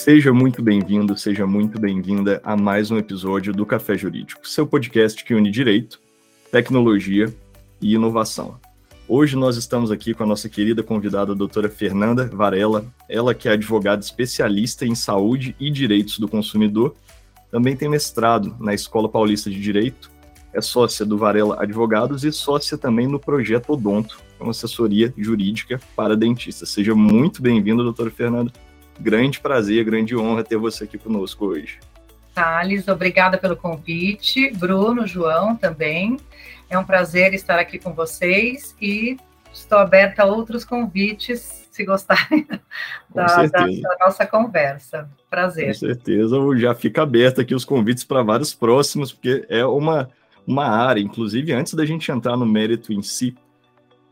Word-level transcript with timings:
Seja 0.00 0.32
muito 0.32 0.62
bem-vindo, 0.62 1.14
seja 1.14 1.46
muito 1.46 1.78
bem-vinda 1.78 2.40
a 2.42 2.56
mais 2.56 2.90
um 2.90 2.96
episódio 2.96 3.52
do 3.52 3.66
Café 3.66 3.98
Jurídico, 3.98 4.48
seu 4.48 4.66
podcast 4.66 5.22
que 5.22 5.34
une 5.34 5.50
direito, 5.50 6.00
tecnologia 6.50 7.26
e 7.82 7.92
inovação. 7.92 8.58
Hoje 9.06 9.36
nós 9.36 9.58
estamos 9.58 9.90
aqui 9.90 10.14
com 10.14 10.22
a 10.22 10.26
nossa 10.26 10.48
querida 10.48 10.82
convidada, 10.82 11.32
a 11.32 11.34
doutora 11.34 11.68
Fernanda 11.68 12.30
Varela, 12.32 12.86
ela 13.10 13.34
que 13.34 13.46
é 13.46 13.52
advogada 13.52 14.02
especialista 14.02 14.86
em 14.86 14.94
saúde 14.94 15.54
e 15.60 15.70
direitos 15.70 16.18
do 16.18 16.26
consumidor, 16.26 16.96
também 17.50 17.76
tem 17.76 17.86
mestrado 17.86 18.56
na 18.58 18.72
Escola 18.72 19.06
Paulista 19.06 19.50
de 19.50 19.60
Direito, 19.60 20.10
é 20.54 20.62
sócia 20.62 21.04
do 21.04 21.18
Varela 21.18 21.62
Advogados 21.62 22.24
e 22.24 22.32
sócia 22.32 22.78
também 22.78 23.06
no 23.06 23.20
Projeto 23.20 23.74
Odonto, 23.74 24.18
uma 24.40 24.52
assessoria 24.52 25.12
jurídica 25.18 25.78
para 25.94 26.16
dentistas. 26.16 26.70
Seja 26.70 26.94
muito 26.94 27.42
bem-vindo, 27.42 27.84
doutora 27.84 28.10
Fernanda 28.10 28.50
grande 29.00 29.40
prazer, 29.40 29.84
grande 29.84 30.16
honra 30.16 30.44
ter 30.44 30.56
você 30.56 30.84
aqui 30.84 30.98
conosco 30.98 31.46
hoje. 31.46 31.78
Thales, 32.34 32.86
obrigada 32.88 33.36
pelo 33.38 33.56
convite. 33.56 34.50
Bruno, 34.52 35.06
João 35.06 35.56
também. 35.56 36.16
É 36.68 36.78
um 36.78 36.84
prazer 36.84 37.34
estar 37.34 37.58
aqui 37.58 37.78
com 37.78 37.92
vocês 37.92 38.76
e 38.80 39.16
estou 39.52 39.78
aberta 39.78 40.22
a 40.22 40.26
outros 40.26 40.64
convites, 40.64 41.68
se 41.70 41.84
gostarem 41.84 42.46
da, 43.12 43.26
da, 43.26 43.66
da, 43.66 43.96
nossa 44.00 44.26
conversa. 44.26 45.10
Prazer. 45.28 45.68
Com 45.68 45.74
certeza, 45.74 46.36
já 46.56 46.74
fica 46.74 47.02
aberto 47.02 47.40
aqui 47.40 47.54
os 47.54 47.64
convites 47.64 48.04
para 48.04 48.22
vários 48.22 48.54
próximos, 48.54 49.12
porque 49.12 49.44
é 49.48 49.64
uma, 49.64 50.08
uma 50.46 50.66
área, 50.66 51.00
inclusive 51.00 51.52
antes 51.52 51.74
da 51.74 51.84
gente 51.84 52.10
entrar 52.10 52.36
no 52.36 52.46
mérito 52.46 52.92
em 52.92 53.02
si, 53.02 53.36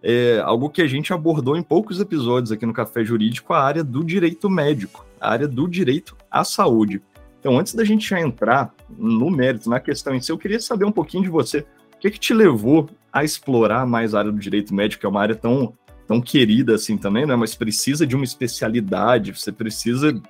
é 0.02 0.40
algo 0.44 0.70
que 0.70 0.82
a 0.82 0.86
gente 0.86 1.12
abordou 1.12 1.56
em 1.56 1.62
poucos 1.62 2.00
episódios 2.00 2.52
aqui 2.52 2.64
no 2.64 2.72
Café 2.72 3.04
Jurídico, 3.04 3.52
a 3.52 3.62
área 3.62 3.82
do 3.82 4.04
direito 4.04 4.48
médico, 4.48 5.04
a 5.20 5.30
área 5.30 5.48
do 5.48 5.66
direito 5.68 6.16
à 6.30 6.44
saúde. 6.44 7.02
Então, 7.40 7.58
antes 7.58 7.74
da 7.74 7.84
gente 7.84 8.08
já 8.08 8.20
entrar 8.20 8.74
no 8.90 9.30
mérito, 9.30 9.70
na 9.70 9.80
questão 9.80 10.14
em 10.14 10.20
si, 10.20 10.30
eu 10.30 10.38
queria 10.38 10.60
saber 10.60 10.84
um 10.84 10.92
pouquinho 10.92 11.22
de 11.22 11.30
você. 11.30 11.64
O 11.94 11.98
que, 12.00 12.10
que 12.10 12.18
te 12.18 12.34
levou 12.34 12.88
a 13.12 13.24
explorar 13.24 13.86
mais 13.86 14.14
a 14.14 14.20
área 14.20 14.32
do 14.32 14.38
direito 14.38 14.74
médico, 14.74 15.00
que 15.00 15.06
é 15.06 15.08
uma 15.08 15.20
área 15.20 15.34
tão, 15.34 15.72
tão 16.06 16.20
querida 16.20 16.74
assim 16.74 16.96
também, 16.96 17.26
né? 17.26 17.34
Mas 17.36 17.54
precisa 17.54 18.06
de 18.06 18.14
uma 18.14 18.24
especialidade, 18.24 19.32
você 19.32 19.50
precisa 19.50 20.20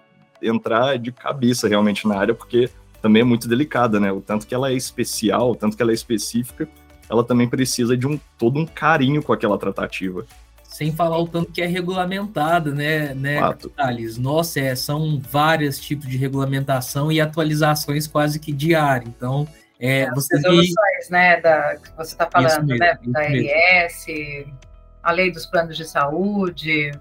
entrar 0.42 0.98
de 0.98 1.12
cabeça 1.12 1.68
realmente 1.68 2.06
na 2.06 2.16
área, 2.16 2.34
porque 2.34 2.70
também 3.02 3.22
é 3.22 3.24
muito 3.24 3.48
delicada, 3.48 3.98
né? 3.98 4.12
O 4.12 4.20
tanto 4.20 4.46
que 4.46 4.54
ela 4.54 4.70
é 4.70 4.74
especial, 4.74 5.50
o 5.50 5.54
tanto 5.54 5.76
que 5.76 5.82
ela 5.82 5.90
é 5.90 5.94
específica, 5.94 6.68
ela 7.08 7.24
também 7.24 7.48
precisa 7.48 7.96
de 7.96 8.06
um 8.06 8.18
todo 8.38 8.58
um 8.58 8.66
carinho 8.66 9.22
com 9.22 9.32
aquela 9.32 9.58
tratativa. 9.58 10.24
Sem 10.62 10.92
falar 10.92 11.18
o 11.18 11.26
tanto 11.26 11.50
que 11.50 11.62
é 11.62 11.66
regulamentada, 11.66 12.72
né, 12.72 13.14
né, 13.14 13.40
Thales? 13.74 14.18
Nossa, 14.18 14.60
é, 14.60 14.76
são 14.76 15.18
vários 15.18 15.80
tipos 15.80 16.06
de 16.06 16.16
regulamentação 16.16 17.10
e 17.10 17.20
atualizações 17.20 18.06
quase 18.06 18.38
que 18.38 18.52
diárias. 18.52 19.08
Então, 19.08 19.48
é, 19.80 20.04
As 20.08 20.14
você 20.14 20.36
resoluções, 20.36 21.10
né, 21.10 21.40
da, 21.40 21.76
que 21.76 21.96
você 21.96 22.12
está 22.12 22.28
falando, 22.30 22.66
mesmo, 22.66 22.78
né, 22.78 22.98
da 23.06 23.22
RS, 23.22 24.06
a 25.02 25.12
lei 25.12 25.32
dos 25.32 25.46
planos 25.46 25.76
de 25.76 25.84
saúde. 25.84 26.92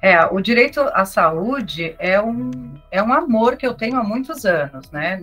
É, 0.00 0.24
o 0.26 0.40
direito 0.40 0.80
à 0.80 1.04
saúde 1.04 1.96
é 1.98 2.20
um, 2.20 2.74
é 2.90 3.02
um 3.02 3.12
amor 3.12 3.56
que 3.56 3.66
eu 3.66 3.74
tenho 3.74 3.96
há 3.98 4.04
muitos 4.04 4.44
anos, 4.44 4.90
né? 4.90 5.22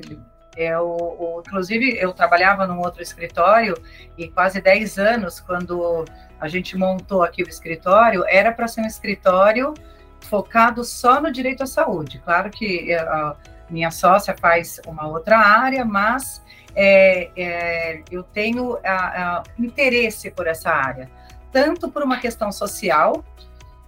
Eu, 0.55 0.85
o, 0.85 1.43
inclusive, 1.45 1.97
eu 1.99 2.13
trabalhava 2.13 2.67
num 2.67 2.79
outro 2.79 3.01
escritório 3.01 3.75
e 4.17 4.27
quase 4.27 4.61
10 4.61 4.97
anos, 4.99 5.39
quando 5.39 6.05
a 6.39 6.47
gente 6.47 6.77
montou 6.77 7.23
aqui 7.23 7.43
o 7.43 7.49
escritório, 7.49 8.23
era 8.27 8.51
para 8.51 8.67
ser 8.67 8.81
um 8.81 8.85
escritório 8.85 9.73
focado 10.22 10.83
só 10.83 11.22
no 11.22 11.31
direito 11.31 11.63
à 11.63 11.66
saúde. 11.66 12.22
Claro 12.23 12.50
que 12.50 12.91
eh, 12.91 13.00
a 13.00 13.35
minha 13.69 13.91
sócia 13.91 14.35
faz 14.39 14.79
uma 14.85 15.07
outra 15.07 15.38
área, 15.38 15.83
mas 15.85 16.41
é, 16.75 17.29
é, 17.35 18.03
eu 18.09 18.23
tenho 18.23 18.78
a, 18.83 19.38
a, 19.38 19.44
interesse 19.57 20.31
por 20.31 20.47
essa 20.47 20.69
área, 20.69 21.09
tanto 21.51 21.89
por 21.89 22.03
uma 22.03 22.19
questão 22.19 22.51
social, 22.51 23.23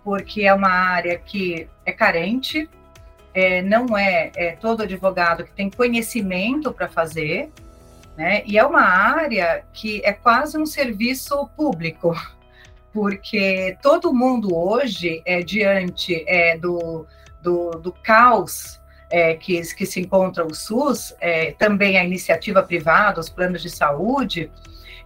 porque 0.04 0.44
é 0.44 0.54
uma 0.54 0.70
área 0.70 1.18
que 1.18 1.68
é 1.86 1.92
carente, 1.92 2.70
é, 3.36 3.62
não 3.62 3.98
é, 3.98 4.32
é, 4.34 4.52
todo 4.54 4.84
advogado 4.84 5.44
que 5.44 5.52
tem 5.52 5.70
conhecimento 5.70 6.72
para 6.72 6.88
fazer, 6.88 7.52
né? 8.16 8.42
E 8.46 8.58
é 8.58 8.66
uma 8.66 8.82
área 8.82 9.66
que 9.74 10.02
é 10.06 10.14
quase 10.14 10.58
um 10.58 10.66
serviço 10.66 11.46
público, 11.58 12.16
porque 12.94 13.78
todo 13.84 14.14
mundo 14.14 14.56
hoje, 14.56 15.22
é, 15.26 15.42
diante 15.44 16.24
é, 16.26 16.58
do, 16.58 17.06
do, 17.44 17.72
do 17.72 17.92
caos 17.92 18.80
é, 19.10 19.36
que, 19.36 19.62
que 19.76 19.86
se 19.86 20.00
encontra 20.00 20.46
o 20.46 20.54
SUS, 20.56 21.14
é, 21.20 21.52
também 21.52 21.98
a 21.98 22.06
iniciativa 22.06 22.64
privada, 22.64 23.20
os 23.20 23.30
planos 23.30 23.62
de 23.62 23.70
saúde, 23.70 24.50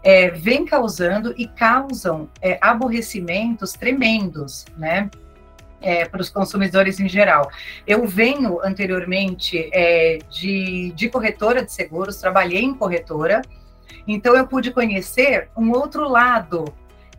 é, 0.04 0.30
vem 0.30 0.66
causando 0.66 1.34
e 1.36 1.48
causam 1.48 2.30
é, 2.40 2.60
aborrecimentos 2.62 3.74
tremendos, 3.74 4.66
né? 4.78 5.10
É, 5.82 6.06
para 6.06 6.22
os 6.22 6.30
consumidores 6.30 7.00
em 7.00 7.08
geral. 7.08 7.50
Eu 7.86 8.06
venho 8.08 8.60
anteriormente 8.64 9.70
é, 9.74 10.20
de, 10.30 10.92
de 10.96 11.10
corretora 11.10 11.64
de 11.64 11.72
seguros, 11.72 12.18
trabalhei 12.18 12.62
em 12.62 12.74
corretora, 12.74 13.42
então 14.08 14.36
eu 14.36 14.48
pude 14.48 14.72
conhecer 14.72 15.50
um 15.56 15.72
outro 15.72 16.08
lado 16.08 16.66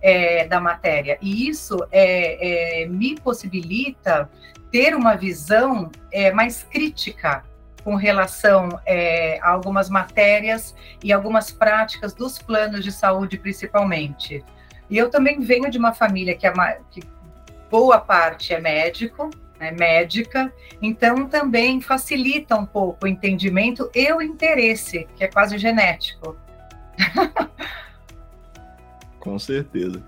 é, 0.02 0.46
da 0.46 0.60
matéria, 0.60 1.18
e 1.20 1.48
isso 1.48 1.78
é, 1.90 2.82
é 2.82 2.86
me 2.86 3.14
possibilita 3.20 4.30
ter 4.70 4.94
uma 4.94 5.16
visão 5.16 5.90
é, 6.12 6.32
mais 6.32 6.62
crítica 6.62 7.44
com 7.82 7.94
relação 7.96 8.68
é, 8.86 9.38
a 9.40 9.50
algumas 9.50 9.88
matérias 9.88 10.74
e 11.02 11.12
algumas 11.12 11.50
práticas 11.50 12.12
dos 12.14 12.38
planos 12.38 12.84
de 12.84 12.92
saúde, 12.92 13.38
principalmente. 13.38 14.44
E 14.88 14.98
eu 14.98 15.08
também 15.08 15.40
venho 15.40 15.70
de 15.70 15.78
uma 15.78 15.92
família 15.92 16.36
que, 16.36 16.46
é, 16.46 16.52
que 16.90 17.02
boa 17.70 17.98
parte 17.98 18.52
é 18.52 18.60
médico, 18.60 19.30
né, 19.58 19.70
médica, 19.70 20.52
então 20.82 21.26
também 21.26 21.80
facilita 21.80 22.56
um 22.56 22.66
pouco 22.66 23.04
o 23.04 23.08
entendimento 23.08 23.88
e 23.94 24.12
o 24.12 24.20
interesse, 24.20 25.06
que 25.16 25.24
é 25.24 25.28
quase 25.28 25.56
genético. 25.58 26.36
Com 29.20 29.38
certeza. 29.38 30.02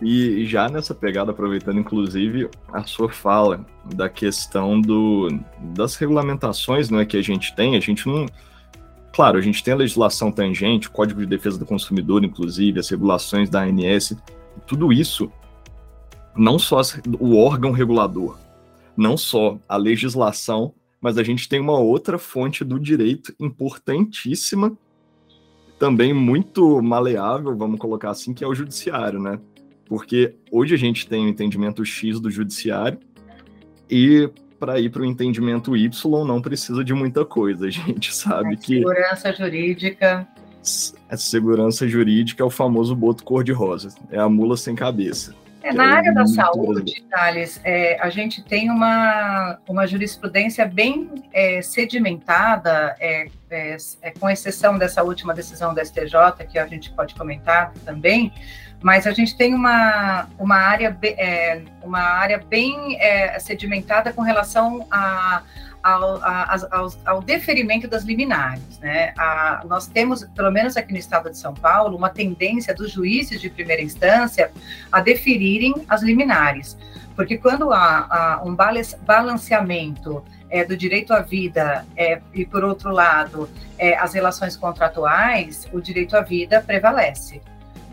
E 0.00 0.44
já 0.46 0.68
nessa 0.68 0.94
pegada, 0.94 1.30
aproveitando 1.30 1.78
inclusive 1.78 2.50
a 2.72 2.84
sua 2.84 3.10
fala 3.10 3.64
da 3.94 4.08
questão 4.08 4.80
do, 4.80 5.28
das 5.74 5.96
regulamentações 5.96 6.90
né, 6.90 7.04
que 7.04 7.16
a 7.16 7.22
gente 7.22 7.54
tem, 7.54 7.76
a 7.76 7.80
gente 7.80 8.06
não. 8.06 8.26
Claro, 9.12 9.38
a 9.38 9.40
gente 9.40 9.64
tem 9.64 9.72
a 9.72 9.78
legislação 9.78 10.30
tangente, 10.30 10.88
o 10.88 10.90
Código 10.90 11.20
de 11.20 11.26
Defesa 11.26 11.58
do 11.58 11.64
Consumidor, 11.64 12.22
inclusive, 12.22 12.78
as 12.78 12.90
regulações 12.90 13.48
da 13.48 13.62
ANS, 13.62 14.14
tudo 14.66 14.92
isso 14.92 15.32
não 16.36 16.58
só 16.58 16.80
o 17.18 17.36
órgão 17.36 17.72
regulador, 17.72 18.38
não 18.96 19.16
só 19.16 19.58
a 19.68 19.76
legislação, 19.76 20.74
mas 21.00 21.18
a 21.18 21.22
gente 21.22 21.48
tem 21.48 21.60
uma 21.60 21.78
outra 21.78 22.18
fonte 22.18 22.64
do 22.64 22.80
direito 22.80 23.34
importantíssima, 23.38 24.76
também 25.78 26.12
muito 26.12 26.82
maleável, 26.82 27.56
vamos 27.56 27.78
colocar 27.78 28.10
assim, 28.10 28.32
que 28.32 28.42
é 28.42 28.46
o 28.46 28.54
judiciário, 28.54 29.20
né? 29.20 29.38
Porque 29.84 30.34
hoje 30.50 30.74
a 30.74 30.78
gente 30.78 31.06
tem 31.06 31.26
o 31.26 31.28
entendimento 31.28 31.84
X 31.84 32.18
do 32.18 32.30
judiciário 32.30 32.98
e 33.90 34.28
para 34.58 34.80
ir 34.80 34.90
para 34.90 35.02
o 35.02 35.04
entendimento 35.04 35.76
Y 35.76 36.24
não 36.24 36.40
precisa 36.40 36.82
de 36.82 36.94
muita 36.94 37.24
coisa. 37.24 37.66
A 37.66 37.70
gente 37.70 38.12
sabe 38.16 38.54
é, 38.54 38.56
que. 38.56 38.78
Segurança 38.78 39.32
jurídica. 39.32 40.28
A 41.08 41.16
segurança 41.16 41.86
jurídica 41.86 42.42
é 42.42 42.46
o 42.46 42.50
famoso 42.50 42.96
boto 42.96 43.22
cor-de-rosa. 43.22 43.94
É 44.10 44.18
a 44.18 44.28
mula 44.28 44.56
sem 44.56 44.74
cabeça. 44.74 45.34
É, 45.66 45.72
na 45.72 45.96
área 45.96 46.14
da 46.14 46.24
saúde, 46.26 47.04
Thales, 47.10 47.60
é, 47.64 47.98
a 48.00 48.08
gente 48.08 48.40
tem 48.40 48.70
uma, 48.70 49.58
uma 49.68 49.84
jurisprudência 49.84 50.64
bem 50.64 51.10
é, 51.32 51.60
sedimentada, 51.60 52.94
é, 53.00 53.26
é, 53.50 53.76
é, 54.00 54.10
com 54.12 54.30
exceção 54.30 54.78
dessa 54.78 55.02
última 55.02 55.34
decisão 55.34 55.74
da 55.74 55.84
STJ, 55.84 56.46
que 56.48 56.56
a 56.56 56.68
gente 56.68 56.92
pode 56.92 57.16
comentar 57.16 57.72
também, 57.84 58.32
mas 58.82 59.06
a 59.06 59.12
gente 59.12 59.36
tem 59.36 59.54
uma, 59.54 60.28
uma, 60.38 60.56
área, 60.56 60.96
é, 61.02 61.62
uma 61.82 62.00
área 62.00 62.38
bem 62.38 62.98
sedimentada 63.38 64.12
com 64.12 64.22
relação 64.22 64.86
a 64.90 65.42
ao, 65.86 66.20
ao, 66.72 66.92
ao, 67.04 67.22
deferimento 67.22 67.86
das 67.86 68.02
liminares. 68.02 68.80
Né? 68.80 69.14
A, 69.16 69.62
nós 69.66 69.86
temos, 69.86 70.24
pelo 70.34 70.50
menos 70.50 70.76
aqui 70.76 70.92
no 70.92 70.98
estado 70.98 71.30
de 71.30 71.38
São 71.38 71.54
Paulo, 71.54 71.96
uma 71.96 72.10
tendência 72.10 72.74
dos 72.74 72.90
juízes 72.90 73.40
de 73.40 73.48
primeira 73.48 73.80
instância 73.80 74.50
a 74.90 75.00
deferirem 75.00 75.72
as 75.88 76.02
liminares, 76.02 76.76
porque 77.14 77.38
quando 77.38 77.72
há, 77.72 78.06
há 78.10 78.42
um 78.44 78.56
balanceamento 79.06 80.24
é, 80.50 80.64
do 80.64 80.76
direito 80.76 81.12
à 81.12 81.20
vida 81.20 81.86
é, 81.96 82.20
e, 82.34 82.44
por 82.44 82.64
outro 82.64 82.90
lado, 82.90 83.48
é, 83.78 83.96
as 83.96 84.12
relações 84.12 84.56
contratuais, 84.56 85.68
o 85.72 85.80
direito 85.80 86.16
à 86.16 86.20
vida 86.20 86.60
prevalece. 86.60 87.40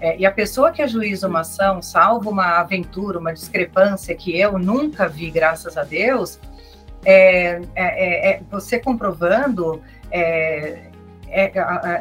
É, 0.04 0.18
e 0.18 0.26
a 0.26 0.32
pessoa 0.32 0.70
que 0.70 0.82
ajuiza 0.82 1.30
uma 1.30 1.40
ação, 1.40 1.82
salvo 1.82 2.30
uma 2.30 2.60
aventura, 2.60 3.18
uma 3.18 3.34
discrepância 3.34 4.14
que 4.14 4.38
eu 4.38 4.60
nunca 4.60 5.08
vi, 5.08 5.32
graças 5.32 5.78
a 5.78 5.84
Deus, 5.84 6.42
é, 7.06 7.62
é, 7.74 8.32
é 8.32 8.42
você 8.52 8.78
comprovando 8.82 9.82
é, 10.12 10.90
é, 11.30 11.52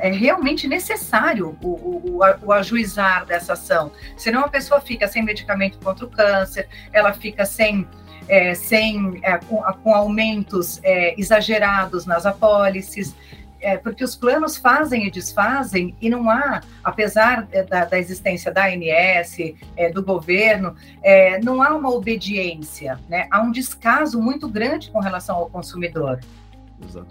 é, 0.03 0.11
realmente 0.11 0.67
necessário 0.67 1.57
o, 1.63 1.69
o, 1.69 2.21
o, 2.43 2.53
ajuizar 2.53 3.25
dessa 3.25 3.53
ação. 3.53 3.93
Senão 4.17 4.41
a 4.41 4.49
pessoa 4.49 4.81
fica 4.81 5.07
sem 5.07 5.23
medicamento 5.23 5.79
contra 5.79 6.05
o 6.05 6.11
câncer, 6.11 6.67
ela 6.93 7.13
fica 7.13 7.47
sem, 7.47 7.87
é, 8.27 8.53
sem 8.55 9.21
é, 9.23 9.39
com, 9.39 9.63
com, 9.85 9.95
aumentos 9.95 10.81
é, 10.83 11.15
exagerados 11.17 12.05
nas 12.05 12.27
apólices. 12.27 13.15
É, 13.63 13.77
porque 13.77 14.03
os 14.03 14.17
planos 14.17 14.57
fazem 14.57 15.07
e 15.07 15.11
desfazem, 15.11 15.95
e 16.01 16.11
não 16.11 16.29
há, 16.29 16.61
apesar 16.83 17.47
da, 17.69 17.85
da 17.85 17.99
existência 17.99 18.53
da 18.53 18.67
ANS, 18.67 19.37
do 19.95 20.03
governo, 20.03 20.75
não 21.45 21.63
há 21.63 21.73
uma 21.75 21.91
obediência, 21.91 22.99
né? 23.09 23.29
há 23.31 23.41
um 23.41 23.53
descaso 23.53 24.21
muito 24.21 24.49
grande 24.49 24.91
com 24.91 24.99
relação 24.99 25.37
ao 25.37 25.49
consumidor. 25.49 26.19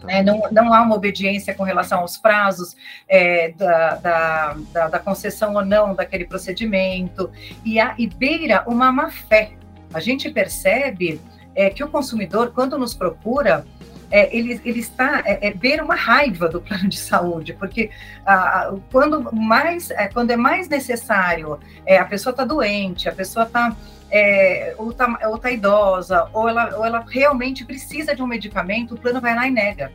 É, 0.07 0.21
não, 0.21 0.41
não 0.51 0.73
há 0.73 0.81
uma 0.81 0.95
obediência 0.95 1.53
com 1.53 1.63
relação 1.63 1.99
aos 1.99 2.17
prazos 2.17 2.75
é, 3.07 3.51
da, 3.51 3.95
da, 3.95 4.57
da, 4.73 4.87
da, 4.89 4.99
concessão 4.99 5.53
ou 5.55 5.65
não 5.65 5.95
daquele 5.95 6.25
procedimento, 6.25 7.31
e, 7.63 7.79
há, 7.79 7.95
e 7.97 8.07
beira 8.07 8.63
uma 8.67 8.91
má 8.91 9.09
fé. 9.09 9.53
A 9.93 9.99
gente 9.99 10.29
percebe 10.29 11.21
é, 11.55 11.69
que 11.69 11.83
o 11.83 11.87
consumidor, 11.87 12.51
quando 12.53 12.77
nos 12.77 12.93
procura, 12.93 13.65
é, 14.11 14.35
ele, 14.35 14.59
ele 14.65 14.79
está 14.79 15.23
é, 15.25 15.47
é, 15.47 15.53
beira 15.53 15.83
uma 15.83 15.95
raiva 15.95 16.49
do 16.49 16.61
plano 16.61 16.89
de 16.89 16.99
saúde, 16.99 17.53
porque 17.53 17.89
ah, 18.25 18.73
quando 18.91 19.33
mais 19.33 19.89
é, 19.91 20.07
quando 20.07 20.31
é 20.31 20.35
mais 20.35 20.67
necessário, 20.67 21.59
é, 21.85 21.97
a 21.97 22.05
pessoa 22.05 22.31
está 22.31 22.43
doente, 22.43 23.07
a 23.07 23.13
pessoa 23.13 23.45
está 23.45 23.75
é, 24.11 24.75
ou 24.77 24.91
está 24.91 25.07
tá 25.41 25.51
idosa, 25.51 26.27
ou 26.33 26.49
ela, 26.49 26.77
ou 26.77 26.85
ela 26.85 27.05
realmente 27.07 27.63
precisa 27.63 28.13
de 28.13 28.21
um 28.21 28.27
medicamento, 28.27 28.95
o 28.95 28.97
plano 28.97 29.21
vai 29.21 29.33
lá 29.33 29.47
e 29.47 29.51
nega. 29.51 29.91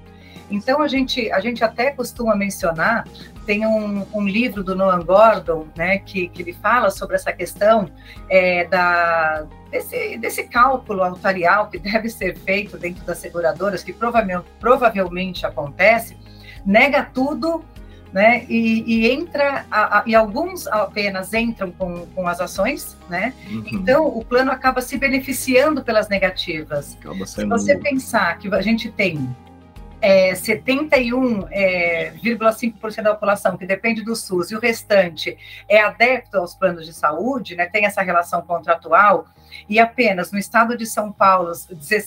Então, 0.50 0.82
a 0.82 0.88
gente, 0.88 1.30
a 1.32 1.40
gente 1.40 1.62
até 1.64 1.90
costuma 1.90 2.34
mencionar, 2.34 3.06
tem 3.44 3.66
um, 3.66 4.04
um 4.12 4.26
livro 4.26 4.62
do 4.64 4.74
Noam 4.74 5.02
Gordon, 5.04 5.66
né, 5.76 5.98
que, 5.98 6.28
que 6.28 6.42
ele 6.42 6.52
fala 6.52 6.90
sobre 6.90 7.16
essa 7.16 7.32
questão 7.32 7.88
é, 8.28 8.64
da, 8.64 9.46
desse, 9.70 10.18
desse 10.18 10.44
cálculo 10.44 11.02
altarial 11.02 11.68
que 11.68 11.78
deve 11.78 12.08
ser 12.08 12.36
feito 12.38 12.76
dentro 12.76 13.04
das 13.04 13.18
seguradoras, 13.18 13.82
que 13.82 13.92
provavelmente, 13.92 14.48
provavelmente 14.58 15.46
acontece, 15.46 16.16
nega 16.64 17.04
tudo 17.04 17.64
né? 18.12 18.46
E, 18.48 18.82
e 18.86 19.10
entra, 19.10 19.66
a, 19.70 19.98
a, 19.98 20.02
e 20.06 20.14
alguns 20.14 20.66
apenas 20.68 21.34
entram 21.34 21.70
com, 21.70 22.06
com 22.14 22.26
as 22.26 22.40
ações, 22.40 22.96
né? 23.10 23.34
Uhum. 23.50 23.64
Então 23.66 24.06
o 24.06 24.24
plano 24.24 24.50
acaba 24.50 24.80
se 24.80 24.96
beneficiando 24.96 25.82
pelas 25.84 26.08
negativas. 26.08 26.96
Se 27.26 27.44
você 27.44 27.76
pensar 27.76 28.38
que 28.38 28.48
a 28.54 28.62
gente 28.62 28.90
tem 28.90 29.28
é, 30.00 30.32
71,5% 30.32 32.98
é, 32.98 33.02
da 33.02 33.14
população 33.14 33.56
que 33.56 33.66
depende 33.66 34.02
do 34.02 34.14
SUS 34.14 34.50
e 34.50 34.56
o 34.56 34.60
restante 34.60 35.36
é 35.68 35.80
adepto 35.80 36.38
aos 36.38 36.54
planos 36.54 36.86
de 36.86 36.92
saúde, 36.92 37.56
né, 37.56 37.66
tem 37.66 37.86
essa 37.86 38.02
relação 38.02 38.42
contratual, 38.42 39.26
e 39.68 39.78
apenas 39.78 40.32
no 40.32 40.38
estado 40.38 40.76
de 40.76 40.86
São 40.86 41.10
Paulo, 41.10 41.52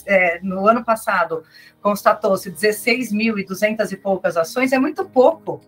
é, 0.05 0.39
no 0.41 0.67
ano 0.67 0.83
passado, 0.83 1.43
constatou-se 1.81 2.51
16.200 2.51 3.91
e 3.91 3.97
poucas 3.97 4.37
ações, 4.37 4.71
é 4.71 4.79
muito 4.79 5.05
pouco 5.05 5.59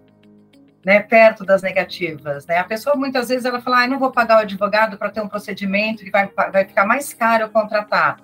né, 0.85 1.00
perto 1.00 1.45
das 1.45 1.62
negativas. 1.62 2.45
Né? 2.45 2.57
A 2.57 2.63
pessoa 2.63 2.95
muitas 2.95 3.29
vezes 3.29 3.45
ela 3.45 3.62
fala, 3.62 3.83
ah, 3.83 3.88
não 3.88 4.00
vou 4.00 4.12
pagar 4.12 4.38
o 4.38 4.41
advogado 4.41 4.97
para 4.97 5.09
ter 5.09 5.21
um 5.21 5.27
procedimento 5.27 6.03
que 6.03 6.12
vai, 6.12 6.29
vai 6.51 6.65
ficar 6.65 6.85
mais 6.85 7.13
caro 7.13 7.50
contratar. 7.50 8.18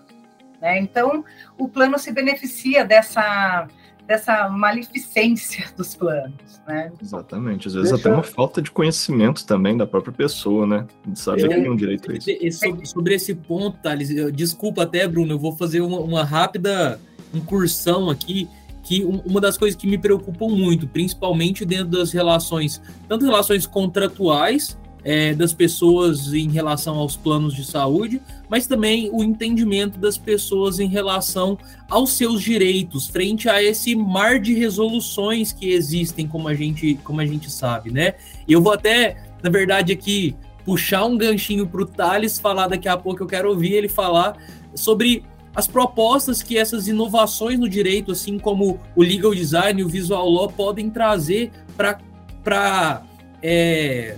Né? 0.62 0.80
Então, 0.80 1.24
o 1.58 1.70
plano 1.70 2.00
se 2.00 2.12
beneficia 2.12 2.84
dessa, 2.84 3.68
dessa 4.08 4.50
maleficência 4.50 5.66
dos 5.76 5.94
planos. 5.94 6.62
Né? 6.66 6.92
Exatamente. 7.02 7.68
Às 7.68 7.74
vezes 7.74 7.92
Deixa... 7.92 8.08
até 8.08 8.16
uma 8.16 8.24
falta 8.24 8.62
de 8.62 8.72
conhecimento 8.72 9.46
também 9.46 9.78
da 9.78 9.86
própria 9.86 10.14
pessoa, 10.14 10.66
né? 10.66 10.88
De 11.06 11.20
saber 11.20 11.44
eu, 11.44 11.50
que 11.50 11.56
tem 11.56 11.70
um 11.70 11.76
direito 11.76 12.12
a 12.12 12.16
isso. 12.16 12.60
Sobre, 12.60 12.86
sobre 12.86 13.16
esse 13.16 13.36
ponto, 13.36 13.78
Thales, 13.78 14.10
desculpa 14.34 14.84
até, 14.84 15.08
Bruno, 15.08 15.34
eu 15.34 15.40
vou 15.40 15.56
fazer 15.56 15.82
uma, 15.82 16.00
uma 16.00 16.24
rápida 16.24 17.00
incursão 17.34 18.10
aqui 18.10 18.50
que 18.84 19.04
uma 19.04 19.42
das 19.42 19.58
coisas 19.58 19.78
que 19.78 19.86
me 19.86 19.98
preocupam 19.98 20.48
muito, 20.48 20.88
principalmente 20.88 21.66
dentro 21.66 21.88
das 21.88 22.14
relações, 22.14 22.82
tanto 23.10 23.26
relações 23.26 23.68
contratuais 23.68 24.78
é, 25.08 25.34
das 25.34 25.54
pessoas 25.54 26.34
em 26.34 26.50
relação 26.50 26.98
aos 26.98 27.16
planos 27.16 27.54
de 27.54 27.64
saúde, 27.64 28.22
mas 28.50 28.68
também 28.68 29.10
o 29.14 29.24
entendimento 29.24 29.98
das 29.98 30.18
pessoas 30.18 30.80
em 30.80 30.88
relação 30.90 31.58
aos 31.90 32.12
seus 32.12 32.42
direitos 32.42 33.08
frente 33.08 33.48
a 33.48 33.64
esse 33.64 33.96
mar 33.96 34.38
de 34.38 34.54
resoluções 34.54 35.54
que 35.54 35.72
existem, 35.72 36.28
como 36.28 36.50
a 36.50 36.54
gente, 36.54 37.00
como 37.06 37.22
a 37.22 37.26
gente 37.26 37.50
sabe, 37.50 37.90
né? 37.90 38.16
E 38.46 38.52
eu 38.52 38.62
vou 38.62 38.74
até, 38.74 39.16
na 39.42 39.50
verdade, 39.50 39.94
aqui 39.94 40.36
puxar 40.66 41.06
um 41.06 41.18
ganchinho 41.18 41.66
para 41.66 41.84
o 41.84 41.86
Thales 41.86 42.38
falar 42.38 42.68
daqui 42.68 42.90
a 42.90 42.98
pouco, 42.98 43.24
eu 43.24 43.28
quero 43.28 43.48
ouvir 43.48 43.72
ele 43.72 43.88
falar 43.88 44.36
sobre 44.76 45.24
as 45.56 45.70
propostas 45.70 46.44
que 46.44 46.58
essas 46.58 46.90
inovações 46.90 47.58
no 47.58 47.70
direito, 47.70 48.12
assim 48.12 48.38
como 48.38 48.78
o 48.94 49.02
legal 49.02 49.34
design 49.34 49.80
e 49.80 49.86
o 49.86 49.88
visual 49.88 50.30
law, 50.30 50.50
podem 50.50 50.90
trazer 50.90 51.50
para 51.78 53.02
é, 53.42 54.18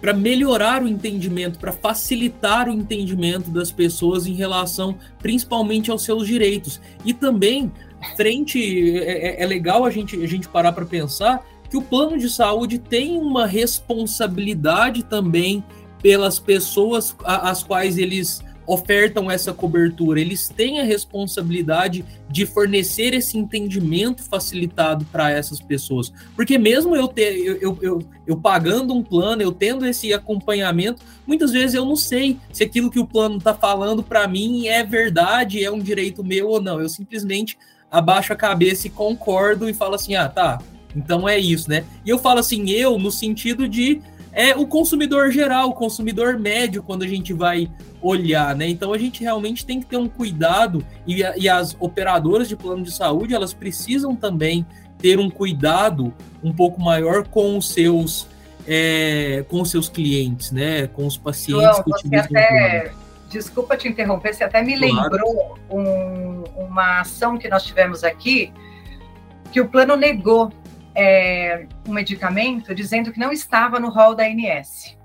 para 0.00 0.12
melhorar 0.12 0.82
o 0.82 0.88
entendimento, 0.88 1.58
para 1.58 1.72
facilitar 1.72 2.68
o 2.68 2.72
entendimento 2.72 3.50
das 3.50 3.72
pessoas 3.72 4.26
em 4.26 4.34
relação 4.34 4.96
principalmente 5.18 5.90
aos 5.90 6.02
seus 6.02 6.26
direitos. 6.26 6.80
E 7.04 7.12
também, 7.12 7.72
frente, 8.16 8.98
é, 8.98 9.40
é, 9.40 9.42
é 9.42 9.46
legal 9.46 9.84
a 9.84 9.90
gente, 9.90 10.16
a 10.22 10.26
gente 10.26 10.48
parar 10.48 10.72
para 10.72 10.86
pensar 10.86 11.44
que 11.68 11.76
o 11.76 11.82
plano 11.82 12.16
de 12.16 12.30
saúde 12.30 12.78
tem 12.78 13.18
uma 13.18 13.46
responsabilidade 13.46 15.02
também 15.02 15.62
pelas 16.02 16.38
pessoas 16.38 17.14
às 17.24 17.62
quais 17.62 17.98
eles 17.98 18.42
ofertam 18.68 19.30
essa 19.30 19.50
cobertura, 19.54 20.20
eles 20.20 20.50
têm 20.50 20.78
a 20.78 20.84
responsabilidade 20.84 22.04
de 22.28 22.44
fornecer 22.44 23.14
esse 23.14 23.38
entendimento 23.38 24.22
facilitado 24.22 25.06
para 25.06 25.30
essas 25.30 25.58
pessoas. 25.58 26.12
Porque 26.36 26.58
mesmo 26.58 26.94
eu, 26.94 27.08
ter, 27.08 27.34
eu, 27.38 27.56
eu, 27.62 27.78
eu, 27.80 28.02
eu, 28.26 28.36
pagando 28.36 28.92
um 28.92 29.02
plano, 29.02 29.40
eu 29.40 29.52
tendo 29.52 29.86
esse 29.86 30.12
acompanhamento, 30.12 31.02
muitas 31.26 31.50
vezes 31.50 31.72
eu 31.72 31.86
não 31.86 31.96
sei 31.96 32.36
se 32.52 32.62
aquilo 32.62 32.90
que 32.90 33.00
o 33.00 33.06
plano 33.06 33.38
está 33.38 33.54
falando 33.54 34.02
para 34.02 34.28
mim 34.28 34.66
é 34.66 34.84
verdade, 34.84 35.64
é 35.64 35.70
um 35.70 35.78
direito 35.78 36.22
meu 36.22 36.48
ou 36.48 36.60
não. 36.60 36.78
Eu 36.78 36.90
simplesmente 36.90 37.56
abaixo 37.90 38.34
a 38.34 38.36
cabeça 38.36 38.86
e 38.86 38.90
concordo 38.90 39.66
e 39.66 39.72
falo 39.72 39.94
assim, 39.94 40.14
ah, 40.14 40.28
tá, 40.28 40.60
então 40.94 41.26
é 41.26 41.38
isso, 41.38 41.70
né? 41.70 41.86
E 42.04 42.10
eu 42.10 42.18
falo 42.18 42.40
assim, 42.40 42.68
eu, 42.68 42.98
no 42.98 43.10
sentido 43.10 43.66
de 43.66 44.02
é 44.30 44.54
o 44.54 44.66
consumidor 44.66 45.32
geral, 45.32 45.70
o 45.70 45.74
consumidor 45.74 46.38
médio, 46.38 46.82
quando 46.82 47.02
a 47.02 47.08
gente 47.08 47.32
vai 47.32 47.68
olhar, 48.00 48.54
né? 48.54 48.68
Então 48.68 48.92
a 48.92 48.98
gente 48.98 49.22
realmente 49.22 49.64
tem 49.64 49.80
que 49.80 49.86
ter 49.86 49.96
um 49.96 50.08
cuidado 50.08 50.84
e, 51.06 51.22
e 51.36 51.48
as 51.48 51.76
operadoras 51.78 52.48
de 52.48 52.56
plano 52.56 52.82
de 52.82 52.92
saúde 52.92 53.34
elas 53.34 53.52
precisam 53.52 54.14
também 54.14 54.66
ter 54.98 55.18
um 55.18 55.30
cuidado 55.30 56.12
um 56.42 56.52
pouco 56.52 56.80
maior 56.80 57.26
com 57.26 57.56
os 57.56 57.72
seus 57.72 58.28
é, 58.66 59.44
com 59.48 59.62
os 59.62 59.70
seus 59.70 59.88
clientes, 59.88 60.52
né? 60.52 60.86
Com 60.88 61.06
os 61.06 61.16
pacientes 61.16 61.62
João, 61.62 61.82
que 61.82 61.90
utilizam 61.90 62.26
até, 62.26 62.92
Desculpa 63.28 63.76
te 63.76 63.88
interromper, 63.88 64.34
você 64.34 64.42
até 64.42 64.62
me 64.62 64.76
claro. 64.78 65.02
lembrou 65.02 65.58
um, 65.70 66.44
uma 66.64 67.00
ação 67.00 67.36
que 67.36 67.48
nós 67.48 67.62
tivemos 67.62 68.02
aqui 68.02 68.52
que 69.52 69.60
o 69.60 69.68
plano 69.68 69.96
negou 69.96 70.50
é, 70.94 71.66
um 71.86 71.92
medicamento 71.92 72.74
dizendo 72.74 73.12
que 73.12 73.20
não 73.20 73.30
estava 73.30 73.78
no 73.78 73.90
rol 73.90 74.14
da 74.14 74.24
ANS. 74.24 74.97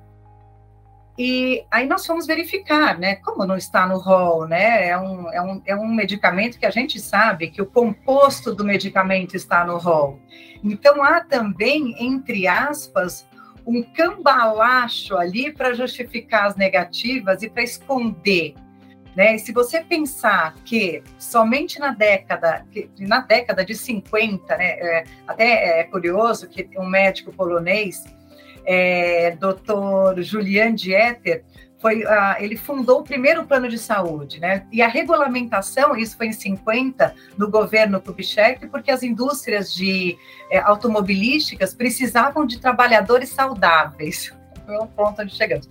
E 1.18 1.64
aí 1.70 1.88
nós 1.88 2.06
fomos 2.06 2.26
verificar, 2.26 2.98
né? 2.98 3.16
Como 3.18 3.46
não 3.46 3.56
está 3.56 3.86
no 3.86 3.98
rol, 3.98 4.48
né? 4.48 4.88
É 4.88 4.98
um, 4.98 5.32
é, 5.32 5.42
um, 5.42 5.62
é 5.66 5.76
um 5.76 5.88
medicamento 5.94 6.58
que 6.58 6.66
a 6.66 6.72
gente 6.72 7.00
sabe 7.00 7.52
que 7.52 7.62
o 7.62 7.68
composto 7.68 8.54
do 8.54 8.66
medicamento 8.66 9.36
está 9.36 9.64
no 9.64 9.78
rol. 9.78 10.20
Então 10.64 11.04
há 11.04 11.22
também, 11.22 11.96
entre 12.04 12.48
aspas, 12.48 13.28
um 13.66 13.84
cambalacho 13.84 15.16
ali 15.16 15.52
para 15.52 15.74
justificar 15.74 16.48
as 16.48 16.56
negativas 16.56 17.44
e 17.44 17.50
para 17.50 17.62
esconder. 17.62 18.56
Né? 19.16 19.38
Se 19.38 19.52
você 19.52 19.82
pensar 19.82 20.56
que 20.66 21.04
somente 21.20 21.80
na 21.80 21.92
década, 21.92 22.66
na 23.00 23.20
década 23.20 23.64
de 23.64 23.76
50, 23.76 24.58
né, 24.58 24.66
é, 24.66 25.04
até 25.28 25.82
é 25.82 25.84
curioso 25.84 26.50
que 26.50 26.68
um 26.78 26.88
médico 26.88 27.32
polonês 27.32 28.04
é, 28.66 29.32
Dr. 29.32 30.22
Julian 30.22 30.74
Dieter, 30.74 31.44
foi, 31.80 32.04
uh, 32.04 32.36
ele 32.40 32.56
fundou 32.56 33.02
o 33.02 33.04
primeiro 33.04 33.46
plano 33.46 33.68
de 33.68 33.78
saúde, 33.78 34.40
né? 34.40 34.66
E 34.72 34.82
a 34.82 34.88
regulamentação, 34.88 35.98
isso 35.98 36.16
foi 36.16 36.28
em 36.28 36.32
50, 36.32 37.14
no 37.38 37.52
governo 37.52 38.00
Kubitschek, 38.00 38.68
porque 38.68 38.90
as 38.90 39.04
indústrias 39.04 39.74
de 39.74 40.18
é, 40.50 40.60
automobilísticas 40.60 41.74
precisavam 41.74 42.46
de 42.46 42.58
trabalhadores 42.58 43.30
saudáveis. 43.30 44.34
Foi 44.66 44.78
um 44.78 44.88
ponto 44.88 45.22
onde 45.22 45.36
chegamos. 45.36 45.68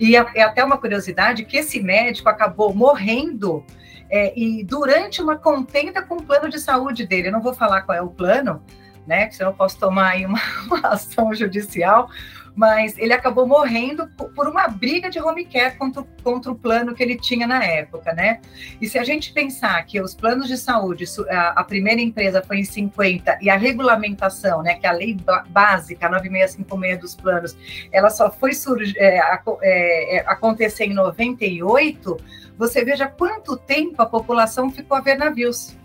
E 0.00 0.16
é 0.16 0.42
até 0.42 0.64
uma 0.64 0.78
curiosidade 0.78 1.44
que 1.44 1.56
esse 1.56 1.80
médico 1.80 2.28
acabou 2.28 2.74
morrendo 2.74 3.64
é, 4.08 4.32
e 4.38 4.62
durante 4.64 5.20
uma 5.20 5.36
contenda 5.36 6.02
com 6.02 6.16
o 6.16 6.22
plano 6.22 6.48
de 6.48 6.60
saúde 6.60 7.06
dele, 7.06 7.28
eu 7.28 7.32
não 7.32 7.40
vou 7.40 7.54
falar 7.54 7.82
qual 7.82 7.96
é 7.96 8.02
o 8.02 8.08
plano, 8.08 8.62
né? 9.06 9.30
Senão 9.30 9.50
eu 9.50 9.56
posso 9.56 9.78
tomar 9.78 10.10
aí 10.10 10.26
uma, 10.26 10.40
uma 10.66 10.88
ação 10.88 11.34
judicial, 11.34 12.08
mas 12.56 12.96
ele 12.96 13.12
acabou 13.12 13.46
morrendo 13.46 14.08
por 14.34 14.48
uma 14.48 14.66
briga 14.66 15.10
de 15.10 15.20
home 15.20 15.44
care 15.44 15.76
contra, 15.76 16.02
contra 16.24 16.50
o 16.50 16.54
plano 16.54 16.94
que 16.94 17.02
ele 17.02 17.16
tinha 17.16 17.46
na 17.46 17.62
época, 17.62 18.14
né? 18.14 18.40
E 18.80 18.88
se 18.88 18.98
a 18.98 19.04
gente 19.04 19.30
pensar 19.34 19.84
que 19.84 20.00
os 20.00 20.14
planos 20.14 20.48
de 20.48 20.56
saúde, 20.56 21.04
a, 21.28 21.60
a 21.60 21.64
primeira 21.64 22.00
empresa 22.00 22.42
foi 22.42 22.60
em 22.60 22.64
50 22.64 23.38
e 23.42 23.50
a 23.50 23.56
regulamentação, 23.56 24.62
né, 24.62 24.74
que 24.74 24.86
é 24.86 24.88
a 24.88 24.92
lei 24.92 25.14
básica 25.50 26.08
9656 26.08 26.98
dos 26.98 27.14
planos, 27.14 27.56
ela 27.92 28.08
só 28.08 28.30
foi 28.30 28.54
surgir, 28.54 28.96
é, 28.98 29.20
é, 29.62 30.16
é, 30.16 30.24
acontecer 30.26 30.84
em 30.84 30.94
98, 30.94 32.16
você 32.56 32.82
veja 32.82 33.06
quanto 33.06 33.54
tempo 33.58 34.00
a 34.00 34.06
população 34.06 34.70
ficou 34.70 34.96
a 34.96 35.00
ver 35.02 35.18
navios. 35.18 35.76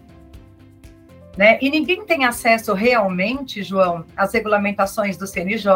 Né? 1.37 1.57
E 1.61 1.69
ninguém 1.69 2.05
tem 2.05 2.25
acesso 2.25 2.73
realmente, 2.73 3.63
João, 3.63 4.05
às 4.15 4.33
regulamentações 4.33 5.17
do 5.17 5.25
CNJ. 5.25 5.71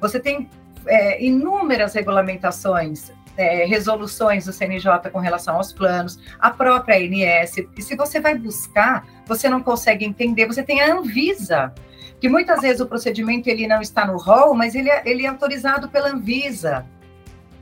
Você 0.00 0.18
tem 0.18 0.50
é, 0.86 1.24
inúmeras 1.24 1.94
regulamentações, 1.94 3.12
é, 3.36 3.64
resoluções 3.64 4.46
do 4.46 4.52
CNJ 4.52 5.10
com 5.12 5.18
relação 5.18 5.56
aos 5.56 5.72
planos, 5.72 6.18
a 6.38 6.50
própria 6.50 6.96
ANS. 6.96 7.56
E 7.76 7.82
se 7.82 7.94
você 7.96 8.20
vai 8.20 8.36
buscar, 8.36 9.06
você 9.26 9.48
não 9.48 9.62
consegue 9.62 10.04
entender. 10.04 10.46
Você 10.46 10.62
tem 10.62 10.80
a 10.80 10.92
Anvisa, 10.92 11.72
que 12.20 12.28
muitas 12.28 12.60
vezes 12.60 12.80
o 12.80 12.86
procedimento 12.86 13.48
ele 13.48 13.66
não 13.66 13.80
está 13.80 14.04
no 14.04 14.16
rol, 14.16 14.54
mas 14.54 14.74
ele 14.74 14.90
é, 14.90 15.02
ele 15.04 15.24
é 15.24 15.28
autorizado 15.28 15.88
pela 15.88 16.10
Anvisa. 16.10 16.84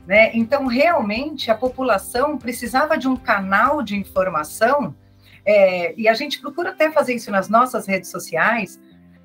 Né? 0.07 0.31
Então, 0.33 0.65
realmente, 0.65 1.49
a 1.49 1.55
população 1.55 2.37
precisava 2.37 2.97
de 2.97 3.07
um 3.07 3.15
canal 3.15 3.81
de 3.81 3.95
informação 3.95 4.95
é, 5.45 5.93
e 5.99 6.07
a 6.07 6.13
gente 6.13 6.39
procura 6.39 6.69
até 6.69 6.91
fazer 6.91 7.13
isso 7.13 7.31
nas 7.31 7.49
nossas 7.49 7.85
redes 7.85 8.09
sociais. 8.09 8.79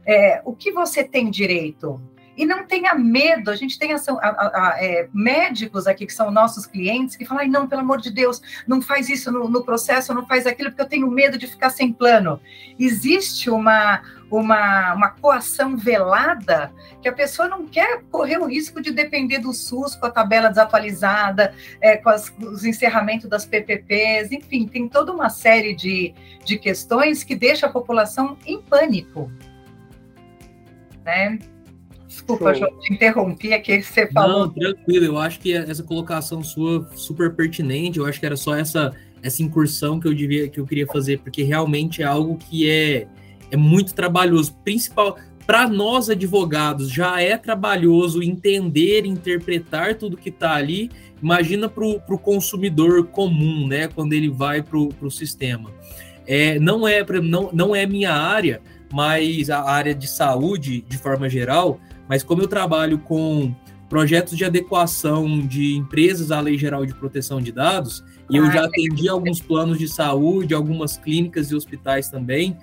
É, 0.05 0.41
o 0.45 0.55
que 0.55 0.73
você 0.73 1.05
tem 1.05 1.31
direito? 1.31 2.01
E 2.39 2.47
não 2.47 2.65
tenha 2.65 2.95
medo, 2.95 3.51
a 3.51 3.57
gente 3.57 3.77
tem 3.77 3.93
a, 3.93 3.97
a, 3.97 4.29
a, 4.71 4.77
é, 4.79 5.09
médicos 5.13 5.89
aqui 5.89 6.07
que 6.07 6.15
são 6.15 6.31
nossos 6.31 6.67
clientes 6.67 7.17
que 7.17 7.25
falam, 7.25 7.49
não, 7.49 7.67
pelo 7.67 7.81
amor 7.81 8.01
de 8.01 8.13
Deus, 8.13 8.41
não 8.65 8.81
faz 8.81 9.09
isso 9.09 9.33
no, 9.33 9.49
no, 9.49 9.65
processo, 9.65 10.15
não 10.15 10.25
faz 10.25 10.47
aquilo, 10.47 10.71
porque 10.71 10.83
eu 10.83 10.89
tenho 10.89 11.11
medo 11.11 11.37
de 11.37 11.49
ficar 11.49 11.71
sem 11.71 11.93
plano. 11.93 12.41
Existe 12.79 13.51
uma, 13.51 14.03
uma, 14.31 14.95
uma 14.95 15.11
coação 15.11 15.77
velada 15.77 16.73
que 17.03 17.09
a 17.09 17.13
pessoa 17.13 17.49
não 17.49 17.67
quer 17.67 18.05
correr 18.09 18.39
o 18.39 18.47
risco 18.47 18.81
de 18.81 18.93
depender 18.93 19.39
do 19.39 19.53
SUS 19.53 19.97
com 19.97 20.07
a 20.07 20.11
tabela 20.11 20.49
desatualizada, 20.49 21.53
é, 21.81 21.97
com 21.97 22.09
as, 22.09 22.33
os 22.39 22.65
encerramentos 22.65 23.29
das 23.29 23.45
PPPs, 23.45 24.31
enfim, 24.31 24.69
tem 24.69 24.89
toda 24.89 25.13
uma 25.13 25.29
série 25.29 25.75
de, 25.75 26.15
de 26.45 26.57
questões 26.57 27.25
que 27.25 27.35
deixa 27.35 27.67
a 27.67 27.69
população 27.69 28.39
em 28.47 28.63
pânico. 28.63 29.29
Né? 31.05 31.41
Desculpa, 32.19 32.53
Show. 32.53 32.67
eu 32.67 32.79
te 32.81 32.93
interrompi 32.93 33.53
aqui, 33.53 33.81
você 33.81 34.09
falou. 34.09 34.47
Não, 34.47 34.51
tranquilo, 34.51 35.05
eu 35.05 35.19
acho 35.19 35.39
que 35.39 35.55
essa 35.55 35.85
colocação 35.85 36.43
sua 36.43 36.89
super 36.97 37.33
pertinente, 37.33 37.99
eu 37.99 38.07
acho 38.07 38.19
que 38.19 38.27
era 38.27 38.37
só 38.37 38.57
essa, 38.57 38.93
essa 39.23 39.41
incursão 39.41 40.01
que 40.01 40.09
eu, 40.09 40.15
devia, 40.15 40.49
que 40.49 40.59
eu 40.59 40.67
queria 40.67 40.87
fazer, 40.87 41.21
porque 41.21 41.45
realmente 41.45 42.03
é 42.03 42.05
algo 42.05 42.37
que 42.37 42.69
é, 42.69 43.07
é 43.53 43.57
muito 43.57 43.95
trabalhoso, 43.95 44.53
principal 44.65 45.17
para 45.47 45.69
nós 45.69 46.11
advogados 46.11 46.91
já 46.91 47.23
é 47.23 47.37
trabalhoso 47.37 48.23
entender, 48.23 49.07
interpretar 49.07 49.95
tudo 49.95 50.17
que 50.17 50.29
está 50.29 50.55
ali. 50.55 50.91
Imagina 51.23 51.71
para 51.71 51.87
o 51.87 52.19
consumidor 52.19 53.07
comum, 53.07 53.67
né? 53.67 53.89
Quando 53.89 54.13
ele 54.13 54.29
vai 54.29 54.61
para 54.61 54.77
o 54.77 55.11
sistema. 55.11 55.71
É, 56.27 56.59
não 56.59 56.87
é 56.87 57.03
não, 57.23 57.49
não 57.51 57.75
é 57.75 57.87
minha 57.87 58.13
área, 58.13 58.61
mas 58.93 59.49
a 59.49 59.63
área 59.63 59.95
de 59.95 60.07
saúde, 60.07 60.85
de 60.87 60.99
forma 60.99 61.31
geral, 61.31 61.81
mas 62.09 62.23
como 62.23 62.43
eu 62.43 62.49
trabalho 62.49 62.99
com 62.99 63.55
projetos 63.89 64.37
de 64.37 64.45
adequação 64.45 65.41
de 65.47 65.77
empresas 65.77 66.31
à 66.31 66.41
Lei 66.41 66.59
Geral 66.59 66.85
de 66.85 66.95
Proteção 66.95 67.41
de 67.41 67.51
Dados, 67.51 68.05
e 68.29 68.37
eu 68.37 68.45
ah, 68.45 68.51
já 68.51 68.65
atendi 68.65 69.09
alguns 69.09 69.41
planos 69.41 69.79
de 69.79 69.89
saúde, 69.89 70.55
algumas 70.55 70.97
clínicas 70.97 71.51
e 71.51 71.55
hospitais 71.55 72.11
também, 72.11 72.57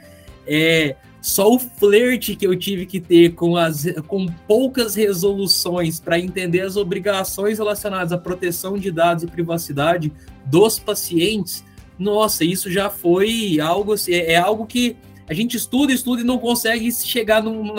é 0.45 0.95
só 1.21 1.51
o 1.51 1.57
flerte 1.57 2.35
que 2.35 2.45
eu 2.45 2.55
tive 2.55 2.85
que 2.85 2.99
ter 2.99 3.33
com, 3.33 3.57
as, 3.57 3.87
com 4.07 4.27
poucas 4.47 4.93
resoluções 4.93 5.99
para 5.99 6.19
entender 6.19 6.61
as 6.61 6.75
obrigações 6.75 7.57
relacionadas 7.57 8.11
à 8.11 8.17
proteção 8.17 8.77
de 8.77 8.91
dados 8.91 9.23
e 9.23 9.27
privacidade 9.27 10.13
dos 10.45 10.77
pacientes, 10.77 11.63
nossa, 11.97 12.43
isso 12.43 12.69
já 12.69 12.89
foi 12.89 13.59
algo, 13.59 13.93
assim, 13.93 14.13
é, 14.13 14.33
é 14.33 14.35
algo 14.35 14.65
que 14.65 14.95
a 15.27 15.33
gente 15.33 15.57
estuda, 15.57 15.91
estuda 15.91 16.21
e 16.21 16.25
não 16.25 16.37
consegue 16.37 16.91
chegar 16.91 17.41
num, 17.41 17.63
num 17.63 17.73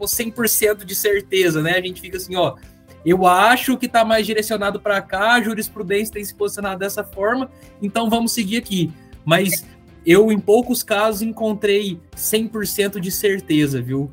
100% 0.00 0.84
de 0.84 0.94
certeza, 0.94 1.62
né? 1.62 1.72
A 1.72 1.80
gente 1.80 2.00
fica 2.00 2.16
assim, 2.16 2.36
ó, 2.36 2.56
eu 3.04 3.26
acho 3.26 3.76
que 3.78 3.86
está 3.86 4.04
mais 4.04 4.26
direcionado 4.26 4.78
para 4.80 5.00
cá, 5.00 5.34
a 5.34 5.42
jurisprudência 5.42 6.14
tem 6.14 6.24
se 6.24 6.34
posicionado 6.34 6.78
dessa 6.80 7.02
forma, 7.02 7.50
então 7.80 8.10
vamos 8.10 8.32
seguir 8.32 8.58
aqui. 8.58 8.92
Mas 9.24 9.64
eu, 10.04 10.30
em 10.30 10.38
poucos 10.38 10.82
casos, 10.82 11.22
encontrei 11.22 11.98
100% 12.14 13.00
de 13.00 13.10
certeza, 13.10 13.80
viu? 13.80 14.10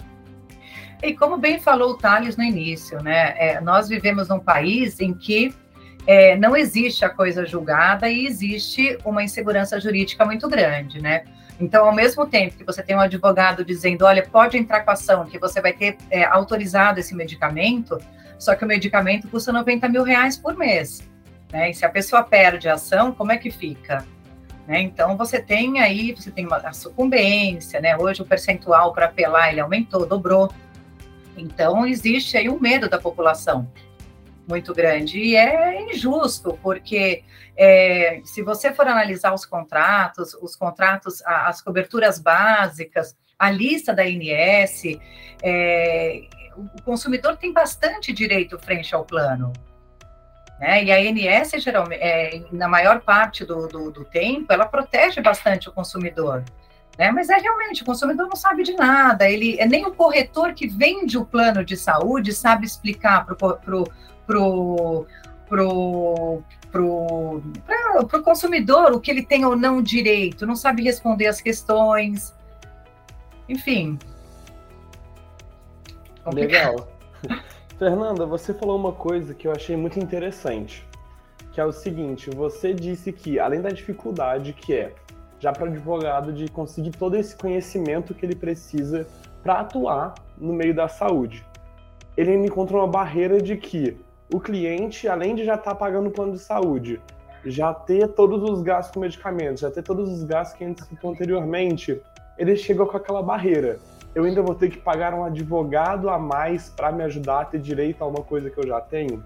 E 1.03 1.13
como 1.13 1.37
bem 1.37 1.59
falou 1.59 1.91
o 1.91 1.97
Thales 1.97 2.37
no 2.37 2.43
início, 2.43 3.01
né? 3.03 3.35
É, 3.37 3.61
nós 3.61 3.87
vivemos 3.87 4.29
num 4.29 4.39
país 4.39 4.99
em 4.99 5.13
que 5.13 5.53
é, 6.07 6.37
não 6.37 6.55
existe 6.55 7.03
a 7.03 7.09
coisa 7.09 7.45
julgada 7.45 8.09
e 8.09 8.25
existe 8.25 8.97
uma 9.03 9.23
insegurança 9.23 9.79
jurídica 9.79 10.25
muito 10.25 10.47
grande, 10.47 11.01
né? 11.01 11.25
Então, 11.59 11.85
ao 11.85 11.93
mesmo 11.93 12.25
tempo 12.27 12.55
que 12.55 12.63
você 12.63 12.83
tem 12.83 12.95
um 12.95 12.99
advogado 12.99 13.65
dizendo, 13.65 14.05
olha, 14.05 14.23
pode 14.23 14.57
entrar 14.57 14.81
com 14.81 14.91
a 14.91 14.93
ação, 14.93 15.25
que 15.25 15.39
você 15.39 15.59
vai 15.59 15.73
ter 15.73 15.97
é, 16.09 16.23
autorizado 16.23 16.99
esse 16.99 17.15
medicamento, 17.15 17.97
só 18.37 18.55
que 18.55 18.63
o 18.63 18.67
medicamento 18.67 19.27
custa 19.27 19.51
90 19.51 19.89
mil 19.89 20.03
reais 20.03 20.37
por 20.37 20.55
mês. 20.55 21.01
Né? 21.51 21.71
E 21.71 21.73
se 21.73 21.83
a 21.85 21.89
pessoa 21.89 22.23
perde 22.23 22.69
a 22.69 22.75
ação, 22.75 23.11
como 23.11 23.31
é 23.31 23.37
que 23.37 23.49
fica? 23.49 24.05
Né? 24.67 24.81
Então, 24.81 25.17
você 25.17 25.41
tem 25.41 25.79
aí, 25.79 26.13
você 26.13 26.29
tem 26.29 26.45
uma, 26.45 26.57
a 26.57 26.73
sucumbência, 26.73 27.79
né? 27.79 27.97
Hoje 27.97 28.21
o 28.21 28.25
percentual 28.25 28.93
para 28.93 29.05
apelar, 29.05 29.49
ele 29.49 29.61
aumentou, 29.61 30.05
dobrou. 30.05 30.51
Então, 31.37 31.87
existe 31.87 32.37
aí 32.37 32.49
um 32.49 32.59
medo 32.59 32.89
da 32.89 32.99
população 32.99 33.67
muito 34.47 34.73
grande. 34.73 35.19
E 35.19 35.35
é 35.35 35.81
injusto, 35.91 36.57
porque 36.63 37.23
é, 37.55 38.21
se 38.23 38.41
você 38.41 38.73
for 38.73 38.87
analisar 38.87 39.33
os 39.33 39.45
contratos, 39.45 40.33
os 40.35 40.55
contratos, 40.55 41.21
as 41.25 41.61
coberturas 41.61 42.19
básicas, 42.19 43.15
a 43.37 43.51
lista 43.51 43.93
da 43.93 44.03
ANS, 44.03 44.83
é, 45.43 46.27
o 46.55 46.81
consumidor 46.81 47.37
tem 47.37 47.53
bastante 47.53 48.11
direito 48.13 48.57
frente 48.57 48.95
ao 48.95 49.05
plano. 49.05 49.53
Né? 50.59 50.85
E 50.85 50.91
a 50.91 50.97
ANS, 50.97 51.51
geralmente, 51.61 52.01
é, 52.01 52.41
na 52.51 52.67
maior 52.67 53.01
parte 53.01 53.45
do, 53.45 53.67
do, 53.67 53.91
do 53.91 54.05
tempo, 54.05 54.51
ela 54.51 54.65
protege 54.65 55.21
bastante 55.21 55.69
o 55.69 55.71
consumidor. 55.71 56.43
Né? 56.97 57.11
Mas 57.11 57.29
é 57.29 57.37
realmente, 57.37 57.83
o 57.83 57.85
consumidor 57.85 58.27
não 58.27 58.35
sabe 58.35 58.63
de 58.63 58.73
nada, 58.73 59.29
ele 59.29 59.63
nem 59.67 59.85
o 59.85 59.93
corretor 59.93 60.53
que 60.53 60.67
vende 60.67 61.17
o 61.17 61.25
plano 61.25 61.63
de 61.63 61.77
saúde 61.77 62.33
sabe 62.33 62.65
explicar 62.65 63.23
para 63.23 63.35
pro, 64.27 65.07
pro, 65.47 66.43
pro, 66.71 67.41
pro 68.07 68.23
consumidor 68.23 68.91
o 68.91 68.99
que 68.99 69.09
ele 69.09 69.23
tem 69.23 69.45
ou 69.45 69.55
não 69.55 69.81
direito, 69.81 70.45
não 70.45 70.55
sabe 70.55 70.83
responder 70.83 71.25
as 71.25 71.41
questões, 71.41 72.35
enfim. 73.49 73.97
Legal. 76.31 76.87
Fernanda, 77.79 78.25
você 78.25 78.53
falou 78.53 78.77
uma 78.77 78.91
coisa 78.91 79.33
que 79.33 79.47
eu 79.47 79.51
achei 79.51 79.77
muito 79.77 79.99
interessante, 79.99 80.85
que 81.53 81.61
é 81.61 81.65
o 81.65 81.71
seguinte: 81.71 82.29
você 82.29 82.73
disse 82.73 83.13
que, 83.13 83.39
além 83.39 83.61
da 83.61 83.69
dificuldade 83.69 84.51
que 84.51 84.73
é 84.73 84.93
já 85.39 85.53
para 85.53 85.65
o 85.65 85.67
advogado 85.67 86.33
de 86.33 86.49
conseguir 86.49 86.91
todo 86.91 87.15
esse 87.15 87.35
conhecimento 87.35 88.13
que 88.13 88.25
ele 88.25 88.35
precisa 88.35 89.07
para 89.43 89.59
atuar 89.59 90.15
no 90.35 90.51
meio 90.51 90.73
da 90.73 90.87
saúde, 90.87 91.45
ele 92.17 92.35
me 92.35 92.47
encontrou 92.47 92.81
uma 92.81 92.87
barreira 92.87 93.39
de 93.39 93.55
que 93.55 93.95
o 94.33 94.39
cliente, 94.39 95.07
além 95.07 95.35
de 95.35 95.45
já 95.45 95.55
estar 95.55 95.71
tá 95.71 95.75
pagando 95.75 96.09
o 96.09 96.11
plano 96.11 96.33
de 96.33 96.39
saúde, 96.39 97.01
já 97.45 97.73
ter 97.73 98.07
todos 98.09 98.43
os 98.43 98.61
gastos 98.61 98.93
com 98.93 98.99
medicamentos, 98.99 99.61
já 99.61 99.71
ter 99.71 99.83
todos 99.83 100.09
os 100.09 100.23
gastos 100.23 100.57
que 100.57 100.63
a 100.63 100.67
gente 100.67 100.83
citou 100.83 101.11
anteriormente, 101.11 102.01
ele 102.37 102.55
chega 102.55 102.85
com 102.85 102.97
aquela 102.97 103.21
barreira. 103.21 103.79
Eu 104.13 104.23
ainda 104.23 104.41
vou 104.41 104.55
ter 104.55 104.69
que 104.69 104.77
pagar 104.77 105.13
um 105.13 105.23
advogado 105.23 106.09
a 106.09 106.17
mais 106.17 106.69
para 106.69 106.91
me 106.91 107.03
ajudar 107.03 107.41
a 107.41 107.45
ter 107.45 107.59
direito 107.59 108.03
a 108.03 108.07
uma 108.07 108.23
coisa 108.23 108.49
que 108.49 108.57
eu 108.57 108.67
já 108.67 108.81
tenho. 108.81 109.23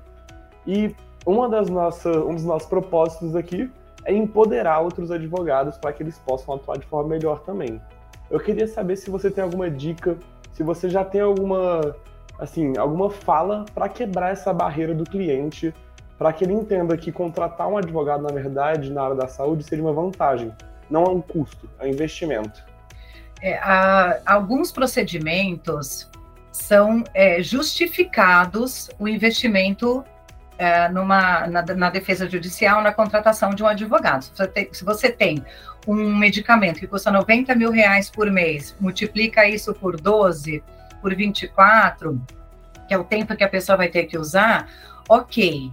E 0.67 0.95
uma 1.25 1.47
das 1.47 1.69
nossas, 1.69 2.15
um 2.17 2.35
dos 2.35 2.43
nossos 2.43 2.67
propósitos 2.67 3.35
aqui 3.35 3.71
é 4.05 4.13
empoderar 4.13 4.79
outros 4.79 5.11
advogados 5.11 5.77
para 5.77 5.93
que 5.93 6.03
eles 6.03 6.17
possam 6.19 6.55
atuar 6.55 6.77
de 6.77 6.85
forma 6.85 7.09
melhor 7.09 7.39
também. 7.41 7.81
Eu 8.29 8.39
queria 8.39 8.67
saber 8.67 8.95
se 8.95 9.09
você 9.09 9.29
tem 9.29 9.43
alguma 9.43 9.69
dica, 9.69 10.17
se 10.53 10.63
você 10.63 10.89
já 10.89 11.03
tem 11.03 11.21
alguma 11.21 11.95
assim, 12.41 12.75
alguma 12.75 13.11
fala 13.11 13.65
para 13.71 13.87
quebrar 13.87 14.31
essa 14.31 14.51
barreira 14.51 14.95
do 14.95 15.03
cliente, 15.03 15.71
para 16.17 16.33
que 16.33 16.43
ele 16.43 16.53
entenda 16.53 16.97
que 16.97 17.11
contratar 17.11 17.67
um 17.67 17.77
advogado, 17.77 18.23
na 18.23 18.33
verdade, 18.33 18.91
na 18.91 19.03
área 19.03 19.15
da 19.15 19.27
saúde 19.27 19.63
seria 19.63 19.85
uma 19.85 19.93
vantagem, 19.93 20.51
não 20.89 21.03
é 21.03 21.09
um 21.09 21.21
custo, 21.21 21.69
é 21.79 21.85
um 21.85 21.87
investimento. 21.87 22.65
É, 23.43 23.59
alguns 24.25 24.71
procedimentos 24.71 26.09
são 26.51 27.03
é, 27.13 27.41
justificados 27.43 28.89
o 28.99 29.07
investimento 29.07 30.03
é, 30.57 30.89
numa, 30.89 31.47
na, 31.47 31.61
na, 31.61 31.89
defesa 31.89 32.29
judicial, 32.29 32.81
na 32.81 32.91
contratação 32.91 33.51
de 33.51 33.63
um 33.63 33.67
advogado. 33.67 34.23
Se 34.23 34.31
você, 34.35 34.47
tem, 34.47 34.73
se 34.73 34.83
você 34.83 35.11
tem 35.11 35.45
um 35.87 36.15
medicamento 36.15 36.79
que 36.79 36.87
custa 36.87 37.11
90 37.11 37.53
mil 37.55 37.71
reais 37.71 38.09
por 38.09 38.29
mês, 38.29 38.75
multiplica 38.79 39.47
isso 39.47 39.73
por 39.73 39.99
12, 39.99 40.63
por 41.01 41.15
24, 41.15 42.21
que 42.87 42.93
é 42.93 42.97
o 42.97 43.03
tempo 43.03 43.35
que 43.35 43.43
a 43.43 43.49
pessoa 43.49 43.77
vai 43.77 43.89
ter 43.89 44.05
que 44.05 44.17
usar, 44.17 44.69
ok. 45.09 45.71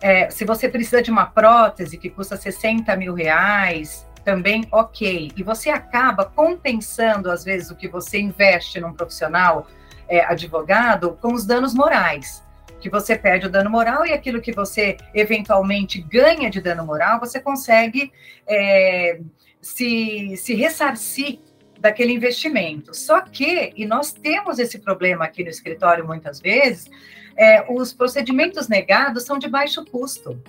É, 0.00 0.30
se 0.30 0.44
você 0.44 0.68
precisa 0.68 1.02
de 1.02 1.10
uma 1.10 1.26
prótese 1.26 1.96
que 1.96 2.08
custa 2.08 2.36
60 2.36 2.94
mil 2.96 3.14
reais, 3.14 4.06
também 4.24 4.66
ok. 4.70 5.32
E 5.36 5.42
você 5.42 5.70
acaba 5.70 6.24
compensando, 6.24 7.30
às 7.30 7.44
vezes, 7.44 7.70
o 7.70 7.76
que 7.76 7.88
você 7.88 8.20
investe 8.20 8.80
num 8.80 8.92
profissional 8.92 9.66
é, 10.08 10.24
advogado 10.24 11.18
com 11.20 11.32
os 11.32 11.44
danos 11.44 11.74
morais 11.74 12.46
que 12.80 12.88
você 12.88 13.16
perde 13.16 13.46
o 13.46 13.50
dano 13.50 13.70
moral 13.70 14.06
e 14.06 14.12
aquilo 14.12 14.40
que 14.40 14.52
você 14.52 14.96
eventualmente 15.14 16.00
ganha 16.00 16.48
de 16.48 16.60
dano 16.60 16.86
moral, 16.86 17.18
você 17.18 17.40
consegue 17.40 18.12
é, 18.46 19.20
se, 19.60 20.36
se 20.36 20.54
ressarcir 20.54 21.40
daquele 21.80 22.12
investimento. 22.12 22.94
Só 22.94 23.20
que, 23.20 23.72
e 23.76 23.86
nós 23.86 24.12
temos 24.12 24.58
esse 24.58 24.78
problema 24.78 25.24
aqui 25.24 25.42
no 25.42 25.50
escritório 25.50 26.06
muitas 26.06 26.40
vezes, 26.40 26.90
é, 27.36 27.64
os 27.72 27.92
procedimentos 27.92 28.68
negados 28.68 29.24
são 29.24 29.38
de 29.38 29.48
baixo 29.48 29.84
custo. 29.84 30.40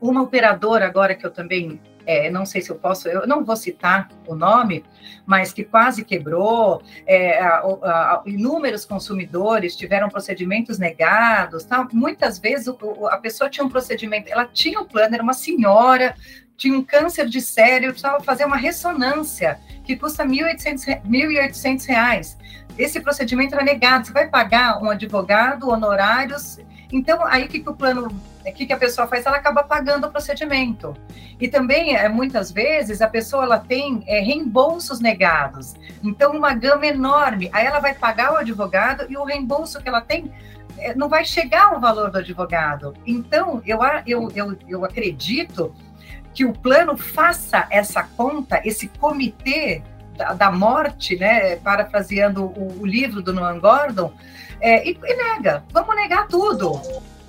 Uma 0.00 0.22
operadora, 0.22 0.86
agora 0.86 1.14
que 1.14 1.26
eu 1.26 1.30
também 1.30 1.80
é, 2.06 2.30
não 2.30 2.44
sei 2.44 2.60
se 2.60 2.70
eu 2.70 2.76
posso, 2.76 3.08
eu 3.08 3.26
não 3.26 3.44
vou 3.44 3.56
citar 3.56 4.08
o 4.26 4.34
nome, 4.34 4.84
mas 5.24 5.52
que 5.52 5.64
quase 5.64 6.04
quebrou, 6.04 6.82
é, 7.06 7.38
a, 7.38 7.58
a, 7.60 8.22
inúmeros 8.26 8.84
consumidores 8.84 9.76
tiveram 9.76 10.08
procedimentos 10.08 10.78
negados, 10.78 11.64
tá? 11.64 11.86
muitas 11.92 12.38
vezes 12.38 12.68
o, 12.68 13.06
a 13.08 13.18
pessoa 13.18 13.48
tinha 13.48 13.64
um 13.64 13.68
procedimento, 13.68 14.30
ela 14.30 14.46
tinha 14.46 14.80
um 14.80 14.84
plano, 14.84 15.14
era 15.14 15.22
uma 15.22 15.34
senhora, 15.34 16.14
tinha 16.56 16.76
um 16.78 16.82
câncer 16.82 17.28
de 17.28 17.40
cérebro, 17.40 17.90
precisava 17.90 18.22
fazer 18.22 18.44
uma 18.44 18.56
ressonância, 18.56 19.58
que 19.84 19.96
custa 19.96 20.24
1.800 20.24 21.86
reais. 21.86 22.38
Esse 22.78 23.00
procedimento 23.00 23.54
era 23.54 23.64
negado, 23.64 24.06
você 24.06 24.12
vai 24.12 24.28
pagar 24.28 24.82
um 24.82 24.90
advogado, 24.90 25.68
honorários, 25.68 26.58
então 26.90 27.24
aí 27.26 27.44
o 27.44 27.48
que, 27.48 27.60
que 27.60 27.68
o 27.68 27.74
plano 27.74 28.08
o 28.44 28.52
que, 28.52 28.66
que 28.66 28.72
a 28.72 28.76
pessoa 28.76 29.06
faz? 29.06 29.24
Ela 29.24 29.36
acaba 29.36 29.62
pagando 29.62 30.06
o 30.06 30.10
procedimento. 30.10 30.96
E 31.40 31.46
também, 31.46 31.94
é, 31.96 32.08
muitas 32.08 32.50
vezes, 32.50 33.00
a 33.00 33.06
pessoa 33.08 33.44
ela 33.44 33.58
tem 33.58 34.02
é, 34.06 34.18
reembolsos 34.20 34.98
negados. 34.98 35.74
Então, 36.02 36.32
uma 36.32 36.52
gama 36.52 36.86
enorme. 36.86 37.48
Aí 37.52 37.64
ela 37.64 37.78
vai 37.78 37.94
pagar 37.94 38.32
o 38.32 38.36
advogado 38.36 39.06
e 39.08 39.16
o 39.16 39.24
reembolso 39.24 39.80
que 39.80 39.88
ela 39.88 40.00
tem 40.00 40.32
é, 40.78 40.94
não 40.94 41.08
vai 41.08 41.24
chegar 41.24 41.72
ao 41.72 41.80
valor 41.80 42.10
do 42.10 42.18
advogado. 42.18 42.94
Então, 43.06 43.62
eu, 43.64 43.78
eu, 44.06 44.28
eu, 44.34 44.58
eu 44.68 44.84
acredito 44.84 45.72
que 46.34 46.44
o 46.44 46.52
plano 46.52 46.96
faça 46.96 47.66
essa 47.70 48.02
conta, 48.02 48.60
esse 48.64 48.88
comitê 48.88 49.82
da, 50.36 50.50
morte, 50.50 51.16
né, 51.16 51.56
parafraseando 51.56 52.44
o, 52.44 52.80
o 52.80 52.86
livro 52.86 53.22
do 53.22 53.32
Noam 53.32 53.58
Gordon, 53.60 54.12
é, 54.60 54.88
e, 54.88 54.98
e 55.02 55.16
nega, 55.16 55.64
vamos 55.72 55.96
negar 55.96 56.28
tudo 56.28 56.80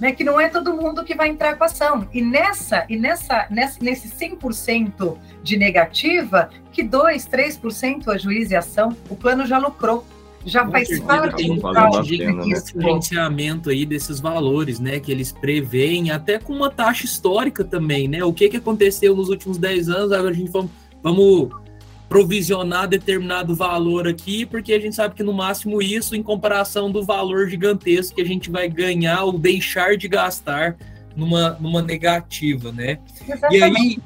né, 0.04 0.12
que 0.12 0.24
não 0.24 0.38
é 0.38 0.50
todo 0.50 0.74
mundo 0.74 1.02
que 1.04 1.16
vai 1.16 1.30
entrar 1.30 1.56
com 1.56 1.64
a 1.64 1.68
ação. 1.68 2.06
E 2.14 2.22
nessa 2.22 2.86
e 2.90 2.98
nessa, 2.98 3.48
nessa 3.50 3.82
nesse 3.82 4.10
100% 4.10 5.18
de 5.42 5.56
negativa, 5.56 6.50
que 6.74 6.84
2, 6.84 7.26
3% 7.26 8.10
a 8.10 8.18
juiz 8.18 8.52
e 8.52 8.56
ação, 8.56 8.96
o 9.10 9.16
plano 9.16 9.46
já 9.46 9.58
lucrou. 9.58 10.06
Já 10.46 10.68
faz 10.68 11.00
parte 11.00 11.38
tem 11.38 11.52
um 11.54 12.04
gerenciamento 12.04 13.70
aí 13.70 13.86
desses 13.86 14.20
valores, 14.20 14.78
né, 14.78 15.00
que 15.00 15.10
eles 15.10 15.32
preveem, 15.32 16.12
até 16.12 16.38
com 16.38 16.52
uma 16.52 16.70
taxa 16.70 17.06
histórica 17.06 17.64
também, 17.64 18.10
né? 18.10 18.26
O 18.26 18.34
que 18.34 18.50
que 18.50 18.58
aconteceu 18.58 19.16
nos 19.16 19.30
últimos 19.30 19.58
10 19.58 19.88
anos, 19.88 20.12
agora 20.12 20.32
a 20.32 20.34
gente 20.34 20.52
vamos, 20.52 20.70
vamos 21.02 21.50
provisionar 22.14 22.88
determinado 22.88 23.56
valor 23.56 24.08
aqui, 24.08 24.46
porque 24.46 24.72
a 24.72 24.80
gente 24.80 24.96
sabe 24.96 25.16
que 25.16 25.24
no 25.24 25.34
máximo 25.34 25.82
isso, 25.82 26.16
em 26.16 26.22
comparação 26.22 26.92
do 26.92 27.04
valor 27.04 27.50
gigantesco 27.50 28.16
que 28.16 28.22
a 28.22 28.26
gente 28.26 28.52
vai 28.52 28.70
ganhar 28.70 29.24
ou 29.24 29.34
deixar 29.40 29.98
de 29.98 30.08
gastar 30.08 30.78
numa, 31.16 31.58
numa 31.60 31.82
negativa, 31.82 32.72
né? 32.72 33.00
Exatamente. 33.28 33.58
E 33.58 33.64
aí, 33.64 34.00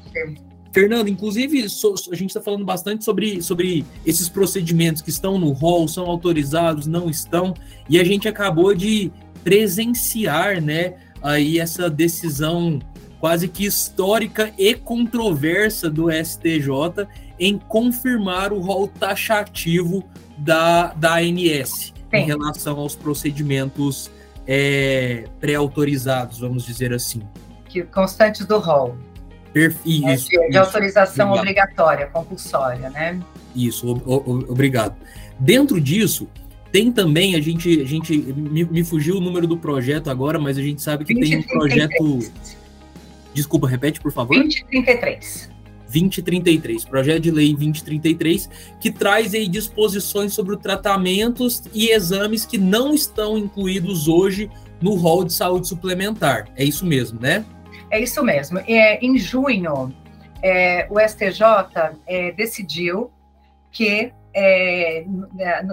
Fernando, 0.72 1.08
inclusive, 1.08 1.68
so, 1.68 1.94
a 2.10 2.16
gente 2.16 2.30
está 2.30 2.40
falando 2.40 2.64
bastante 2.64 3.04
sobre, 3.04 3.42
sobre 3.42 3.84
esses 4.06 4.26
procedimentos 4.26 5.02
que 5.02 5.10
estão 5.10 5.38
no 5.38 5.50
rol, 5.52 5.86
são 5.86 6.06
autorizados, 6.06 6.86
não 6.86 7.10
estão, 7.10 7.52
e 7.90 8.00
a 8.00 8.04
gente 8.04 8.26
acabou 8.26 8.74
de 8.74 9.12
presenciar, 9.44 10.62
né, 10.62 10.94
aí 11.20 11.58
essa 11.58 11.90
decisão 11.90 12.80
quase 13.20 13.48
que 13.48 13.66
histórica 13.66 14.50
e 14.56 14.74
controversa 14.74 15.90
do 15.90 16.06
STJ 16.10 17.06
em 17.38 17.58
confirmar 17.58 18.52
o 18.52 18.60
rol 18.60 18.88
taxativo 18.88 20.04
da, 20.36 20.92
da 20.94 21.16
ANS 21.16 21.70
Sim. 21.70 21.94
em 22.12 22.24
relação 22.24 22.78
aos 22.78 22.94
procedimentos 22.96 24.10
é, 24.46 25.24
pré-autorizados, 25.40 26.40
vamos 26.40 26.64
dizer 26.64 26.92
assim. 26.92 27.22
Que, 27.68 27.82
constantes 27.82 28.46
do 28.46 28.58
rol. 28.58 28.96
É, 29.54 29.68
de, 29.68 30.50
de 30.50 30.58
autorização 30.58 31.32
obrigado. 31.32 31.38
obrigatória, 31.38 32.06
compulsória, 32.06 32.90
né? 32.90 33.20
Isso, 33.54 33.94
o, 34.06 34.14
o, 34.14 34.52
obrigado. 34.52 34.96
Dentro 35.38 35.80
disso, 35.80 36.28
tem 36.70 36.92
também, 36.92 37.34
a 37.34 37.40
gente, 37.40 37.80
a 37.80 37.84
gente 37.84 38.16
me, 38.16 38.64
me, 38.64 38.84
fugiu 38.84 39.16
o 39.16 39.20
número 39.20 39.46
do 39.46 39.56
projeto 39.56 40.10
agora, 40.10 40.38
mas 40.38 40.58
a 40.58 40.62
gente 40.62 40.82
sabe 40.82 41.04
que 41.04 41.14
20, 41.14 41.28
tem 41.28 41.38
um 41.38 41.42
projeto. 41.42 41.88
33. 41.88 42.58
Desculpa, 43.34 43.68
repete, 43.68 44.00
por 44.00 44.12
favor. 44.12 44.36
2033. 44.36 45.50
2033, 45.88 46.84
projeto 46.84 47.22
de 47.22 47.30
lei 47.30 47.54
2033, 47.54 48.48
que 48.80 48.90
traz 48.90 49.34
aí 49.34 49.48
disposições 49.48 50.32
sobre 50.34 50.56
tratamentos 50.56 51.62
e 51.72 51.90
exames 51.90 52.44
que 52.44 52.58
não 52.58 52.94
estão 52.94 53.36
incluídos 53.36 54.08
hoje 54.08 54.50
no 54.80 54.94
rol 54.94 55.24
de 55.24 55.32
saúde 55.32 55.66
suplementar. 55.66 56.48
É 56.56 56.64
isso 56.64 56.86
mesmo, 56.86 57.20
né? 57.20 57.44
É 57.90 58.00
isso 58.00 58.22
mesmo. 58.22 58.58
É, 58.60 59.04
em 59.04 59.18
junho, 59.18 59.92
é, 60.42 60.86
o 60.90 61.00
STJ 61.00 61.96
é, 62.06 62.32
decidiu 62.32 63.10
que 63.72 64.12
é, 64.34 65.04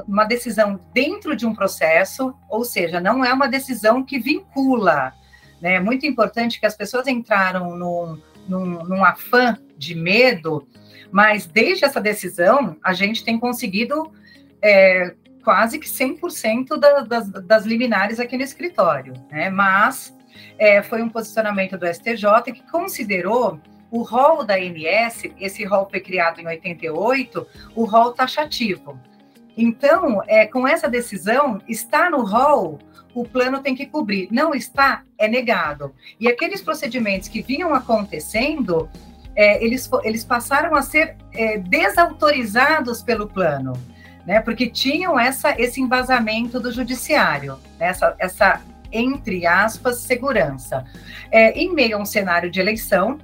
uma 0.07 0.25
decisão 0.25 0.79
dentro 0.93 1.35
de 1.35 1.45
um 1.45 1.53
processo, 1.53 2.33
ou 2.49 2.63
seja, 2.63 2.99
não 2.99 3.23
é 3.23 3.33
uma 3.33 3.47
decisão 3.47 4.03
que 4.03 4.17
vincula. 4.17 5.13
Né? 5.61 5.75
É 5.75 5.79
muito 5.79 6.05
importante 6.05 6.59
que 6.59 6.65
as 6.65 6.75
pessoas 6.75 7.07
entraram 7.07 7.75
num, 7.75 8.21
num, 8.47 8.83
num 8.83 9.03
afã 9.05 9.57
de 9.77 9.95
medo, 9.95 10.67
mas 11.11 11.45
desde 11.45 11.85
essa 11.85 12.01
decisão, 12.01 12.77
a 12.83 12.93
gente 12.93 13.23
tem 13.23 13.39
conseguido 13.39 14.11
é, 14.61 15.13
quase 15.43 15.79
que 15.79 15.87
100% 15.87 16.77
da, 16.77 17.01
das, 17.01 17.29
das 17.29 17.65
liminares 17.65 18.19
aqui 18.19 18.35
no 18.35 18.43
escritório, 18.43 19.13
né? 19.29 19.49
Mas 19.49 20.15
é, 20.57 20.81
foi 20.81 21.01
um 21.01 21.09
posicionamento 21.09 21.77
do 21.77 21.85
STJ 21.87 22.51
que 22.53 22.63
considerou 22.71 23.59
o 23.91 24.01
rol 24.01 24.43
da 24.43 24.55
ANS, 24.55 25.23
esse 25.39 25.63
rol 25.63 25.87
foi 25.89 25.99
criado 25.99 26.41
em 26.41 26.47
88, 26.47 27.47
o 27.75 27.85
rol 27.85 28.11
taxativo. 28.11 28.99
Então, 29.55 30.21
é, 30.27 30.45
com 30.45 30.67
essa 30.67 30.89
decisão, 30.89 31.61
está 31.67 32.09
no 32.09 32.23
rol, 32.25 32.79
o 33.13 33.23
plano 33.23 33.61
tem 33.61 33.73
que 33.73 33.85
cobrir. 33.85 34.27
Não 34.31 34.53
está, 34.53 35.03
é 35.17 35.27
negado. 35.27 35.93
E 36.19 36.27
aqueles 36.27 36.61
procedimentos 36.61 37.29
que 37.29 37.41
vinham 37.41 37.73
acontecendo, 37.73 38.89
é, 39.35 39.63
eles, 39.63 39.89
eles 40.03 40.23
passaram 40.23 40.75
a 40.75 40.81
ser 40.81 41.15
é, 41.33 41.57
desautorizados 41.57 43.01
pelo 43.01 43.27
plano, 43.27 43.73
né? 44.25 44.39
Porque 44.39 44.67
tinham 44.67 45.19
essa, 45.19 45.59
esse 45.59 45.81
embasamento 45.81 46.59
do 46.59 46.71
judiciário, 46.71 47.59
né? 47.79 47.87
essa, 47.87 48.15
essa 48.17 48.61
entre 48.91 49.45
aspas, 49.45 49.97
segurança. 49.97 50.85
É, 51.31 51.51
em 51.51 51.73
meio 51.73 51.97
a 51.97 51.99
um 51.99 52.05
cenário 52.05 52.49
de 52.49 52.59
eleição, 52.59 53.19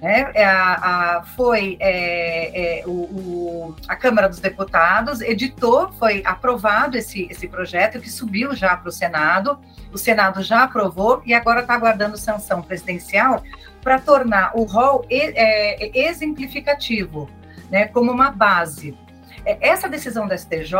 né, 0.00 0.30
é, 0.32 0.44
a, 0.44 1.16
a, 1.16 1.22
foi 1.24 1.76
é, 1.80 2.82
é, 2.82 2.86
o, 2.86 2.90
o, 2.90 3.76
a 3.88 3.96
Câmara 3.96 4.28
dos 4.28 4.38
Deputados 4.38 5.20
editou, 5.20 5.92
foi 5.94 6.22
aprovado 6.24 6.96
esse, 6.96 7.26
esse 7.28 7.48
projeto 7.48 7.98
que 8.00 8.08
subiu 8.08 8.54
já 8.54 8.76
para 8.76 8.88
o 8.88 8.92
Senado, 8.92 9.58
o 9.92 9.98
Senado 9.98 10.40
já 10.40 10.62
aprovou 10.62 11.20
e 11.26 11.34
agora 11.34 11.62
está 11.62 11.74
aguardando 11.74 12.16
sanção 12.16 12.62
presidencial 12.62 13.42
para 13.82 13.98
tornar 13.98 14.52
o 14.54 14.64
rol 14.64 15.04
é, 15.10 16.06
exemplificativo, 16.06 17.28
né, 17.70 17.86
como 17.86 18.10
uma 18.10 18.30
base. 18.30 18.96
É, 19.44 19.68
essa 19.68 19.88
decisão 19.88 20.26
da 20.26 20.36
STJ, 20.36 20.74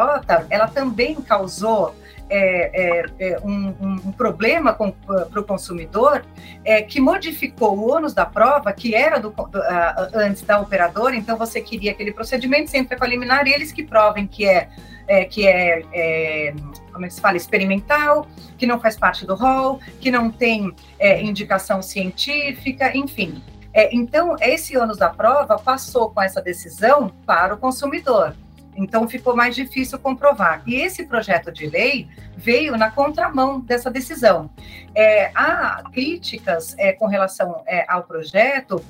ela 0.51 0.69
também 0.69 1.15
causou 1.17 1.95
é, 2.31 3.05
é, 3.19 3.38
um, 3.43 3.75
um, 3.81 4.12
problema 4.12 4.73
para 4.73 5.41
o 5.41 5.45
consumidor 5.45 6.25
é, 6.64 6.83
que 6.83 7.01
modificou 7.01 7.79
o 7.79 7.91
ônus 7.91 8.12
da 8.12 8.27
prova, 8.27 8.73
que 8.73 8.95
era 8.95 9.19
do, 9.19 9.31
do, 9.31 9.61
antes 10.14 10.43
da 10.43 10.61
operadora, 10.61 11.17
então 11.17 11.37
você 11.37 11.61
queria 11.61 11.93
aquele 11.93 12.12
procedimento, 12.12 12.71
sempre 12.71 12.97
com 12.97 13.05
a 13.05 13.09
liminar, 13.09 13.47
eles 13.47 13.73
que 13.73 13.83
provem 13.83 14.27
que 14.27 14.47
é, 14.47 14.69
é 15.07 15.25
que 15.25 15.47
é, 15.47 15.83
é, 15.93 16.55
como 16.93 17.05
é 17.05 17.09
que 17.09 17.14
se 17.14 17.21
fala, 17.21 17.37
experimental, 17.37 18.27
que 18.57 18.67
não 18.67 18.81
faz 18.81 18.97
parte 18.97 19.25
do 19.25 19.35
rol, 19.35 19.81
que 20.01 20.11
não 20.11 20.31
tem 20.31 20.75
é, 20.99 21.23
indicação 21.23 21.81
científica, 21.81 22.97
enfim. 22.97 23.43
É, 23.73 23.95
então, 23.95 24.37
esse 24.41 24.77
ônus 24.77 24.99
da 24.99 25.09
prova 25.09 25.59
passou 25.59 26.11
com 26.11 26.21
essa 26.21 26.43
decisão 26.43 27.12
para 27.25 27.55
o 27.55 27.59
consumidor. 27.59 28.35
Então 28.79 29.09
ficou 29.09 29.35
mais 29.35 29.57
difícil 29.57 29.99
comprovar. 29.99 30.62
E 30.64 30.77
esse 30.77 31.05
projeto 31.05 31.51
de 31.51 31.67
lei 31.67 32.09
veio 32.37 32.77
na 32.77 32.91
contramão 32.93 33.61
dessa 33.61 33.91
decisão. 33.91 34.49
É, 34.95 35.33
há 35.35 35.83
críticas 35.93 36.77
é, 36.79 36.93
com 36.93 37.07
relação 37.07 37.62
é, 37.67 37.85
ao 37.88 38.05
projeto 38.05 38.83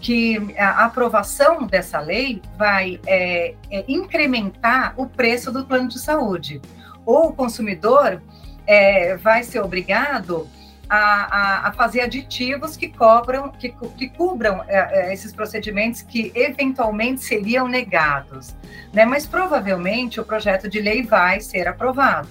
que 0.00 0.54
a 0.58 0.86
aprovação 0.86 1.66
dessa 1.66 2.00
lei 2.00 2.40
vai 2.56 2.98
é, 3.06 3.54
é, 3.70 3.84
incrementar 3.86 4.94
o 4.96 5.06
preço 5.06 5.52
do 5.52 5.64
plano 5.64 5.88
de 5.88 5.98
saúde. 5.98 6.60
Ou 7.04 7.28
o 7.28 7.32
consumidor 7.34 8.22
é, 8.66 9.16
vai 9.16 9.42
ser 9.42 9.60
obrigado 9.60 10.48
a, 10.94 11.66
a, 11.66 11.68
a, 11.68 11.72
fazer 11.72 12.02
aditivos 12.02 12.76
que 12.76 12.88
cobram, 12.88 13.50
que, 13.50 13.70
que 13.96 14.08
cubram 14.08 14.62
é, 14.68 15.08
é, 15.08 15.12
esses 15.12 15.32
procedimentos 15.32 16.02
que 16.02 16.30
eventualmente 16.34 17.22
seriam 17.22 17.66
negados. 17.66 18.54
Né? 18.92 19.04
Mas 19.04 19.26
provavelmente 19.26 20.20
o 20.20 20.24
projeto 20.24 20.68
de 20.68 20.80
lei 20.80 21.02
vai 21.02 21.40
ser 21.40 21.66
aprovado. 21.66 22.28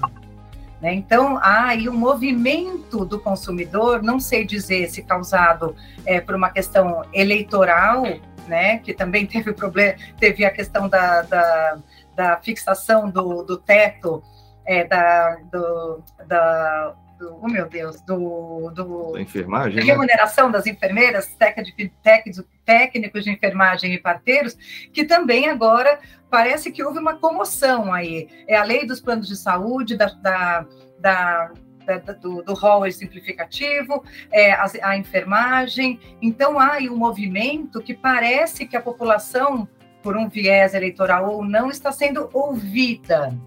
Né? 0.81 0.93
Então, 0.93 1.37
há 1.37 1.67
aí 1.67 1.89
um 1.89 1.97
movimento 1.97 3.05
do 3.05 3.19
consumidor, 3.19 4.01
não 4.01 4.19
sei 4.19 4.45
dizer 4.45 4.89
se 4.89 5.03
causado 5.03 5.75
é, 6.05 6.21
por 6.21 6.35
uma 6.35 6.49
questão 6.49 7.03
eleitoral, 7.13 8.03
né? 8.47 8.77
que 8.79 8.93
também 8.93 9.25
teve 9.25 9.51
problema, 9.53 9.95
teve 10.19 10.45
a 10.45 10.51
questão 10.51 10.87
da, 10.87 11.21
da, 11.23 11.77
da 12.15 12.37
fixação 12.37 13.09
do, 13.09 13.43
do 13.43 13.57
teto 13.57 14.23
é, 14.65 14.85
da, 14.85 15.37
do, 15.51 16.01
da 16.27 16.95
do, 17.23 17.39
oh 17.41 17.47
meu 17.47 17.67
Deus, 17.69 18.01
do, 18.01 18.69
do 18.71 19.13
da 19.13 19.21
enfermagem, 19.21 19.79
da 19.79 19.85
né? 19.85 19.91
remuneração 19.91 20.47
né? 20.47 20.53
das 20.53 20.67
enfermeiras, 20.67 21.33
técnicos, 21.35 22.45
técnicos 22.65 23.23
de 23.23 23.31
enfermagem 23.31 23.93
e 23.93 23.97
parteiros, 23.97 24.57
que 24.91 25.05
também 25.05 25.49
agora 25.49 25.99
parece 26.29 26.71
que 26.71 26.83
houve 26.83 26.99
uma 26.99 27.15
comoção 27.15 27.93
aí. 27.93 28.27
É 28.47 28.57
a 28.57 28.63
lei 28.63 28.85
dos 28.85 28.99
planos 28.99 29.27
de 29.27 29.37
saúde, 29.37 29.95
da, 29.95 30.07
da, 30.07 30.65
da 30.99 31.51
da, 31.85 31.97
do, 32.13 32.41
do 32.41 32.53
rol 32.53 32.89
simplificativo, 32.89 34.05
é, 34.31 34.53
a, 34.53 34.71
a, 34.83 34.97
enfermagem. 34.97 35.99
Então, 36.21 36.57
há 36.57 36.75
aí 36.75 36.89
um 36.89 36.95
movimento 36.95 37.81
que 37.81 37.93
parece 37.93 38.65
que 38.65 38.77
a 38.77 38.81
população, 38.81 39.67
por 40.01 40.15
um 40.15 40.29
viés 40.29 40.73
eleitoral 40.73 41.29
ou 41.29 41.43
não, 41.43 41.69
está 41.69 41.91
sendo 41.91 42.29
ouvida. 42.31 43.37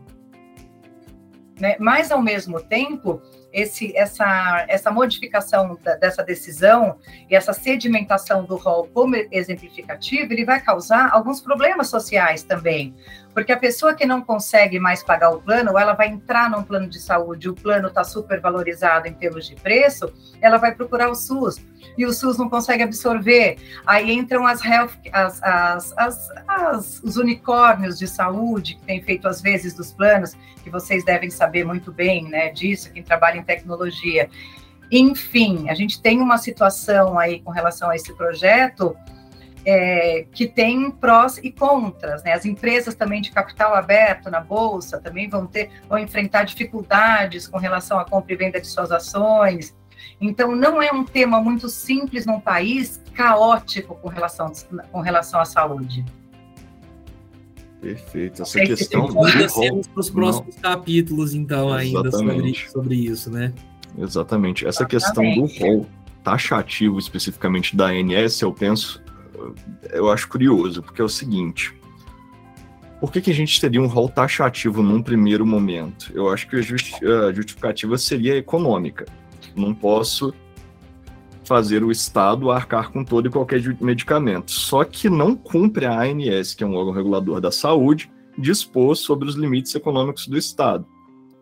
Né? 1.58 1.76
Mas, 1.78 2.12
ao 2.12 2.20
mesmo 2.20 2.60
tempo, 2.60 3.22
esse, 3.56 3.96
essa, 3.96 4.66
essa 4.68 4.90
modificação 4.90 5.78
da, 5.82 5.94
dessa 5.94 6.22
decisão 6.22 6.98
e 7.30 7.34
essa 7.34 7.54
sedimentação 7.54 8.44
do 8.44 8.54
rol 8.54 8.86
como 8.92 9.16
exemplificativo, 9.32 10.30
ele 10.30 10.44
vai 10.44 10.60
causar 10.60 11.08
alguns 11.10 11.40
problemas 11.40 11.88
sociais 11.88 12.42
também, 12.42 12.94
porque 13.36 13.52
a 13.52 13.56
pessoa 13.58 13.92
que 13.92 14.06
não 14.06 14.22
consegue 14.22 14.78
mais 14.78 15.02
pagar 15.02 15.28
o 15.28 15.42
plano, 15.42 15.72
ou 15.72 15.78
ela 15.78 15.92
vai 15.92 16.08
entrar 16.08 16.48
num 16.48 16.62
plano 16.62 16.88
de 16.88 16.98
saúde, 16.98 17.50
o 17.50 17.54
plano 17.54 17.88
está 17.88 18.02
super 18.02 18.40
valorizado 18.40 19.06
em 19.08 19.12
termos 19.12 19.46
de 19.46 19.54
preço, 19.54 20.10
ela 20.40 20.56
vai 20.56 20.74
procurar 20.74 21.10
o 21.10 21.14
SUS 21.14 21.62
e 21.98 22.06
o 22.06 22.14
SUS 22.14 22.38
não 22.38 22.48
consegue 22.48 22.82
absorver. 22.82 23.58
Aí 23.86 24.10
entram 24.10 24.46
as, 24.46 24.64
health, 24.64 24.92
as, 25.12 25.42
as, 25.42 25.92
as, 25.98 26.30
as, 26.48 27.02
os 27.04 27.18
unicórnios 27.18 27.98
de 27.98 28.08
saúde 28.08 28.76
que 28.76 28.86
tem 28.86 29.02
feito 29.02 29.28
às 29.28 29.42
vezes 29.42 29.74
dos 29.74 29.92
planos, 29.92 30.34
que 30.64 30.70
vocês 30.70 31.04
devem 31.04 31.28
saber 31.28 31.62
muito 31.62 31.92
bem, 31.92 32.26
né, 32.30 32.48
disso, 32.48 32.90
quem 32.90 33.02
trabalha 33.02 33.36
em 33.36 33.42
tecnologia. 33.42 34.30
Enfim, 34.90 35.68
a 35.68 35.74
gente 35.74 36.00
tem 36.00 36.22
uma 36.22 36.38
situação 36.38 37.18
aí 37.18 37.40
com 37.40 37.50
relação 37.50 37.90
a 37.90 37.96
esse 37.96 38.14
projeto 38.14 38.96
é, 39.66 40.24
que 40.30 40.46
tem 40.46 40.92
prós 40.92 41.38
e 41.38 41.50
contras, 41.50 42.22
né? 42.22 42.32
As 42.32 42.44
empresas 42.44 42.94
também 42.94 43.20
de 43.20 43.32
capital 43.32 43.74
aberto 43.74 44.30
na 44.30 44.40
bolsa 44.40 45.00
também 45.00 45.28
vão 45.28 45.44
ter, 45.44 45.70
vão 45.88 45.98
enfrentar 45.98 46.44
dificuldades 46.44 47.48
com 47.48 47.58
relação 47.58 47.98
à 47.98 48.04
compra 48.04 48.32
e 48.32 48.36
venda 48.36 48.60
de 48.60 48.68
suas 48.68 48.92
ações. 48.92 49.74
Então, 50.20 50.54
não 50.54 50.80
é 50.80 50.92
um 50.92 51.04
tema 51.04 51.40
muito 51.40 51.68
simples 51.68 52.24
num 52.24 52.38
país 52.38 53.02
caótico 53.12 53.96
com 53.96 54.08
relação, 54.08 54.52
com 54.92 55.00
relação 55.00 55.40
à 55.40 55.44
saúde. 55.44 56.04
Perfeito. 57.80 58.42
Essa 58.42 58.60
é 58.60 58.66
questão. 58.66 59.02
Ainda 59.24 59.48
para 59.92 60.00
os 60.00 60.10
próximos 60.10 60.54
não. 60.54 60.62
capítulos, 60.62 61.34
então, 61.34 61.72
ainda 61.72 62.10
sobre, 62.10 62.54
sobre 62.70 62.94
isso, 62.94 63.30
né? 63.30 63.52
Exatamente. 63.98 64.64
Essa 64.64 64.84
Exatamente. 64.84 65.42
questão 65.42 65.66
do 65.68 65.80
rol 65.80 65.86
taxativo 66.22 66.98
especificamente 66.98 67.76
da 67.76 67.86
ANS, 67.86 68.40
eu 68.40 68.52
penso, 68.52 69.02
eu 69.90 70.10
acho 70.10 70.28
curioso, 70.28 70.82
porque 70.82 71.00
é 71.00 71.04
o 71.04 71.08
seguinte. 71.08 71.74
Por 73.00 73.12
que, 73.12 73.20
que 73.20 73.30
a 73.30 73.34
gente 73.34 73.60
teria 73.60 73.80
um 73.80 73.86
rol 73.86 74.08
taxativo 74.08 74.82
num 74.82 75.02
primeiro 75.02 75.44
momento? 75.44 76.10
Eu 76.14 76.30
acho 76.30 76.48
que 76.48 76.56
a, 76.56 76.62
justificativa 77.32 77.98
seria 77.98 78.36
econômica. 78.36 79.04
Não 79.54 79.74
posso 79.74 80.32
fazer 81.44 81.84
o 81.84 81.90
Estado 81.90 82.50
arcar 82.50 82.90
com 82.90 83.04
todo 83.04 83.28
e 83.28 83.30
qualquer 83.30 83.62
medicamento. 83.80 84.50
Só 84.50 84.82
que 84.82 85.08
não 85.08 85.36
cumpre 85.36 85.86
a 85.86 86.02
ANS, 86.02 86.54
que 86.54 86.64
é 86.64 86.66
um 86.66 86.74
órgão 86.74 86.92
regulador 86.92 87.40
da 87.40 87.52
saúde, 87.52 88.10
dispor 88.36 88.96
sobre 88.96 89.28
os 89.28 89.34
limites 89.34 89.74
econômicos 89.74 90.26
do 90.26 90.36
Estado. 90.36 90.86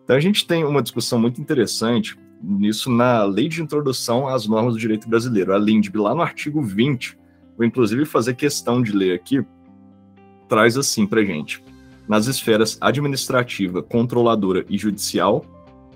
Então 0.03 0.15
a 0.15 0.19
gente 0.19 0.45
tem 0.45 0.63
uma 0.63 0.83
discussão 0.83 1.19
muito 1.19 1.41
interessante 1.41 2.17
nisso 2.41 2.91
na 2.91 3.23
Lei 3.23 3.47
de 3.47 3.61
Introdução 3.61 4.27
às 4.27 4.45
Normas 4.45 4.75
do 4.75 4.79
Direito 4.79 5.09
Brasileiro, 5.09 5.53
a 5.53 5.57
LINDB, 5.57 5.97
lá 5.97 6.13
no 6.13 6.21
artigo 6.21 6.61
20, 6.61 7.17
vou 7.57 7.65
inclusive 7.65 8.05
fazer 8.05 8.35
questão 8.35 8.81
de 8.81 8.91
ler 8.91 9.13
aqui, 9.13 9.45
traz 10.47 10.77
assim 10.77 11.05
para 11.05 11.23
gente. 11.23 11.63
Nas 12.07 12.27
esferas 12.27 12.77
administrativa, 12.81 13.81
controladora 13.81 14.65
e 14.69 14.77
judicial, 14.77 15.45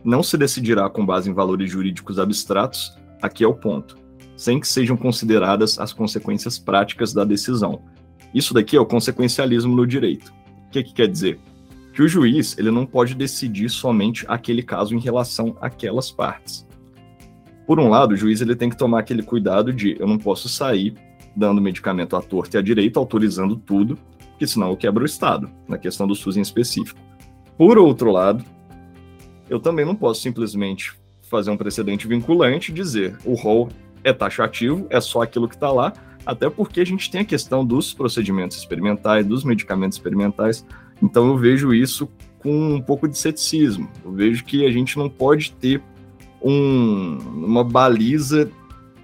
não 0.03 0.23
se 0.23 0.37
decidirá 0.37 0.89
com 0.89 1.05
base 1.05 1.29
em 1.29 1.33
valores 1.33 1.69
jurídicos 1.69 2.17
abstratos, 2.17 2.97
aqui 3.21 3.43
é 3.43 3.47
o 3.47 3.53
ponto, 3.53 3.97
sem 4.35 4.59
que 4.59 4.67
sejam 4.67 4.97
consideradas 4.97 5.77
as 5.77 5.93
consequências 5.93 6.57
práticas 6.57 7.13
da 7.13 7.23
decisão. 7.23 7.81
Isso 8.33 8.53
daqui 8.53 8.75
é 8.75 8.79
o 8.79 8.85
consequencialismo 8.85 9.75
no 9.75 9.85
direito. 9.85 10.33
O 10.67 10.69
que, 10.71 10.83
que 10.83 10.93
quer 10.93 11.07
dizer? 11.07 11.39
Que 11.93 12.01
o 12.01 12.07
juiz 12.07 12.57
ele 12.57 12.71
não 12.71 12.85
pode 12.85 13.13
decidir 13.13 13.69
somente 13.69 14.25
aquele 14.27 14.63
caso 14.63 14.95
em 14.95 14.99
relação 14.99 15.57
àquelas 15.59 16.09
partes. 16.11 16.65
Por 17.67 17.79
um 17.79 17.89
lado, 17.89 18.13
o 18.13 18.17
juiz 18.17 18.41
ele 18.41 18.55
tem 18.55 18.69
que 18.69 18.77
tomar 18.77 18.99
aquele 18.99 19.21
cuidado 19.21 19.73
de 19.73 19.95
eu 19.99 20.07
não 20.07 20.17
posso 20.17 20.47
sair 20.47 20.95
dando 21.35 21.61
medicamento 21.61 22.15
à 22.15 22.21
torta 22.21 22.57
e 22.57 22.59
à 22.59 22.61
direita, 22.61 22.99
autorizando 22.99 23.55
tudo, 23.55 23.97
porque 24.31 24.47
senão 24.47 24.69
eu 24.69 24.77
quebro 24.77 25.03
o 25.03 25.05
Estado, 25.05 25.49
na 25.67 25.77
questão 25.77 26.07
do 26.07 26.15
SUS 26.15 26.37
em 26.37 26.41
específico. 26.41 26.99
Por 27.57 27.77
outro 27.77 28.11
lado, 28.11 28.43
eu 29.49 29.59
também 29.59 29.85
não 29.85 29.95
posso 29.95 30.21
simplesmente 30.21 30.93
fazer 31.29 31.51
um 31.51 31.57
precedente 31.57 32.07
vinculante 32.07 32.71
e 32.71 32.73
dizer 32.73 33.17
o 33.25 33.33
rol 33.33 33.69
é 34.03 34.13
taxativo, 34.13 34.87
é 34.89 35.01
só 35.01 35.21
aquilo 35.21 35.47
que 35.47 35.55
está 35.55 35.71
lá, 35.71 35.93
até 36.25 36.49
porque 36.49 36.81
a 36.81 36.85
gente 36.85 37.09
tem 37.09 37.21
a 37.21 37.25
questão 37.25 37.65
dos 37.65 37.93
procedimentos 37.93 38.57
experimentais, 38.57 39.25
dos 39.25 39.43
medicamentos 39.43 39.97
experimentais, 39.97 40.65
então 41.01 41.27
eu 41.27 41.37
vejo 41.37 41.73
isso 41.73 42.09
com 42.39 42.75
um 42.75 42.81
pouco 42.81 43.07
de 43.07 43.17
ceticismo. 43.17 43.89
Eu 44.03 44.11
vejo 44.11 44.43
que 44.43 44.65
a 44.65 44.71
gente 44.71 44.97
não 44.97 45.09
pode 45.09 45.51
ter 45.51 45.81
um, 46.41 47.17
uma 47.17 47.63
baliza 47.63 48.49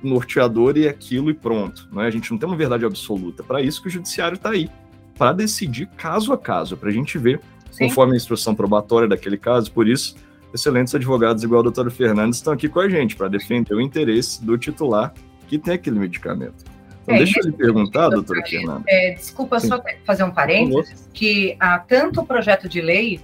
norteador 0.03 0.77
e 0.77 0.87
aquilo 0.87 1.29
e 1.29 1.33
pronto. 1.33 1.87
Não 1.91 2.01
é? 2.01 2.07
A 2.07 2.11
gente 2.11 2.31
não 2.31 2.37
tem 2.37 2.47
uma 2.47 2.57
verdade 2.57 2.85
absoluta. 2.85 3.43
Para 3.43 3.61
isso 3.61 3.81
que 3.81 3.87
o 3.87 3.91
judiciário 3.91 4.35
está 4.35 4.51
aí, 4.51 4.69
para 5.17 5.33
decidir 5.33 5.87
caso 5.97 6.33
a 6.33 6.37
caso, 6.37 6.77
para 6.77 6.89
a 6.89 6.91
gente 6.91 7.17
ver 7.17 7.39
Sim. 7.71 7.87
conforme 7.87 8.13
a 8.13 8.17
instrução 8.17 8.53
probatória 8.55 9.07
daquele 9.07 9.37
caso. 9.37 9.71
Por 9.71 9.87
isso, 9.87 10.15
excelentes 10.53 10.93
advogados 10.95 11.43
igual 11.43 11.61
o 11.61 11.63
doutor 11.63 11.89
Fernandes 11.91 12.37
estão 12.37 12.53
aqui 12.53 12.69
com 12.69 12.79
a 12.79 12.89
gente 12.89 13.15
para 13.15 13.27
defender 13.27 13.73
o 13.73 13.81
interesse 13.81 14.43
do 14.43 14.57
titular 14.57 15.13
que 15.47 15.57
tem 15.57 15.75
aquele 15.75 15.99
medicamento. 15.99 16.63
Então, 17.03 17.15
é, 17.15 17.17
deixa 17.19 17.39
eu 17.39 17.45
lhe 17.45 17.51
perguntar, 17.51 18.09
doutora 18.09 18.41
Fernanda. 18.45 18.83
É, 18.87 19.13
desculpa 19.13 19.59
Sim. 19.59 19.67
só 19.67 19.83
fazer 20.05 20.23
um 20.23 20.31
parênteses, 20.31 21.07
que 21.13 21.55
há 21.59 21.77
tanto 21.77 22.21
o 22.21 22.25
projeto 22.25 22.67
de 22.67 22.81
lei 22.81 23.21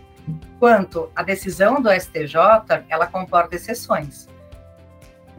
quanto 0.59 1.09
a 1.15 1.23
decisão 1.23 1.81
do 1.81 1.89
STJ, 1.89 2.35
ela 2.87 3.07
comporta 3.07 3.55
exceções. 3.55 4.29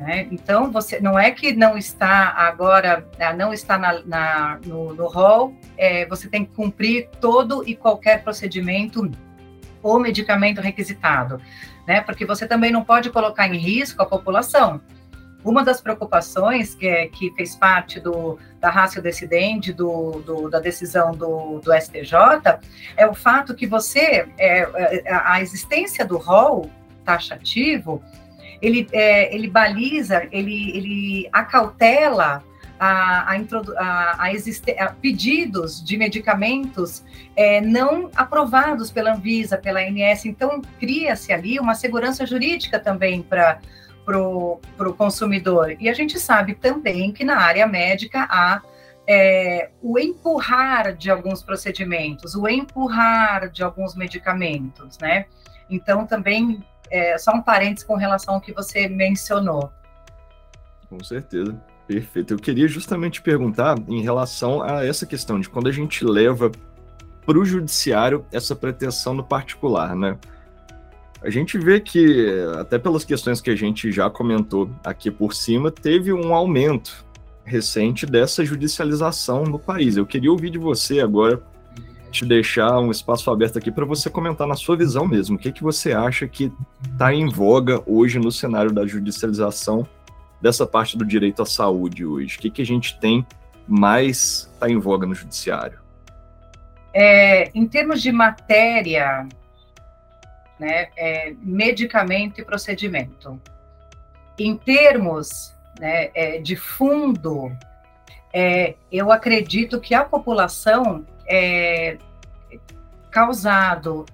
Né? 0.02 0.26
Então, 0.32 0.68
você 0.68 0.98
não 0.98 1.16
é 1.16 1.30
que 1.30 1.52
não 1.52 1.78
está 1.78 2.30
agora, 2.30 3.06
né, 3.16 3.32
não 3.34 3.52
está 3.52 3.78
na, 3.78 4.02
na 4.04 4.58
no, 4.66 4.92
no 4.92 5.06
rol, 5.06 5.54
é, 5.78 6.04
você 6.06 6.28
tem 6.28 6.44
que 6.44 6.52
cumprir 6.52 7.08
todo 7.20 7.62
e 7.64 7.76
qualquer 7.76 8.24
procedimento 8.24 9.08
o 9.80 9.98
medicamento 10.00 10.60
requisitado, 10.60 11.40
né? 11.86 12.00
Porque 12.00 12.24
você 12.24 12.46
também 12.46 12.72
não 12.72 12.84
pode 12.84 13.10
colocar 13.10 13.46
em 13.48 13.58
risco 13.58 14.02
a 14.02 14.06
população. 14.06 14.80
Uma 15.44 15.64
das 15.64 15.80
preocupações 15.80 16.74
que, 16.74 16.86
é, 16.86 17.06
que 17.06 17.32
fez 17.36 17.54
parte 17.54 18.00
do, 18.00 18.38
da 18.60 18.70
ratio 18.70 19.00
decidente, 19.00 19.72
do, 19.72 20.20
do, 20.26 20.50
da 20.50 20.58
decisão 20.58 21.12
do, 21.12 21.60
do 21.60 21.72
STJ, 21.74 22.60
é 22.96 23.06
o 23.06 23.14
fato 23.14 23.54
que 23.54 23.66
você, 23.66 24.28
é, 24.36 25.02
é 25.04 25.14
a 25.14 25.40
existência 25.40 26.04
do 26.04 26.16
rol 26.16 26.68
taxativo, 27.04 28.02
ele, 28.62 28.86
é, 28.92 29.34
ele 29.34 29.48
baliza, 29.48 30.26
ele, 30.30 30.70
ele 30.76 31.28
acautela 31.32 32.42
a, 32.78 33.32
a, 33.32 33.36
a, 33.36 34.26
a, 34.26 34.92
pedidos 34.92 35.84
de 35.84 35.96
medicamentos 35.96 37.04
é, 37.36 37.60
não 37.60 38.08
aprovados 38.14 38.90
pela 38.90 39.14
Anvisa, 39.14 39.58
pela 39.58 39.80
ANS. 39.80 40.24
Então, 40.24 40.62
cria-se 40.78 41.32
ali 41.32 41.58
uma 41.58 41.74
segurança 41.74 42.24
jurídica 42.24 42.78
também 42.78 43.22
para 43.22 43.60
o 44.18 44.60
consumidor. 44.96 45.76
E 45.80 45.88
a 45.88 45.92
gente 45.92 46.18
sabe 46.18 46.54
também 46.54 47.12
que 47.12 47.24
na 47.24 47.38
área 47.38 47.66
médica 47.66 48.26
há 48.30 48.62
é, 49.06 49.70
o 49.82 49.98
empurrar 49.98 50.94
de 50.94 51.10
alguns 51.10 51.42
procedimentos, 51.42 52.34
o 52.34 52.48
empurrar 52.48 53.48
de 53.48 53.62
alguns 53.62 53.96
medicamentos, 53.96 54.98
né? 54.98 55.26
Então, 55.68 56.06
também, 56.06 56.62
é, 56.92 57.16
só 57.16 57.32
um 57.32 57.42
parênteses 57.42 57.82
com 57.82 57.96
relação 57.96 58.34
ao 58.34 58.40
que 58.40 58.52
você 58.52 58.86
mencionou. 58.86 59.72
Com 60.88 61.02
certeza. 61.02 61.58
Perfeito. 61.88 62.34
Eu 62.34 62.38
queria 62.38 62.68
justamente 62.68 63.20
perguntar 63.20 63.76
em 63.88 64.02
relação 64.02 64.62
a 64.62 64.84
essa 64.84 65.06
questão 65.06 65.40
de 65.40 65.48
quando 65.48 65.68
a 65.68 65.72
gente 65.72 66.04
leva 66.04 66.52
para 67.26 67.38
o 67.38 67.44
judiciário 67.44 68.24
essa 68.30 68.54
pretensão 68.54 69.14
no 69.14 69.24
particular, 69.24 69.96
né? 69.96 70.18
A 71.22 71.30
gente 71.30 71.56
vê 71.56 71.80
que, 71.80 72.30
até 72.58 72.78
pelas 72.78 73.04
questões 73.04 73.40
que 73.40 73.50
a 73.50 73.56
gente 73.56 73.92
já 73.92 74.10
comentou 74.10 74.68
aqui 74.84 75.10
por 75.10 75.34
cima, 75.34 75.70
teve 75.70 76.12
um 76.12 76.34
aumento 76.34 77.04
recente 77.44 78.04
dessa 78.06 78.44
judicialização 78.44 79.44
no 79.44 79.58
país. 79.58 79.96
Eu 79.96 80.04
queria 80.04 80.30
ouvir 80.30 80.50
de 80.50 80.58
você 80.58 81.00
agora, 81.00 81.40
te 82.12 82.26
deixar 82.26 82.78
um 82.78 82.90
espaço 82.90 83.30
aberto 83.30 83.58
aqui 83.58 83.70
para 83.72 83.84
você 83.84 84.10
comentar 84.10 84.46
na 84.46 84.54
sua 84.54 84.76
visão 84.76 85.06
mesmo. 85.08 85.36
O 85.36 85.38
que, 85.38 85.50
que 85.50 85.62
você 85.62 85.92
acha 85.92 86.28
que 86.28 86.52
está 86.92 87.12
em 87.12 87.28
voga 87.28 87.82
hoje 87.86 88.18
no 88.18 88.30
cenário 88.30 88.70
da 88.70 88.86
judicialização 88.86 89.86
dessa 90.40 90.66
parte 90.66 90.96
do 90.96 91.04
direito 91.04 91.42
à 91.42 91.46
saúde 91.46 92.04
hoje? 92.04 92.36
O 92.36 92.40
que, 92.40 92.50
que 92.50 92.62
a 92.62 92.66
gente 92.66 92.98
tem 93.00 93.26
mais 93.66 94.50
está 94.52 94.68
em 94.68 94.78
voga 94.78 95.06
no 95.06 95.14
judiciário? 95.14 95.80
É, 96.94 97.50
em 97.54 97.66
termos 97.66 98.02
de 98.02 98.12
matéria, 98.12 99.26
né, 100.58 100.88
é, 100.96 101.34
medicamento 101.40 102.40
e 102.40 102.44
procedimento. 102.44 103.40
Em 104.38 104.56
termos 104.56 105.54
né, 105.80 106.10
é, 106.14 106.38
de 106.38 106.54
fundo, 106.56 107.50
é, 108.32 108.74
eu 108.90 109.10
acredito 109.10 109.80
que 109.80 109.94
a 109.94 110.04
população 110.04 111.04
é 111.34 111.96
causado 113.10 114.04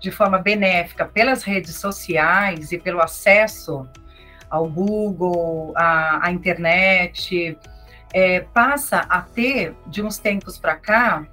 de 0.00 0.10
forma 0.10 0.38
benéfica 0.38 1.04
pelas 1.04 1.44
redes 1.44 1.76
sociais 1.76 2.72
e 2.72 2.78
pelo 2.78 3.00
acesso 3.00 3.88
ao 4.50 4.68
Google, 4.68 5.72
à, 5.76 6.30
internet, 6.32 7.56
é, 8.12 8.40
passa 8.40 9.00
a 9.08 9.20
ter, 9.20 9.76
de 9.86 10.02
uns 10.02 10.18
tempos 10.18 10.58
para 10.58 10.74
cá, 10.74 11.26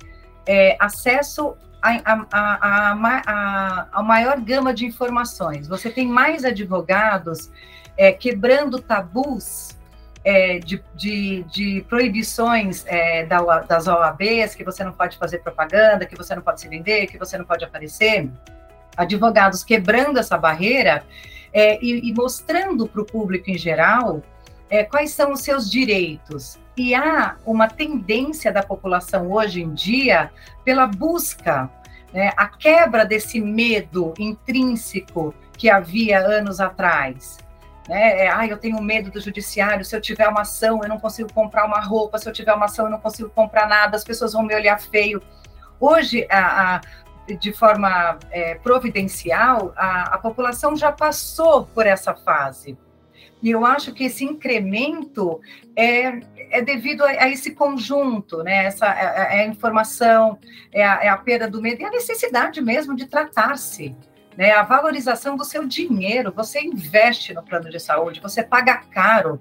é, 0.45 0.75
acesso 0.79 1.55
a, 1.81 1.91
a, 2.03 2.25
a, 2.31 3.87
a, 3.93 4.03
maior 4.03 4.39
gama 4.41 4.73
de 4.73 4.85
informações. 4.85 5.67
Você 5.67 5.89
tem 5.89 6.07
mais 6.07 6.43
advogados 6.43 7.49
é, 7.97 8.11
quebrando 8.11 8.79
tabus 8.79 9.75
é, 10.25 10.57
de, 10.57 10.83
de, 10.95 11.43
de, 11.43 11.85
proibições 11.87 12.83
é, 12.87 13.23
da, 13.27 13.59
das 13.59 13.85
OABs, 13.85 14.55
que 14.55 14.63
você 14.63 14.83
não 14.83 14.91
pode 14.91 15.17
fazer 15.17 15.37
propaganda, 15.37 16.03
que 16.03 16.15
você 16.15 16.33
não 16.33 16.41
pode 16.41 16.59
se 16.59 16.67
vender, 16.67 17.05
que 17.05 17.17
você 17.19 17.37
não 17.37 17.45
pode 17.45 17.63
aparecer. 17.63 18.27
Advogados 18.97 19.63
quebrando 19.63 20.17
essa 20.17 20.35
barreira 20.35 21.03
é, 21.53 21.77
e, 21.79 22.09
e, 22.09 22.13
mostrando 22.13 22.87
para 22.87 23.01
o 23.01 23.05
público 23.05 23.51
em 23.51 23.57
geral 23.57 24.23
é, 24.67 24.83
quais 24.83 25.11
são 25.11 25.31
os 25.31 25.41
seus 25.41 25.69
direitos. 25.69 26.57
E 26.75 26.95
há 26.95 27.35
uma 27.45 27.67
tendência 27.67 28.51
da 28.51 28.63
população 28.63 29.31
hoje 29.31 29.61
em 29.61 29.73
dia 29.73 30.31
pela 30.63 30.87
busca, 30.87 31.69
né, 32.11 32.31
a 32.35 32.47
quebra 32.47 33.05
desse 33.05 33.39
medo 33.39 34.13
intrínseco 34.17 35.35
que 35.55 35.69
havia 35.69 36.19
anos 36.19 36.59
atrás. 36.59 37.37
Né? 37.87 38.25
É, 38.25 38.27
ah, 38.29 38.45
eu 38.47 38.57
tenho 38.57 38.81
medo 38.81 39.11
do 39.11 39.19
judiciário, 39.19 39.85
se 39.85 39.95
eu 39.95 40.01
tiver 40.01 40.27
uma 40.27 40.41
ação, 40.41 40.81
eu 40.81 40.89
não 40.89 40.99
consigo 40.99 41.31
comprar 41.33 41.65
uma 41.65 41.79
roupa, 41.79 42.17
se 42.17 42.27
eu 42.27 42.33
tiver 42.33 42.53
uma 42.53 42.65
ação, 42.65 42.85
eu 42.85 42.91
não 42.91 42.99
consigo 42.99 43.29
comprar 43.29 43.67
nada, 43.67 43.95
as 43.95 44.03
pessoas 44.03 44.33
vão 44.33 44.43
me 44.43 44.55
olhar 44.55 44.79
feio. 44.79 45.21
Hoje, 45.79 46.25
a, 46.29 46.77
a, 46.77 46.81
de 47.33 47.53
forma 47.53 48.17
é, 48.31 48.55
providencial, 48.55 49.73
a, 49.75 50.15
a 50.15 50.17
população 50.17 50.75
já 50.75 50.91
passou 50.91 51.65
por 51.65 51.85
essa 51.85 52.13
fase. 52.13 52.77
E 53.41 53.51
eu 53.51 53.65
acho 53.65 53.93
que 53.93 54.05
esse 54.05 54.23
incremento 54.23 55.39
é, 55.75 56.19
é 56.49 56.61
devido 56.61 57.03
a, 57.03 57.09
a, 57.09 57.29
esse 57.29 57.51
conjunto, 57.51 58.41
né? 58.41 58.65
Essa 58.65 58.87
é, 58.87 59.35
é, 59.35 59.39
é 59.41 59.43
a 59.43 59.47
informação, 59.47 60.39
é 60.71 60.83
a, 60.83 61.03
é 61.03 61.09
a, 61.09 61.17
perda 61.17 61.47
do 61.47 61.61
medo 61.61 61.81
e 61.81 61.85
a 61.85 61.91
necessidade 61.91 62.61
mesmo 62.61 62.95
de 62.95 63.05
tratar-se. 63.05 63.95
Né? 64.37 64.51
A 64.51 64.63
valorização 64.63 65.35
do 65.35 65.45
seu 65.45 65.65
dinheiro. 65.67 66.31
Você 66.35 66.59
investe 66.61 67.33
no 67.33 67.43
plano 67.43 67.69
de 67.69 67.79
saúde, 67.79 68.19
você 68.21 68.43
paga 68.43 68.81
caro. 68.91 69.39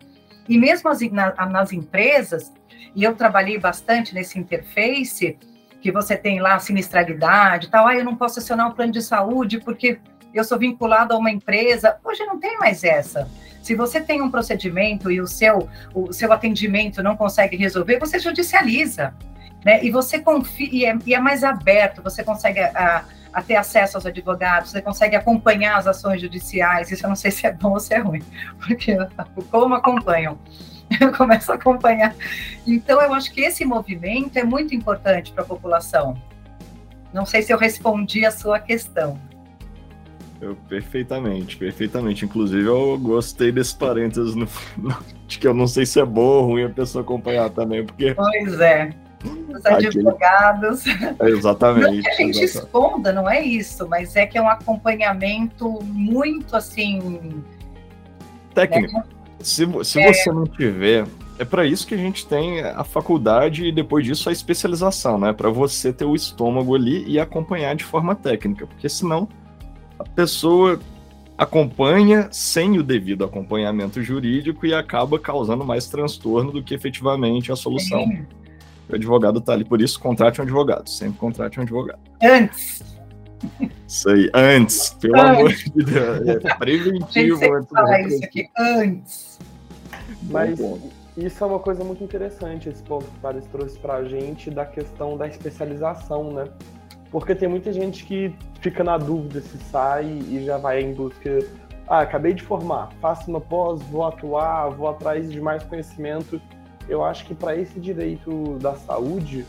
E 0.49 0.59
mesmo 0.59 0.89
as, 0.89 1.01
na, 1.11 1.35
nas 1.47 1.73
empresas, 1.73 2.53
e 2.95 3.03
eu 3.03 3.15
trabalhei 3.15 3.59
bastante 3.59 4.15
nesse 4.15 4.39
interface, 4.39 5.39
que 5.81 5.93
você 5.93 6.17
tem 6.17 6.41
lá 6.41 6.59
sinistralidade 6.59 7.69
tal, 7.69 7.87
ah, 7.87 7.95
eu 7.95 8.05
não 8.05 8.17
posso 8.17 8.39
acionar 8.39 8.69
um 8.69 8.73
plano 8.73 8.93
de 8.93 9.03
saúde 9.03 9.61
porque 9.61 9.99
eu 10.33 10.43
sou 10.43 10.59
vinculado 10.59 11.15
a 11.15 11.19
uma 11.19 11.31
empresa. 11.31 11.97
Hoje 12.03 12.25
não 12.25 12.39
tem 12.39 12.59
mais 12.59 12.83
essa. 12.83 13.29
Se 13.63 13.75
você 13.75 14.01
tem 14.01 14.21
um 14.21 14.31
procedimento 14.31 15.11
e 15.11 15.21
o 15.21 15.27
seu, 15.27 15.69
o 15.95 16.13
seu 16.13 16.33
atendimento 16.33 17.03
não 17.03 17.17
consegue 17.17 17.57
resolver, 17.57 17.99
você 17.99 18.19
judicializa. 18.19 19.15
Né? 19.65 19.83
E 19.83 19.91
você 19.91 20.19
confia, 20.19 20.69
e 20.71 20.85
é, 20.85 20.99
e 21.07 21.15
é 21.15 21.19
mais 21.19 21.43
aberto, 21.43 22.03
você 22.03 22.23
consegue 22.23 22.61
a, 22.61 22.71
a, 22.75 23.05
ter 23.43 23.57
acesso 23.57 23.97
aos 23.97 24.07
advogados, 24.07 24.71
você 24.71 24.83
consegue 24.83 25.17
acompanhar 25.17 25.77
as 25.77 25.87
ações 25.87 26.21
judiciais. 26.21 26.91
Isso 26.91 27.05
eu 27.05 27.09
não 27.09 27.17
sei 27.17 27.31
se 27.31 27.47
é 27.47 27.53
bom 27.53 27.73
ou 27.73 27.81
se 27.81 27.95
é 27.95 27.99
ruim, 27.99 28.23
porque 28.65 28.97
como 29.51 29.75
acompanham? 29.75 30.39
eu 31.01 31.13
começo 31.13 31.51
a 31.53 31.55
acompanhar. 31.55 32.15
Então, 32.67 33.01
eu 33.01 33.13
acho 33.15 33.33
que 33.33 33.41
esse 33.41 33.65
movimento 33.65 34.37
é 34.37 34.45
muito 34.45 34.75
importante 34.75 35.33
para 35.33 35.43
a 35.43 35.47
população. 35.47 36.17
Não 37.13 37.25
sei 37.25 37.43
se 37.43 37.53
eu 37.53 37.59
respondi 37.59 38.25
a 38.25 38.31
sua 38.31 38.59
questão. 38.59 39.19
Eu, 40.41 40.57
perfeitamente, 40.69 41.57
perfeitamente. 41.57 42.25
Inclusive, 42.25 42.67
eu 42.67 42.99
gostei 42.99 43.53
desse 43.53 43.75
parênteses 43.77 44.35
no, 44.35 44.49
no, 44.77 44.97
de 45.27 45.39
que 45.39 45.47
eu 45.47 45.55
não 45.55 45.67
sei 45.67 45.87
se 45.87 46.01
é 46.01 46.05
bom 46.05 46.21
ou 46.21 46.47
ruim 46.47 46.65
a 46.65 46.71
pessoa 46.71 47.03
acompanhar 47.03 47.49
também, 47.51 47.85
porque. 47.85 48.15
Pois 48.15 48.61
é. 48.61 48.91
Os 49.25 49.65
advogados. 49.65 50.87
É, 50.87 51.29
exatamente. 51.29 51.97
Não 51.97 52.03
que 52.03 52.09
a 52.09 52.13
gente 52.13 52.41
exatamente. 52.41 52.45
esconda, 52.45 53.13
não 53.13 53.31
é 53.31 53.43
isso, 53.43 53.89
mas 53.89 54.17
é 54.17 54.27
que 54.27 54.37
é 54.37 54.43
um 54.43 54.49
acompanhamento 54.49 55.81
muito 55.83 56.55
assim. 56.57 57.43
Técnico. 58.55 58.93
Né? 58.93 59.05
Se, 59.41 59.67
se 59.85 60.01
é... 60.01 60.13
você 60.13 60.33
não 60.33 60.45
tiver, 60.45 61.07
é 61.39 61.45
para 61.45 61.67
isso 61.67 61.87
que 61.87 61.95
a 61.95 61.99
gente 61.99 62.27
tem 62.27 62.61
a 62.61 62.85
faculdade 62.85 63.67
e 63.67 63.73
depois 63.73 64.05
disso 64.05 64.29
a 64.29 64.33
especialização, 64.33 65.19
né? 65.19 65.33
Para 65.33 65.51
você 65.51 65.93
ter 65.93 66.05
o 66.05 66.15
estômago 66.15 66.75
ali 66.75 67.05
e 67.09 67.19
acompanhar 67.19 67.75
de 67.75 67.85
forma 67.85 68.15
técnica, 68.15 68.67
porque 68.67 68.89
senão 68.89 69.29
a 69.99 70.05
pessoa 70.05 70.79
acompanha 71.37 72.29
sem 72.31 72.79
o 72.79 72.83
devido 72.83 73.25
acompanhamento 73.25 74.01
jurídico 74.03 74.65
e 74.65 74.73
acaba 74.73 75.19
causando 75.19 75.65
mais 75.65 75.89
transtorno 75.89 76.53
do 76.53 76.63
que 76.63 76.75
efetivamente 76.75 77.51
a 77.51 77.57
solução. 77.57 78.05
Sim. 78.05 78.27
O 78.89 78.95
advogado 78.95 79.39
está 79.39 79.53
ali, 79.53 79.65
por 79.65 79.81
isso 79.81 79.99
contrate 79.99 80.41
um 80.41 80.45
advogado, 80.45 80.89
sempre 80.89 81.19
contrate 81.19 81.59
um 81.59 81.63
advogado. 81.63 82.01
Antes. 82.23 82.83
Isso 83.87 84.09
aí, 84.09 84.31
antes, 84.35 84.91
pelo 85.01 85.21
antes. 85.21 85.39
amor 85.39 85.53
de 85.53 85.85
Deus, 85.85 86.29
é 86.29 86.55
preventivo 86.57 87.55
antes. 87.55 87.71
Falar 87.71 88.01
isso 88.03 88.25
aqui 88.25 88.49
antes. 88.57 89.39
Mas 90.23 90.59
isso 91.17 91.45
é 91.45 91.47
uma 91.47 91.59
coisa 91.61 91.85
muito 91.85 92.03
interessante, 92.03 92.69
esse 92.69 92.83
ponto 92.83 93.05
que 93.05 93.17
o 93.19 93.21
Paris 93.21 93.47
trouxe 93.47 93.79
para 93.79 93.95
a 93.95 94.05
gente 94.05 94.51
da 94.51 94.65
questão 94.65 95.17
da 95.17 95.29
especialização, 95.29 96.33
né? 96.33 96.45
Porque 97.11 97.35
tem 97.35 97.49
muita 97.49 97.73
gente 97.73 98.05
que 98.05 98.35
fica 98.61 98.83
na 98.83 98.99
dúvida 98.99 99.41
se 99.41 99.57
sai 99.59 100.05
e 100.05 100.43
já 100.45 100.59
vai 100.59 100.83
em 100.83 100.93
busca. 100.93 101.39
Ah, 101.87 102.01
acabei 102.01 102.33
de 102.33 102.43
formar, 102.43 102.91
faço 103.01 103.31
uma 103.31 103.41
pós, 103.41 103.81
vou 103.83 104.05
atuar, 104.05 104.71
vou 104.71 104.89
atrás 104.89 105.31
de 105.31 105.41
mais 105.41 105.63
conhecimento. 105.63 106.41
Eu 106.89 107.05
acho 107.05 107.25
que 107.27 107.35
para 107.35 107.57
esse 107.57 107.81
direito 107.81 108.59
da 108.61 108.75
saúde 108.75 109.47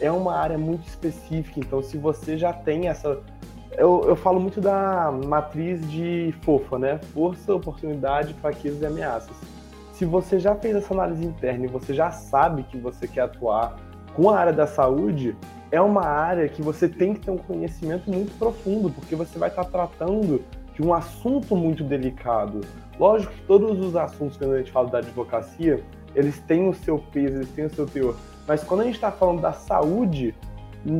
é 0.00 0.10
uma 0.10 0.36
área 0.36 0.58
muito 0.58 0.86
específica. 0.86 1.60
Então, 1.60 1.82
se 1.82 1.96
você 1.96 2.36
já 2.36 2.52
tem 2.52 2.88
essa 2.88 3.20
eu, 3.76 4.02
eu 4.06 4.16
falo 4.16 4.40
muito 4.40 4.60
da 4.60 5.12
matriz 5.12 5.86
de 5.90 6.34
FOFA, 6.42 6.78
né? 6.78 6.98
Força, 7.12 7.54
oportunidade, 7.54 8.32
fraquezas 8.34 8.80
e 8.80 8.86
ameaças. 8.86 9.36
Se 9.92 10.04
você 10.04 10.38
já 10.38 10.54
fez 10.54 10.76
essa 10.76 10.94
análise 10.94 11.24
interna 11.24 11.66
e 11.66 11.68
você 11.68 11.92
já 11.92 12.10
sabe 12.10 12.62
que 12.64 12.78
você 12.78 13.06
quer 13.06 13.22
atuar 13.22 13.76
com 14.14 14.30
a 14.30 14.38
área 14.38 14.52
da 14.52 14.66
saúde, 14.66 15.36
é 15.70 15.80
uma 15.80 16.06
área 16.06 16.48
que 16.48 16.62
você 16.62 16.88
tem 16.88 17.12
que 17.12 17.20
ter 17.20 17.30
um 17.30 17.36
conhecimento 17.36 18.10
muito 18.10 18.36
profundo, 18.38 18.90
porque 18.90 19.14
você 19.14 19.38
vai 19.38 19.50
estar 19.50 19.64
tratando 19.64 20.42
de 20.74 20.82
um 20.82 20.94
assunto 20.94 21.54
muito 21.54 21.84
delicado. 21.84 22.60
Lógico 22.98 23.32
que 23.32 23.42
todos 23.42 23.78
os 23.78 23.94
assuntos, 23.94 24.38
quando 24.38 24.54
a 24.54 24.58
gente 24.58 24.72
fala 24.72 24.88
da 24.88 24.98
advocacia, 24.98 25.82
eles 26.16 26.40
têm 26.40 26.68
o 26.68 26.74
seu 26.74 26.98
peso, 26.98 27.36
eles 27.36 27.50
têm 27.50 27.66
o 27.66 27.70
seu 27.70 27.86
teor. 27.86 28.16
Mas 28.48 28.64
quando 28.64 28.80
a 28.80 28.84
gente 28.84 28.94
está 28.94 29.12
falando 29.12 29.42
da 29.42 29.52
saúde, 29.52 30.34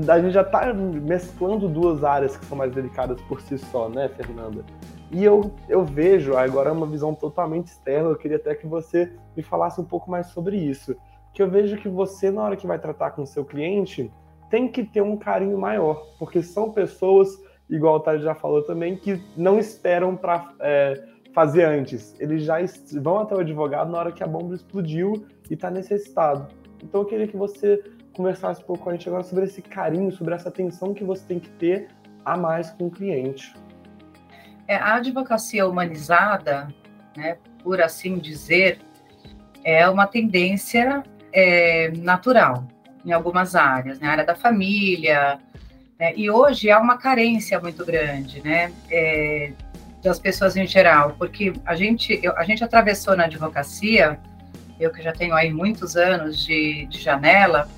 a 0.09 0.21
gente 0.21 0.33
já 0.33 0.43
está 0.43 0.73
mesclando 0.75 1.69
duas 1.69 2.05
áreas 2.05 2.37
que 2.37 2.45
são 2.45 2.59
mais 2.59 2.71
delicadas 2.73 3.21
por 3.23 3.41
si 3.41 3.57
só, 3.57 3.89
né, 3.89 4.09
Fernanda? 4.09 4.63
E 5.11 5.25
eu, 5.25 5.53
eu 5.69 5.85
vejo, 5.85 6.37
agora 6.37 6.69
é 6.69 6.73
uma 6.73 6.87
visão 6.87 7.15
totalmente 7.15 7.69
externa, 7.69 8.11
eu 8.11 8.17
queria 8.17 8.37
até 8.37 8.55
que 8.55 8.67
você 8.67 9.13
me 9.37 9.43
falasse 9.43 9.81
um 9.81 9.85
pouco 9.85 10.11
mais 10.11 10.27
sobre 10.29 10.57
isso. 10.57 10.95
Que 11.33 11.43
eu 11.43 11.49
vejo 11.49 11.77
que 11.79 11.89
você, 11.89 12.31
na 12.31 12.43
hora 12.43 12.57
que 12.57 12.67
vai 12.67 12.79
tratar 12.79 13.13
com 13.13 13.23
o 13.23 13.27
seu 13.27 13.45
cliente, 13.45 14.13
tem 14.51 14.69
que 14.69 14.85
ter 14.85 15.01
um 15.01 15.17
carinho 15.17 15.57
maior, 15.57 16.05
porque 16.19 16.43
são 16.43 16.73
pessoas, 16.73 17.29
igual 17.71 17.97
o 17.97 18.01
Thales 18.01 18.23
já 18.23 18.35
falou 18.35 18.63
também, 18.63 18.97
que 18.97 19.23
não 19.37 19.59
esperam 19.59 20.17
para 20.17 20.53
é, 20.61 21.03
fazer 21.37 21.65
antes. 21.65 22.17
Eles 22.19 22.45
já 22.45 22.57
vão 22.95 23.19
até 23.19 23.35
o 23.35 23.41
advogado 23.41 23.93
na 23.93 23.99
hora 23.99 24.11
que 24.11 24.25
a 24.25 24.27
bomba 24.27 24.55
explodiu 24.55 25.27
e 25.51 25.53
está 25.53 25.71
necessitado. 25.71 26.49
Então 26.83 27.03
eu 27.03 27.05
queria 27.05 27.29
que 27.29 27.37
você 27.37 27.85
conversasse 28.15 28.63
um 28.63 28.65
pouco 28.65 28.85
com 28.85 28.89
a 28.89 28.93
gente 28.95 29.07
agora 29.07 29.23
sobre 29.23 29.45
esse 29.45 29.61
carinho, 29.61 30.11
sobre 30.11 30.33
essa 30.35 30.49
atenção 30.49 30.95
que 30.95 31.05
você 31.05 31.23
tem 31.27 31.39
que 31.39 31.51
ter 31.51 31.89
a 32.25 32.39
mais 32.39 32.71
com 32.71 32.87
o 32.87 32.91
cliente. 32.91 33.55
É, 34.67 34.77
a 34.77 34.95
advocacia 34.95 35.69
humanizada, 35.69 36.69
né, 37.15 37.37
por 37.63 37.83
assim 37.83 38.17
dizer, 38.17 38.79
é 39.63 39.87
uma 39.91 40.07
tendência 40.07 41.03
é, 41.31 41.91
natural 41.99 42.67
em 43.05 43.13
algumas 43.13 43.55
áreas, 43.55 44.01
na 44.01 44.07
né, 44.07 44.13
área 44.13 44.25
da 44.25 44.35
família, 44.35 45.39
né, 46.01 46.15
e 46.17 46.31
hoje 46.31 46.71
há 46.71 46.81
uma 46.81 46.97
carência 46.97 47.61
muito 47.61 47.85
grande, 47.85 48.43
né, 48.43 48.73
é, 48.91 49.53
das 50.03 50.19
pessoas 50.19 50.57
em 50.57 50.67
geral, 50.67 51.15
porque 51.19 51.53
a 51.65 51.75
gente, 51.75 52.19
eu, 52.23 52.37
a 52.37 52.45
gente 52.45 52.63
atravessou 52.63 53.17
na 53.17 53.25
advocacia, 53.25 54.19
eu 54.79 54.93
que 54.93 55.03
já 55.03 55.13
tenho 55.13 55.35
aí 55.35 55.53
muitos 55.53 55.97
anos 55.97 56.45
de, 56.45 56.87
de 56.87 57.01
janela, 57.01 57.69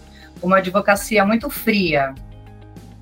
uma 0.42 0.58
advocacia 0.58 1.24
muito 1.24 1.48
fria, 1.48 2.14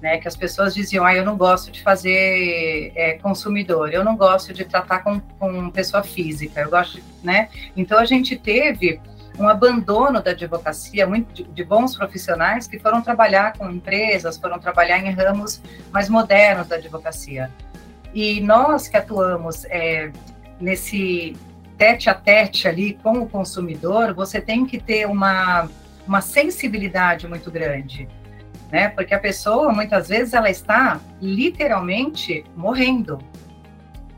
né, 0.00 0.18
que 0.18 0.28
as 0.28 0.36
pessoas 0.36 0.74
diziam, 0.74 1.04
ah, 1.04 1.14
eu 1.14 1.24
não 1.24 1.36
gosto 1.36 1.70
de 1.70 1.82
fazer 1.82 2.92
é, 2.94 3.14
consumidor, 3.14 3.92
eu 3.92 4.04
não 4.04 4.16
gosto 4.16 4.52
de 4.52 4.64
tratar 4.64 5.00
com, 5.00 5.18
com 5.38 5.70
pessoa 5.70 6.02
física, 6.02 6.60
eu 6.60 6.70
gosto, 6.70 7.00
né? 7.24 7.48
Então 7.74 7.98
a 7.98 8.04
gente 8.04 8.36
teve 8.36 9.00
um 9.38 9.48
abandono 9.48 10.22
da 10.22 10.30
advocacia, 10.30 11.06
muito 11.06 11.32
de, 11.32 11.44
de, 11.44 11.64
bons 11.64 11.96
profissionais 11.96 12.66
que 12.66 12.78
foram 12.78 13.02
trabalhar 13.02 13.56
com 13.56 13.70
empresas, 13.70 14.38
foram 14.38 14.58
trabalhar 14.58 14.98
em 14.98 15.10
ramos 15.10 15.60
mais 15.92 16.08
modernos 16.08 16.66
da 16.68 16.76
advocacia. 16.76 17.50
E 18.16 18.40
nós 18.40 18.88
que 18.88 18.96
atuamos 18.96 19.66
é, 19.66 20.10
nesse 20.58 21.36
tete 21.76 22.08
a 22.08 22.14
tete 22.14 22.66
ali 22.66 22.94
com 23.02 23.18
o 23.18 23.28
consumidor, 23.28 24.14
você 24.14 24.40
tem 24.40 24.64
que 24.64 24.80
ter 24.80 25.06
uma, 25.06 25.68
uma 26.08 26.22
sensibilidade 26.22 27.28
muito 27.28 27.50
grande, 27.50 28.08
né? 28.72 28.88
Porque 28.88 29.12
a 29.12 29.18
pessoa, 29.18 29.70
muitas 29.70 30.08
vezes, 30.08 30.32
ela 30.32 30.48
está 30.48 30.98
literalmente 31.20 32.42
morrendo, 32.56 33.18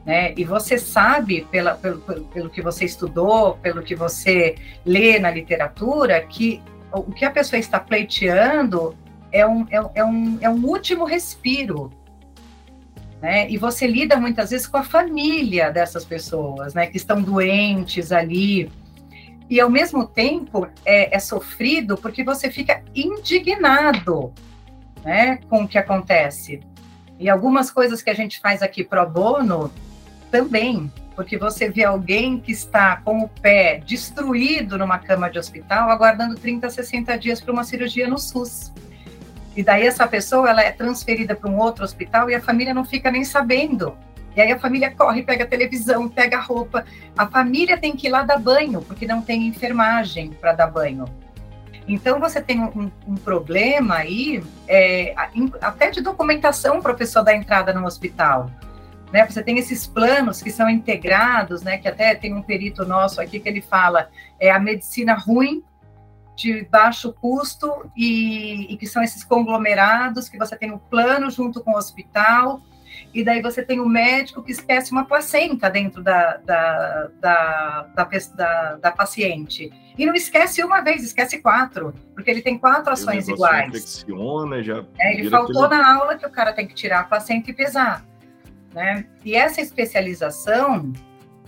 né? 0.07 0.33
E 0.37 0.45
você 0.45 0.79
sabe, 0.79 1.45
pela, 1.51 1.75
pelo, 1.75 1.99
pelo 1.99 2.51
que 2.51 2.63
você 2.63 2.85
estudou, 2.85 3.55
pelo 3.57 3.83
que 3.83 3.97
você 3.97 4.55
lê 4.87 5.19
na 5.19 5.29
literatura, 5.29 6.21
que 6.21 6.63
o 6.93 7.11
que 7.11 7.25
a 7.25 7.33
pessoa 7.33 7.59
está 7.59 7.81
pleiteando 7.81 8.97
é 9.33 9.45
um, 9.45 9.67
é, 9.73 9.91
é 9.97 10.05
um, 10.05 10.39
é 10.41 10.49
um 10.49 10.65
último 10.65 11.05
respiro, 11.05 11.91
né? 13.21 13.51
E 13.51 13.57
você 13.57 13.87
lida 13.87 14.17
muitas 14.17 14.51
vezes 14.51 14.67
com 14.67 14.77
a 14.77 14.85
família 14.85 15.71
dessas 15.71 16.05
pessoas, 16.05 16.75
né? 16.75 16.87
Que 16.87 16.97
estão 16.97 17.21
doentes 17.21 18.13
ali. 18.13 18.71
E 19.51 19.61
ao 19.61 19.71
mesmo 19.71 20.07
tempo 20.07 20.69
é, 20.85 21.15
é 21.15 21.19
sofrido 21.19 21.97
porque 21.97 22.23
você 22.23 22.51
fica 22.51 22.83
indignado, 22.95 24.33
né? 25.05 25.39
Com 25.49 25.65
o 25.65 25.69
que 25.69 25.79
acontece. 25.79 26.61
E 27.19 27.29
algumas 27.29 27.71
coisas 27.71 28.01
que 28.01 28.11
a 28.11 28.15
gente 28.15 28.39
faz 28.39 28.63
aqui 28.63 28.85
pro 28.85 29.09
bono 29.09 29.73
também, 30.31 30.93
porque 31.17 31.37
você 31.37 31.69
vê 31.69 31.83
alguém 31.83 32.39
que 32.39 32.53
está 32.53 32.99
com 32.99 33.25
o 33.25 33.29
pé 33.29 33.83
destruído 33.85 34.79
numa 34.79 34.99
cama 34.99 35.29
de 35.29 35.39
hospital, 35.39 35.91
aguardando 35.91 36.37
30, 36.37 36.71
60 36.71 37.19
dias 37.19 37.41
para 37.41 37.53
uma 37.53 37.65
cirurgia 37.65 38.07
no 38.07 38.19
SUS. 38.19 38.73
E 39.59 39.63
daí 39.65 39.89
essa 39.89 40.07
pessoa 40.07 40.49
ela 40.49 40.63
é 40.63 40.71
transferida 40.71 41.35
para 41.35 41.51
um 41.51 41.59
outro 41.59 41.83
hospital 41.83 42.31
e 42.31 42.35
a 42.37 42.41
família 42.41 42.73
não 42.73 42.85
fica 42.85 43.11
nem 43.11 43.25
sabendo. 43.25 43.99
E 44.37 44.41
aí 44.41 44.53
a 44.53 44.59
família 44.61 44.89
corre, 44.89 45.25
pega 45.25 45.43
a 45.43 45.47
televisão, 45.49 46.09
pega 46.09 46.37
a 46.37 46.41
roupa. 46.41 46.85
A 47.17 47.27
família 47.27 47.77
tem 47.77 47.97
que 47.97 48.07
ir 48.07 48.11
lá 48.11 48.23
dar 48.23 48.39
banho, 48.39 48.81
porque 48.83 49.05
não 49.05 49.21
tem 49.21 49.49
enfermagem 49.49 50.31
para 50.31 50.53
dar 50.53 50.69
banho. 50.69 51.07
Então 51.89 52.21
você 52.21 52.41
tem 52.41 52.61
um, 52.61 52.89
um 53.05 53.17
problema 53.17 53.97
aí, 53.97 54.45
é, 54.69 55.13
até 55.61 55.91
de 55.91 56.03
documentação 56.03 56.81
para 56.81 56.93
a 56.93 56.97
pessoa 56.97 57.25
dar 57.25 57.35
entrada 57.35 57.75
no 57.75 57.85
hospital. 57.85 58.49
Né, 59.13 59.27
você 59.27 59.43
tem 59.43 59.59
esses 59.59 59.89
planos 59.89 60.41
que 60.41 60.53
são 60.53 60.71
integrados, 60.71 61.63
né, 61.63 61.79
que 61.79 61.89
até 61.89 62.15
tem 62.15 62.33
um 62.33 62.43
perito 62.43 62.85
nosso 62.85 63.21
aqui 63.21 63.41
que 63.41 63.49
ele 63.49 63.63
fala 63.63 64.09
é 64.39 64.51
a 64.53 64.61
medicina 64.61 65.15
ruim 65.15 65.65
de 66.39 66.65
baixo 66.71 67.13
custo 67.13 67.91
e, 67.97 68.73
e, 68.73 68.77
que 68.77 68.87
são 68.87 69.03
esses 69.03 69.25
conglomerados 69.25 70.29
que 70.29 70.39
você 70.39 70.57
tem 70.57 70.71
o 70.71 70.79
plano 70.79 71.29
junto 71.31 71.61
com 71.61 71.73
o 71.73 71.77
hospital 71.77 72.63
e 73.13 73.25
daí 73.25 73.43
você 73.43 73.61
tem 73.61 73.81
o 73.81 73.89
médico 73.89 74.43
que 74.43 74.53
esquece 74.53 74.93
uma 74.93 75.05
placenta 75.05 75.69
dentro 75.69 76.01
da, 76.01 76.37
da, 76.37 77.11
da, 77.21 77.89
da, 78.37 78.77
da, 78.77 78.93
paciente. 78.93 79.73
E 79.97 80.07
não 80.07 80.15
esquece 80.15 80.63
uma 80.63 80.81
vez, 80.81 81.03
esquece 81.03 81.39
quatro, 81.39 81.93
porque 82.15 82.31
ele 82.31 82.43
tem 82.43 82.57
quatro 82.57 82.93
ações 82.93 83.27
iguais. 83.27 83.69
Infecciona, 83.69 84.63
já 84.63 84.85
é, 85.01 85.15
ele 85.15 85.29
faltou 85.29 85.65
aquele... 85.65 85.83
na 85.83 85.97
aula 85.97 86.17
que 86.17 86.27
o 86.27 86.31
cara 86.31 86.53
tem 86.53 86.69
que 86.69 86.75
tirar 86.75 87.01
a 87.01 87.05
placenta 87.05 87.51
e 87.51 87.55
pesar. 87.55 88.05
Né? 88.73 89.07
E 89.25 89.35
essa 89.35 89.61
especialização 89.61 90.93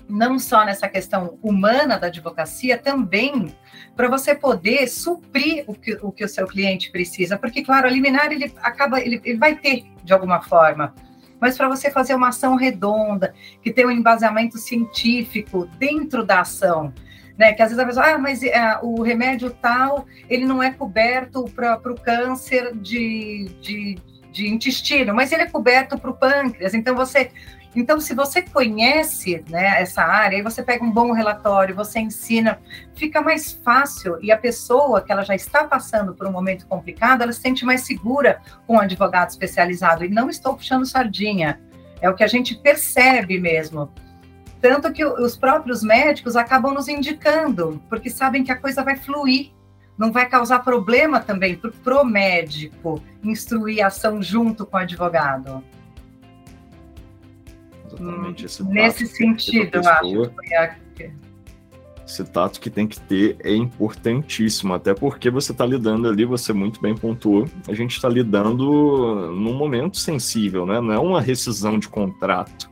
não 0.09 0.39
só 0.39 0.65
nessa 0.65 0.89
questão 0.89 1.39
humana 1.41 1.97
da 1.97 2.09
advocacia, 2.09 2.77
também 2.77 3.55
para 3.97 4.09
você 4.09 4.35
poder 4.35 4.89
suprir 4.89 5.65
o 5.67 5.75
que, 5.75 5.99
o 6.03 6.13
que 6.13 6.25
o 6.25 6.29
seu 6.29 6.47
cliente 6.47 6.91
precisa, 6.91 7.39
porque, 7.39 7.63
claro, 7.63 7.87
a 7.87 7.91
liminar 7.91 8.33
ele 8.33 8.53
acaba, 8.63 9.01
ele, 9.01 9.21
ele 9.25 9.39
vai 9.39 9.55
ter 9.55 9.85
de 10.03 10.13
alguma 10.13 10.41
forma, 10.41 10.95
mas 11.41 11.57
para 11.57 11.69
você 11.69 11.91
fazer 11.91 12.15
uma 12.15 12.29
ação 12.29 12.55
redonda, 12.55 13.35
que 13.63 13.73
tem 13.73 13.87
um 13.87 13.91
embasamento 13.91 14.59
científico 14.59 15.67
dentro 15.79 16.25
da 16.25 16.41
ação, 16.41 16.93
né? 17.41 17.55
Que 17.55 17.63
às 17.63 17.71
vezes 17.71 17.83
a 17.83 17.87
pessoa, 17.87 18.07
ah, 18.07 18.19
mas 18.19 18.43
é, 18.43 18.79
o 18.83 19.01
remédio 19.01 19.51
tal, 19.51 20.07
ele 20.29 20.45
não 20.45 20.63
é 20.63 20.71
coberto 20.71 21.45
para 21.57 21.81
o 21.91 21.95
câncer 21.99 22.77
de, 22.77 23.51
de, 23.63 23.99
de 24.31 24.47
intestino, 24.47 25.15
mas 25.15 25.33
ele 25.33 25.43
é 25.45 25.47
coberto 25.47 25.99
para 25.99 26.11
o 26.11 26.15
pâncreas. 26.15 26.75
Então 26.75 26.95
você 26.95 27.31
então, 27.75 28.01
se 28.01 28.15
você 28.15 28.43
conhece 28.43 29.45
né, 29.49 29.81
essa 29.81 30.03
área, 30.03 30.37
aí 30.37 30.43
você 30.43 30.63
pega 30.63 30.85
um 30.85 30.91
bom 30.91 31.13
relatório, 31.13 31.75
você 31.75 32.01
ensina, 32.01 32.59
fica 32.97 33.23
mais 33.23 33.53
fácil 33.53 34.19
e 34.21 34.33
a 34.33 34.37
pessoa 34.37 35.01
que 35.01 35.13
ela 35.13 35.23
já 35.23 35.37
está 35.37 35.65
passando 35.65 36.13
por 36.15 36.27
um 36.27 36.33
momento 36.33 36.67
complicado, 36.67 37.23
ela 37.23 37.33
se 37.33 37.41
sente 37.41 37.65
mais 37.65 37.83
segura 37.83 38.41
com 38.67 38.75
um 38.75 38.81
advogado 38.81 39.31
especializado. 39.31 40.05
E 40.05 40.09
não 40.09 40.29
estou 40.29 40.57
puxando 40.57 40.85
sardinha, 40.85 41.61
é 42.01 42.11
o 42.11 42.15
que 42.15 42.25
a 42.25 42.27
gente 42.27 42.57
percebe 42.57 43.39
mesmo. 43.39 43.89
Tanto 44.61 44.93
que 44.93 45.05
os 45.05 45.37
próprios 45.37 45.83
médicos 45.83 46.37
acabam 46.37 46.75
nos 46.75 46.89
indicando, 46.89 47.81
porque 47.89 48.11
sabem 48.11 48.43
que 48.43 48.51
a 48.51 48.57
coisa 48.57 48.83
vai 48.83 48.97
fluir, 48.97 49.53
não 49.97 50.11
vai 50.11 50.29
causar 50.29 50.59
problema 50.61 51.21
também 51.21 51.57
para 51.57 52.03
o 52.03 52.05
médico 52.05 53.01
instruir 53.23 53.83
a 53.83 53.87
ação 53.87 54.21
junto 54.21 54.67
com 54.67 54.77
o 54.77 54.81
advogado. 54.81 55.63
Exatamente. 57.95 58.47
Esse 58.47 58.65
Nesse 58.65 59.07
sentido, 59.07 59.77
eu 59.77 59.89
acho. 59.89 60.33
Esse 62.07 62.25
tato 62.25 62.61
que 62.61 62.69
tem 62.69 62.89
que 62.89 62.99
ter 62.99 63.37
é 63.39 63.55
importantíssimo, 63.55 64.75
até 64.75 64.93
porque 64.93 65.31
você 65.31 65.53
está 65.53 65.65
lidando 65.65 66.09
ali, 66.09 66.25
você 66.25 66.53
muito 66.53 66.81
bem 66.81 66.93
pontuou, 66.93 67.47
a 67.69 67.73
gente 67.73 67.93
está 67.93 68.09
lidando 68.09 69.31
num 69.33 69.55
momento 69.55 69.97
sensível, 69.97 70.67
né? 70.67 70.81
Não 70.81 70.93
é 70.93 70.99
uma 70.99 71.21
rescisão 71.21 71.79
de 71.79 71.89
contrato, 71.89 72.69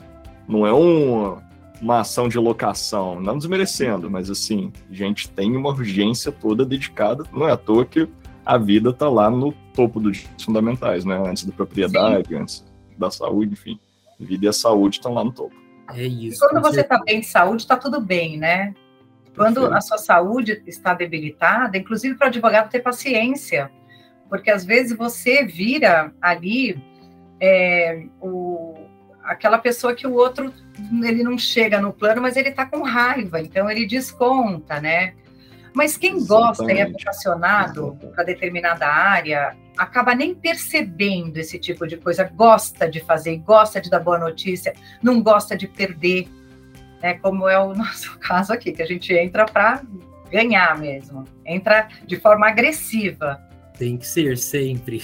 não 0.48 0.66
é 0.66 0.74
um, 0.74 1.38
uma 1.80 2.00
ação 2.00 2.28
de 2.28 2.36
locação, 2.36 3.20
não 3.20 3.38
desmerecendo, 3.38 4.10
mas 4.10 4.28
assim, 4.28 4.72
a 4.90 4.94
gente 4.94 5.30
tem 5.30 5.56
uma 5.56 5.68
urgência 5.68 6.32
toda 6.32 6.64
dedicada, 6.64 7.22
não 7.32 7.46
é 7.46 7.52
à 7.52 7.56
toa 7.56 7.84
que 7.84 8.08
a 8.44 8.58
vida 8.58 8.90
está 8.90 9.08
lá 9.08 9.30
no 9.30 9.52
topo 9.72 10.00
dos 10.00 10.26
fundamentais, 10.42 11.04
né? 11.04 11.16
Antes 11.16 11.44
da 11.44 11.52
propriedade, 11.52 12.28
Sim. 12.28 12.34
antes 12.34 12.64
da 12.98 13.08
saúde, 13.08 13.52
enfim. 13.52 13.78
Vida 14.18 14.46
e 14.46 14.48
a 14.48 14.52
saúde 14.52 14.96
estão 14.96 15.14
lá 15.14 15.22
no 15.22 15.32
topo. 15.32 15.54
É 15.94 16.02
isso. 16.02 16.44
E 16.44 16.48
quando 16.48 16.62
você 16.62 16.80
está 16.80 16.98
bem 17.02 17.20
de 17.20 17.26
saúde, 17.26 17.62
está 17.62 17.76
tudo 17.76 18.00
bem, 18.00 18.36
né? 18.36 18.74
Quando 19.34 19.60
Perfeito. 19.60 19.76
a 19.76 19.80
sua 19.80 19.98
saúde 19.98 20.62
está 20.66 20.94
debilitada, 20.94 21.78
inclusive 21.78 22.16
para 22.16 22.26
o 22.26 22.28
advogado 22.28 22.70
ter 22.70 22.80
paciência, 22.80 23.70
porque 24.28 24.50
às 24.50 24.64
vezes 24.64 24.96
você 24.96 25.44
vira 25.44 26.12
ali 26.20 26.82
é, 27.40 28.06
o, 28.20 28.74
aquela 29.22 29.58
pessoa 29.58 29.94
que 29.94 30.06
o 30.06 30.14
outro 30.14 30.52
ele 31.04 31.22
não 31.22 31.38
chega 31.38 31.80
no 31.80 31.92
plano, 31.92 32.20
mas 32.20 32.36
ele 32.36 32.48
está 32.48 32.66
com 32.66 32.82
raiva, 32.82 33.40
então 33.40 33.70
ele 33.70 33.86
desconta, 33.86 34.80
né? 34.80 35.14
Mas 35.72 35.96
quem 35.96 36.16
Exatamente. 36.16 36.56
gosta 36.58 36.72
e 36.72 36.78
é 36.78 36.82
apaixonado 36.82 37.98
para 38.14 38.24
determinada 38.24 38.86
área 38.86 39.56
acaba 39.79 40.14
nem 40.14 40.35
percebendo 40.35 41.37
esse 41.39 41.59
tipo 41.59 41.87
de 41.87 41.97
coisa, 41.97 42.24
gosta 42.24 42.91
de 42.91 43.01
fazer, 43.01 43.37
gosta 43.39 43.81
de 43.81 43.89
dar 43.89 44.01
boa 44.01 44.18
notícia, 44.18 44.74
não 45.03 45.22
gosta 45.22 45.57
de 45.57 45.68
perder, 45.68 46.29
né? 47.01 47.14
Como 47.14 47.49
é 47.49 47.59
o 47.59 47.72
nosso 47.74 48.18
caso 48.18 48.53
aqui, 48.53 48.72
que 48.72 48.83
a 48.83 48.87
gente 48.87 49.12
entra 49.14 49.47
para 49.47 49.83
ganhar 50.31 50.79
mesmo, 50.79 51.24
entra 51.47 51.89
de 52.07 52.16
forma 52.16 52.49
agressiva. 52.49 53.41
Tem 53.79 53.97
que 53.97 54.07
ser 54.07 54.37
sempre. 54.37 55.01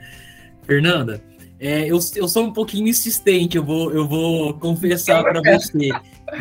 Fernanda, 0.66 1.22
é, 1.60 1.86
eu, 1.86 1.98
eu 2.14 2.26
sou 2.28 2.44
um 2.44 2.52
pouquinho 2.52 2.88
insistente, 2.88 3.56
eu 3.56 3.64
vou, 3.64 3.92
eu 3.92 4.08
vou 4.08 4.54
confessar 4.54 5.22
para 5.22 5.40
você. 5.40 5.90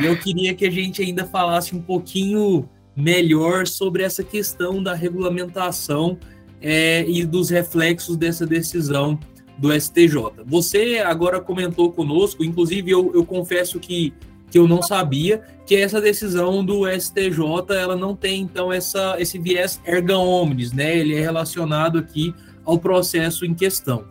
Eu 0.04 0.18
queria 0.18 0.56
que 0.56 0.66
a 0.66 0.72
gente 0.72 1.02
ainda 1.02 1.26
falasse 1.26 1.76
um 1.76 1.82
pouquinho 1.82 2.68
melhor 2.96 3.68
sobre 3.68 4.04
essa 4.04 4.24
questão 4.24 4.82
da 4.82 4.94
regulamentação 4.94 6.18
é, 6.62 7.08
e 7.08 7.26
dos 7.26 7.49
reflexos 7.49 8.18
dessa 8.18 8.45
decisão 8.45 9.20
do 9.58 9.72
STJ. 9.72 10.43
Você 10.45 10.99
agora 11.06 11.39
comentou 11.39 11.91
conosco, 11.91 12.43
inclusive 12.43 12.91
eu, 12.91 13.12
eu 13.14 13.26
confesso 13.26 13.80
que, 13.80 14.14
que 14.49 14.60
eu 14.60 14.68
não 14.68 14.82
sabia 14.82 15.41
que 15.66 15.76
essa 15.76 16.01
decisão 16.01 16.64
do 16.64 16.88
STJ 16.88 17.76
ela 17.80 17.95
não 17.95 18.16
tem 18.16 18.41
então 18.41 18.72
essa, 18.72 19.16
esse 19.20 19.39
viés 19.39 19.80
erga 19.86 20.18
omnes, 20.18 20.72
né? 20.72 20.97
Ele 20.97 21.16
é 21.16 21.22
relacionado 21.22 21.97
aqui 21.97 22.34
ao 22.64 22.78
processo 22.78 23.45
em 23.45 23.53
questão. 23.53 24.06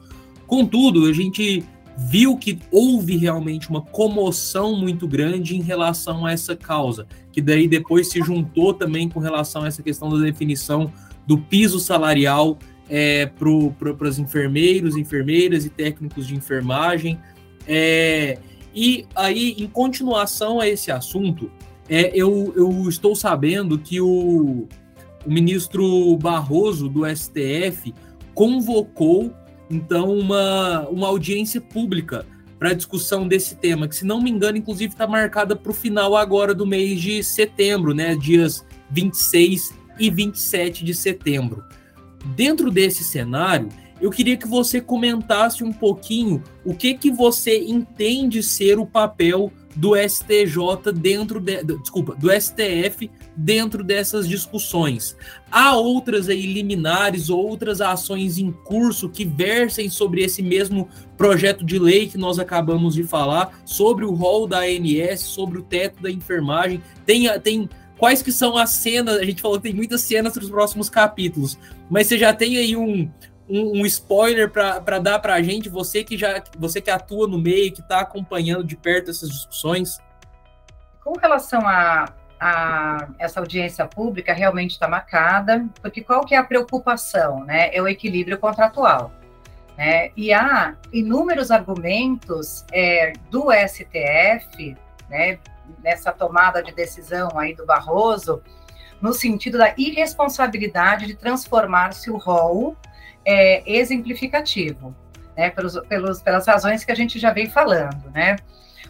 Contudo, 0.46 1.06
a 1.06 1.12
gente 1.12 1.64
viu 1.96 2.36
que 2.36 2.58
houve 2.70 3.16
realmente 3.16 3.70
uma 3.70 3.80
comoção 3.80 4.76
muito 4.76 5.06
grande 5.06 5.56
em 5.56 5.62
relação 5.62 6.26
a 6.26 6.32
essa 6.32 6.56
causa, 6.56 7.06
que 7.32 7.40
daí 7.40 7.68
depois 7.68 8.10
se 8.10 8.20
juntou 8.20 8.74
também 8.74 9.08
com 9.08 9.20
relação 9.20 9.62
a 9.62 9.68
essa 9.68 9.82
questão 9.82 10.08
da 10.08 10.18
definição 10.18 10.92
do 11.26 11.38
piso 11.38 11.78
salarial 11.78 12.58
é, 12.88 13.26
para 13.26 14.08
os 14.08 14.18
enfermeiros, 14.18 14.96
enfermeiras 14.96 15.64
e 15.64 15.70
técnicos 15.70 16.26
de 16.26 16.34
enfermagem. 16.34 17.18
É, 17.66 18.38
e 18.74 19.06
aí, 19.14 19.54
em 19.58 19.66
continuação 19.66 20.60
a 20.60 20.68
esse 20.68 20.90
assunto, 20.90 21.50
é, 21.88 22.10
eu, 22.14 22.52
eu 22.56 22.88
estou 22.88 23.14
sabendo 23.14 23.78
que 23.78 24.00
o, 24.00 24.66
o 25.24 25.30
ministro 25.30 26.16
Barroso 26.18 26.88
do 26.88 27.02
STF 27.06 27.94
convocou 28.34 29.32
então 29.70 30.12
uma, 30.12 30.86
uma 30.88 31.06
audiência 31.06 31.60
pública 31.60 32.26
para 32.58 32.72
discussão 32.72 33.26
desse 33.26 33.56
tema, 33.56 33.88
que 33.88 33.96
se 33.96 34.06
não 34.06 34.22
me 34.22 34.30
engano, 34.30 34.56
inclusive 34.56 34.92
está 34.92 35.06
marcada 35.06 35.56
para 35.56 35.70
o 35.70 35.74
final 35.74 36.16
agora 36.16 36.54
do 36.54 36.66
mês 36.66 37.00
de 37.00 37.22
setembro, 37.22 37.92
né? 37.92 38.14
Dias 38.14 38.64
26 38.90 39.74
e 39.98 40.10
27 40.10 40.84
de 40.84 40.94
setembro. 40.94 41.64
Dentro 42.34 42.70
desse 42.70 43.04
cenário, 43.04 43.68
eu 44.00 44.10
queria 44.10 44.36
que 44.36 44.46
você 44.46 44.80
comentasse 44.80 45.62
um 45.62 45.72
pouquinho 45.72 46.42
o 46.64 46.74
que 46.74 46.94
que 46.94 47.10
você 47.10 47.64
entende 47.64 48.42
ser 48.42 48.78
o 48.78 48.86
papel 48.86 49.52
do 49.76 49.96
STJ 49.96 50.92
dentro 50.94 51.40
de, 51.40 51.62
desculpa, 51.64 52.14
do 52.14 52.30
STF 52.30 53.10
dentro 53.36 53.82
dessas 53.82 54.28
discussões. 54.28 55.16
Há 55.50 55.76
outras 55.76 56.28
aí 56.28 56.46
liminares, 56.46 57.28
outras 57.28 57.80
ações 57.80 58.38
em 58.38 58.52
curso 58.52 59.08
que 59.08 59.24
versem 59.24 59.88
sobre 59.88 60.22
esse 60.22 60.42
mesmo 60.42 60.88
projeto 61.16 61.64
de 61.64 61.78
lei 61.78 62.06
que 62.06 62.18
nós 62.18 62.38
acabamos 62.38 62.94
de 62.94 63.02
falar, 63.02 63.60
sobre 63.64 64.04
o 64.04 64.12
rol 64.12 64.46
da 64.46 64.60
ANS, 64.60 65.20
sobre 65.20 65.58
o 65.58 65.62
teto 65.62 66.00
da 66.02 66.10
enfermagem. 66.10 66.80
Tem, 67.04 67.26
tem 67.40 67.68
quais 67.98 68.22
que 68.22 68.32
são 68.32 68.56
as 68.56 68.70
cenas, 68.70 69.16
a 69.16 69.24
gente 69.24 69.40
falou 69.40 69.58
que 69.58 69.64
tem 69.64 69.74
muitas 69.74 70.00
cenas 70.02 70.34
nos 70.36 70.50
próximos 70.50 70.88
capítulos, 70.88 71.58
mas 71.90 72.06
você 72.06 72.18
já 72.18 72.32
tem 72.32 72.56
aí 72.56 72.76
um, 72.76 73.10
um, 73.48 73.80
um 73.80 73.86
spoiler 73.86 74.50
para 74.50 74.98
dar 74.98 75.18
para 75.18 75.34
a 75.34 75.42
gente, 75.42 75.68
você 75.68 76.02
que 76.02 76.16
já 76.16 76.42
você 76.58 76.80
que 76.80 76.90
atua 76.90 77.28
no 77.28 77.38
meio, 77.38 77.72
que 77.72 77.80
está 77.80 78.00
acompanhando 78.00 78.64
de 78.64 78.76
perto 78.76 79.10
essas 79.10 79.28
discussões? 79.28 79.98
Com 81.02 81.18
relação 81.18 81.60
a, 81.66 82.06
a 82.40 83.08
essa 83.18 83.40
audiência 83.40 83.86
pública, 83.86 84.32
realmente 84.32 84.72
está 84.72 84.88
marcada, 84.88 85.66
porque 85.82 86.02
qual 86.02 86.24
que 86.24 86.34
é 86.34 86.38
a 86.38 86.44
preocupação? 86.44 87.44
Né? 87.44 87.74
É 87.74 87.80
o 87.82 87.88
equilíbrio 87.88 88.38
contratual. 88.38 89.12
Né? 89.76 90.10
E 90.16 90.32
há 90.32 90.76
inúmeros 90.92 91.50
argumentos 91.50 92.64
é, 92.72 93.12
do 93.30 93.48
STF, 93.52 94.76
né, 95.10 95.38
nessa 95.84 96.10
tomada 96.10 96.62
de 96.62 96.72
decisão 96.72 97.38
aí 97.38 97.54
do 97.54 97.66
Barroso, 97.66 98.42
no 99.00 99.12
sentido 99.12 99.58
da 99.58 99.74
irresponsabilidade 99.76 101.06
de 101.06 101.14
transformar-se 101.14 102.10
o 102.10 102.16
rol 102.16 102.74
é, 103.24 103.62
exemplificativo, 103.70 104.96
né, 105.36 105.50
pelos, 105.50 105.78
pelos, 105.86 106.22
pelas 106.22 106.46
razões 106.46 106.84
que 106.84 106.90
a 106.90 106.94
gente 106.94 107.18
já 107.18 107.30
vem 107.30 107.48
falando, 107.48 108.10
né. 108.10 108.36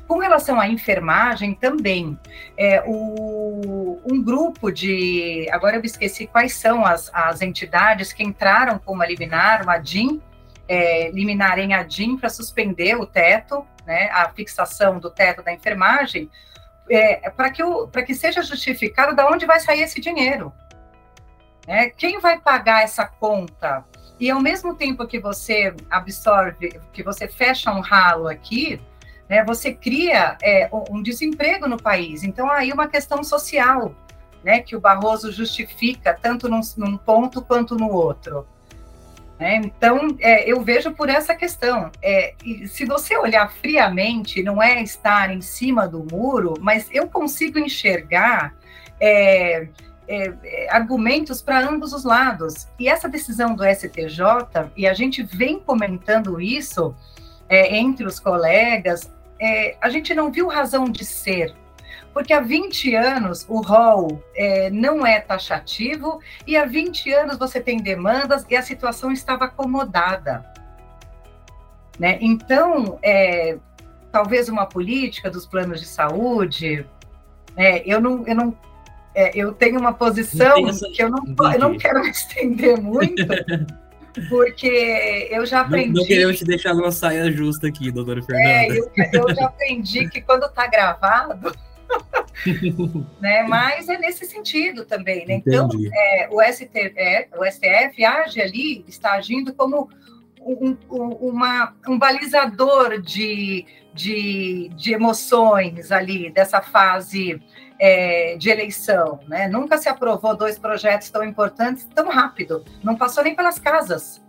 Com 0.07 0.19
relação 0.19 0.61
à 0.61 0.69
enfermagem, 0.69 1.55
também, 1.55 2.19
é, 2.59 2.83
o, 2.87 3.99
um 4.05 4.23
grupo 4.23 4.71
de. 4.71 5.49
Agora 5.51 5.77
eu 5.77 5.83
esqueci 5.83 6.27
quais 6.27 6.55
são 6.57 6.85
as, 6.85 7.11
as 7.15 7.41
entidades 7.41 8.13
que 8.13 8.23
entraram 8.23 8.79
com 8.79 8.93
uma 8.93 9.07
liminar, 9.07 9.63
uma 9.63 9.79
DIN, 9.79 10.21
é, 10.69 11.11
em 11.11 11.73
ADIM 11.73 12.19
para 12.19 12.29
suspender 12.29 12.97
o 12.97 13.07
teto, 13.07 13.67
né, 13.87 14.11
a 14.13 14.29
fixação 14.29 14.99
do 14.99 15.11
teto 15.11 15.43
da 15.43 15.53
enfermagem, 15.53 16.31
é, 16.91 17.31
para 17.31 17.51
que, 17.51 17.63
que 18.07 18.15
seja 18.15 18.43
justificado 18.43 19.15
de 19.15 19.23
onde 19.23 19.47
vai 19.47 19.61
sair 19.61 19.83
esse 19.83 20.01
dinheiro. 20.01 20.53
Né? 21.67 21.91
Quem 21.91 22.21
vai 22.21 22.39
pagar 22.39 22.83
essa 22.83 23.07
conta? 23.07 23.85
E 24.19 24.31
ao 24.31 24.41
mesmo 24.41 24.75
tempo 24.75 25.07
que 25.07 25.19
você 25.19 25.75
absorve, 25.91 26.81
que 26.93 27.03
você 27.03 27.27
fecha 27.27 27.73
um 27.73 27.81
ralo 27.81 28.29
aqui, 28.29 28.81
né, 29.29 29.45
você 29.45 29.73
cria 29.73 30.37
é, 30.43 30.69
um 30.91 31.03
desemprego 31.03 31.67
no 31.67 31.77
país. 31.77 32.23
Então, 32.23 32.51
aí 32.51 32.73
uma 32.73 32.87
questão 32.87 33.25
social, 33.25 33.95
né, 34.43 34.61
que 34.61 34.77
o 34.77 34.81
Barroso 34.81 35.33
justifica 35.33 36.17
tanto 36.21 36.49
num, 36.49 36.61
num 36.77 36.97
ponto 36.97 37.43
quanto 37.43 37.75
no 37.75 37.91
outro. 37.91 38.47
Né? 39.39 39.57
Então, 39.57 40.17
é, 40.21 40.51
eu 40.51 40.61
vejo 40.63 40.93
por 40.93 41.09
essa 41.09 41.35
questão. 41.35 41.91
É, 42.03 42.35
se 42.67 42.85
você 42.85 43.17
olhar 43.17 43.51
friamente, 43.53 44.43
não 44.43 44.63
é 44.63 44.83
estar 44.83 45.31
em 45.31 45.41
cima 45.41 45.89
do 45.89 46.07
muro, 46.11 46.55
mas 46.61 46.89
eu 46.93 47.09
consigo 47.09 47.59
enxergar 47.59 48.55
é, 49.01 49.69
é, 50.07 50.33
é 50.43 50.69
argumentos 50.71 51.43
para 51.43 51.67
ambos 51.69 51.93
os 51.93 52.05
lados. 52.05 52.69
E 52.79 52.89
essa 52.89 53.09
decisão 53.09 53.55
do 53.55 53.65
STJ, 53.65 54.71
e 54.77 54.87
a 54.87 54.95
gente 54.95 55.23
vem 55.23 55.59
comentando 55.59 56.41
isso 56.41 56.95
é, 57.49 57.77
entre 57.77 58.07
os 58.07 58.21
colegas, 58.21 59.13
a 59.79 59.91
gente 59.91 60.15
não 60.15 60.33
viu 60.33 60.49
razão 60.49 60.87
de 60.87 61.05
ser 61.05 61.55
porque 62.15 62.33
há 62.33 62.41
20 62.41 62.95
anos 62.95 63.45
o 63.49 63.61
rol 63.61 64.23
é, 64.37 64.71
não 64.71 65.05
é 65.05 65.21
taxativo 65.21 66.21
e 66.47 66.57
há 66.57 66.65
20 66.65 67.13
anos 67.13 67.37
você 67.37 67.61
tem 67.61 67.79
demandas 67.79 68.47
e 68.49 68.57
a 68.57 68.63
situação 68.63 69.11
estava 69.11 69.47
acomodada. 69.47 70.45
Né? 71.99 72.17
Então, 72.21 72.99
é, 73.03 73.59
talvez 74.13 74.49
uma 74.49 74.65
política 74.65 75.29
dos 75.29 75.45
planos 75.45 75.81
de 75.81 75.87
saúde, 75.87 76.87
é, 77.57 77.83
eu 77.85 78.01
não, 78.01 78.25
eu 78.27 78.35
não 78.35 78.57
é, 79.13 79.37
eu 79.37 79.53
tenho 79.53 79.79
uma 79.79 79.93
posição 79.93 80.57
que 80.95 81.03
eu 81.03 81.11
não, 81.11 81.25
eu 81.53 81.59
não 81.59 81.77
quero 81.79 82.01
me 82.01 82.11
estender 82.11 82.81
muito, 82.81 83.25
porque 84.29 85.29
eu 85.31 85.45
já 85.47 85.61
aprendi. 85.61 85.93
Não, 85.93 86.01
não 86.01 86.07
queremos 86.07 86.39
te 86.39 86.45
deixar 86.45 86.75
numa 86.75 86.91
saia 86.91 87.31
justa 87.31 87.69
aqui, 87.69 87.93
doutora 87.93 88.23
Fernanda. 88.23 88.49
É, 88.49 88.69
eu, 88.69 88.91
eu 89.13 89.35
já 89.35 89.47
aprendi 89.47 90.09
que 90.09 90.21
quando 90.21 90.47
está 90.47 90.67
gravado, 90.67 91.53
né? 93.21 93.43
Mas 93.45 93.89
é 93.89 93.99
nesse 93.99 94.25
sentido 94.25 94.85
também. 94.85 95.27
Né? 95.27 95.43
Então, 95.47 95.69
é, 95.93 96.29
o, 96.31 96.41
é, 96.41 97.29
o 97.37 97.45
STF 97.45 98.05
age 98.05 98.41
ali, 98.41 98.85
está 98.87 99.13
agindo 99.13 99.55
como 99.55 99.89
um, 100.41 100.77
um, 100.91 101.09
uma, 101.31 101.75
um 101.89 101.99
balizador 101.99 103.01
de, 103.01 103.67
de, 103.95 104.71
de, 104.75 104.93
emoções 104.93 105.91
ali, 105.91 106.31
dessa 106.31 106.61
fase 106.61 107.41
é, 107.79 108.37
de 108.37 108.51
eleição. 108.51 109.21
Né? 109.27 109.49
Nunca 109.49 109.79
se 109.79 109.89
aprovou 109.89 110.37
dois 110.37 110.59
projetos 110.59 111.09
tão 111.11 111.25
importantes 111.25 111.89
tão 111.95 112.11
rápido. 112.11 112.65
Não 112.83 112.95
passou 112.95 113.25
nem 113.25 113.35
pelas 113.35 113.59
casas, 113.59 114.23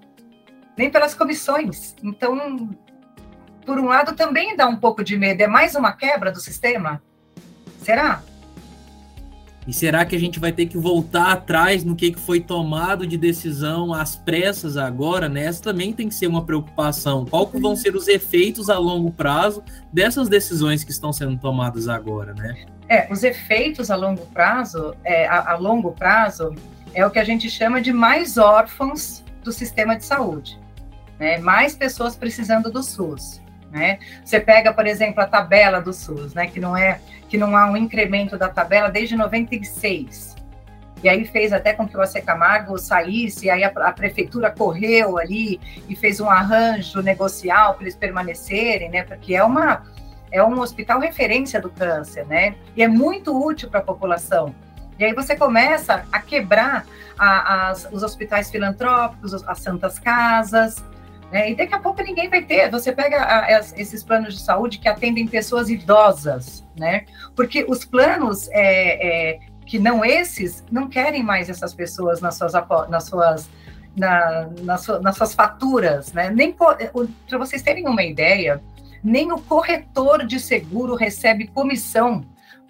nem 0.77 0.89
pelas 0.89 1.13
comissões. 1.13 1.95
Então, 2.01 2.69
por 3.65 3.77
um 3.77 3.85
lado, 3.85 4.15
também 4.15 4.55
dá 4.55 4.67
um 4.67 4.77
pouco 4.77 5.03
de 5.03 5.17
medo. 5.17 5.41
É 5.41 5.47
mais 5.47 5.75
uma 5.75 5.91
quebra 5.91 6.31
do 6.31 6.39
sistema? 6.39 7.01
Será? 7.85 8.23
E 9.67 9.71
será 9.71 10.03
que 10.05 10.15
a 10.15 10.19
gente 10.19 10.39
vai 10.39 10.51
ter 10.51 10.65
que 10.65 10.75
voltar 10.75 11.31
atrás 11.31 11.83
no 11.83 11.95
que 11.95 12.15
foi 12.15 12.39
tomado 12.39 13.05
de 13.05 13.15
decisão 13.15 13.93
às 13.93 14.15
pressas 14.15 14.75
agora? 14.75 15.29
Né? 15.29 15.45
Essa 15.45 15.61
também 15.61 15.93
tem 15.93 16.09
que 16.09 16.15
ser 16.15 16.25
uma 16.25 16.43
preocupação. 16.43 17.25
Qual 17.25 17.45
que 17.45 17.59
vão 17.59 17.75
ser 17.75 17.95
os 17.95 18.07
efeitos 18.07 18.71
a 18.71 18.79
longo 18.79 19.11
prazo 19.11 19.63
dessas 19.93 20.27
decisões 20.27 20.83
que 20.83 20.89
estão 20.89 21.13
sendo 21.13 21.37
tomadas 21.37 21.87
agora, 21.87 22.33
né? 22.33 22.65
É, 22.89 23.11
os 23.13 23.23
efeitos 23.23 23.91
a 23.91 23.95
longo 23.95 24.25
prazo, 24.27 24.95
é, 25.03 25.27
a, 25.27 25.51
a 25.51 25.55
longo 25.55 25.91
prazo, 25.91 26.55
é 26.91 27.05
o 27.05 27.11
que 27.11 27.19
a 27.19 27.23
gente 27.23 27.51
chama 27.51 27.79
de 27.79 27.93
mais 27.93 28.35
órfãos 28.35 29.23
do 29.43 29.51
sistema 29.51 29.95
de 29.95 30.05
saúde, 30.05 30.59
né? 31.19 31.37
Mais 31.37 31.75
pessoas 31.75 32.15
precisando 32.15 32.71
do 32.71 32.81
SUS. 32.81 33.44
Né? 33.75 33.99
Você 34.23 34.39
pega, 34.39 34.73
por 34.73 34.87
exemplo, 34.87 35.21
a 35.21 35.27
tabela 35.27 35.81
do 35.81 35.91
SUS, 35.91 36.33
né? 36.33 36.47
que 36.47 36.61
não 36.61 36.77
é 36.77 37.01
que 37.27 37.37
não 37.37 37.57
há 37.57 37.69
um 37.69 37.75
incremento 37.75 38.37
da 38.37 38.47
tabela 38.47 38.89
desde 38.89 39.17
96. 39.17 40.33
E 41.03 41.09
aí 41.09 41.25
fez 41.25 41.51
até 41.51 41.73
com 41.73 41.85
que 41.85 41.97
o 41.97 42.01
AC 42.01 42.23
Camargo 42.23 42.77
saísse, 42.77 43.47
e 43.47 43.49
aí 43.49 43.65
a, 43.65 43.67
a 43.67 43.91
prefeitura 43.91 44.49
correu 44.49 45.17
ali 45.17 45.59
e 45.89 45.95
fez 45.95 46.21
um 46.21 46.29
arranjo 46.29 47.01
negocial 47.01 47.73
para 47.73 47.83
eles 47.83 47.97
permanecerem, 47.97 48.89
né? 48.89 49.03
Porque 49.03 49.35
é 49.35 49.43
uma 49.43 49.83
é 50.31 50.41
um 50.41 50.57
hospital 50.59 50.99
referência 50.99 51.59
do 51.59 51.69
câncer, 51.69 52.25
né? 52.27 52.55
E 52.77 52.81
é 52.81 52.87
muito 52.87 53.37
útil 53.37 53.69
para 53.69 53.81
a 53.81 53.83
população. 53.83 54.55
E 54.97 55.03
aí 55.03 55.13
você 55.13 55.35
começa 55.35 56.05
a 56.11 56.19
quebrar 56.19 56.85
a, 57.19 57.69
as, 57.69 57.89
os 57.91 58.03
hospitais 58.03 58.49
filantrópicos, 58.49 59.33
as 59.33 59.59
santas 59.59 59.99
casas, 59.99 60.81
né? 61.35 61.51
E 61.51 61.55
daqui 61.55 61.75
a 61.75 61.79
pouco 61.79 62.01
ninguém 62.01 62.29
vai 62.29 62.41
ter. 62.41 62.71
Você 62.71 62.93
pega 62.93 63.21
a, 63.21 63.59
esses 63.75 64.01
planos 64.01 64.35
de 64.35 64.39
saúde 64.39 64.77
que 64.77 64.87
atendem 64.87 65.27
pessoas 65.27 65.69
idosas, 65.69 66.65
né? 66.79 67.03
Porque 67.35 67.65
os 67.67 67.83
planos 67.83 68.47
é, 68.53 69.33
é, 69.33 69.39
que 69.65 69.77
não 69.77 70.05
esses 70.05 70.63
não 70.71 70.87
querem 70.87 71.21
mais 71.21 71.49
essas 71.49 71.73
pessoas 71.73 72.21
nas 72.21 72.35
suas 72.35 72.53
nas 72.89 73.03
suas 73.03 73.49
na, 73.97 74.47
nas, 74.61 74.87
nas 75.01 75.17
suas 75.17 75.33
faturas, 75.33 76.13
né? 76.13 76.29
Nem 76.29 76.53
para 76.53 77.37
vocês 77.37 77.61
terem 77.61 77.85
uma 77.85 78.03
ideia, 78.03 78.61
nem 79.03 79.29
o 79.33 79.37
corretor 79.37 80.25
de 80.25 80.39
seguro 80.39 80.95
recebe 80.95 81.47
comissão 81.47 82.23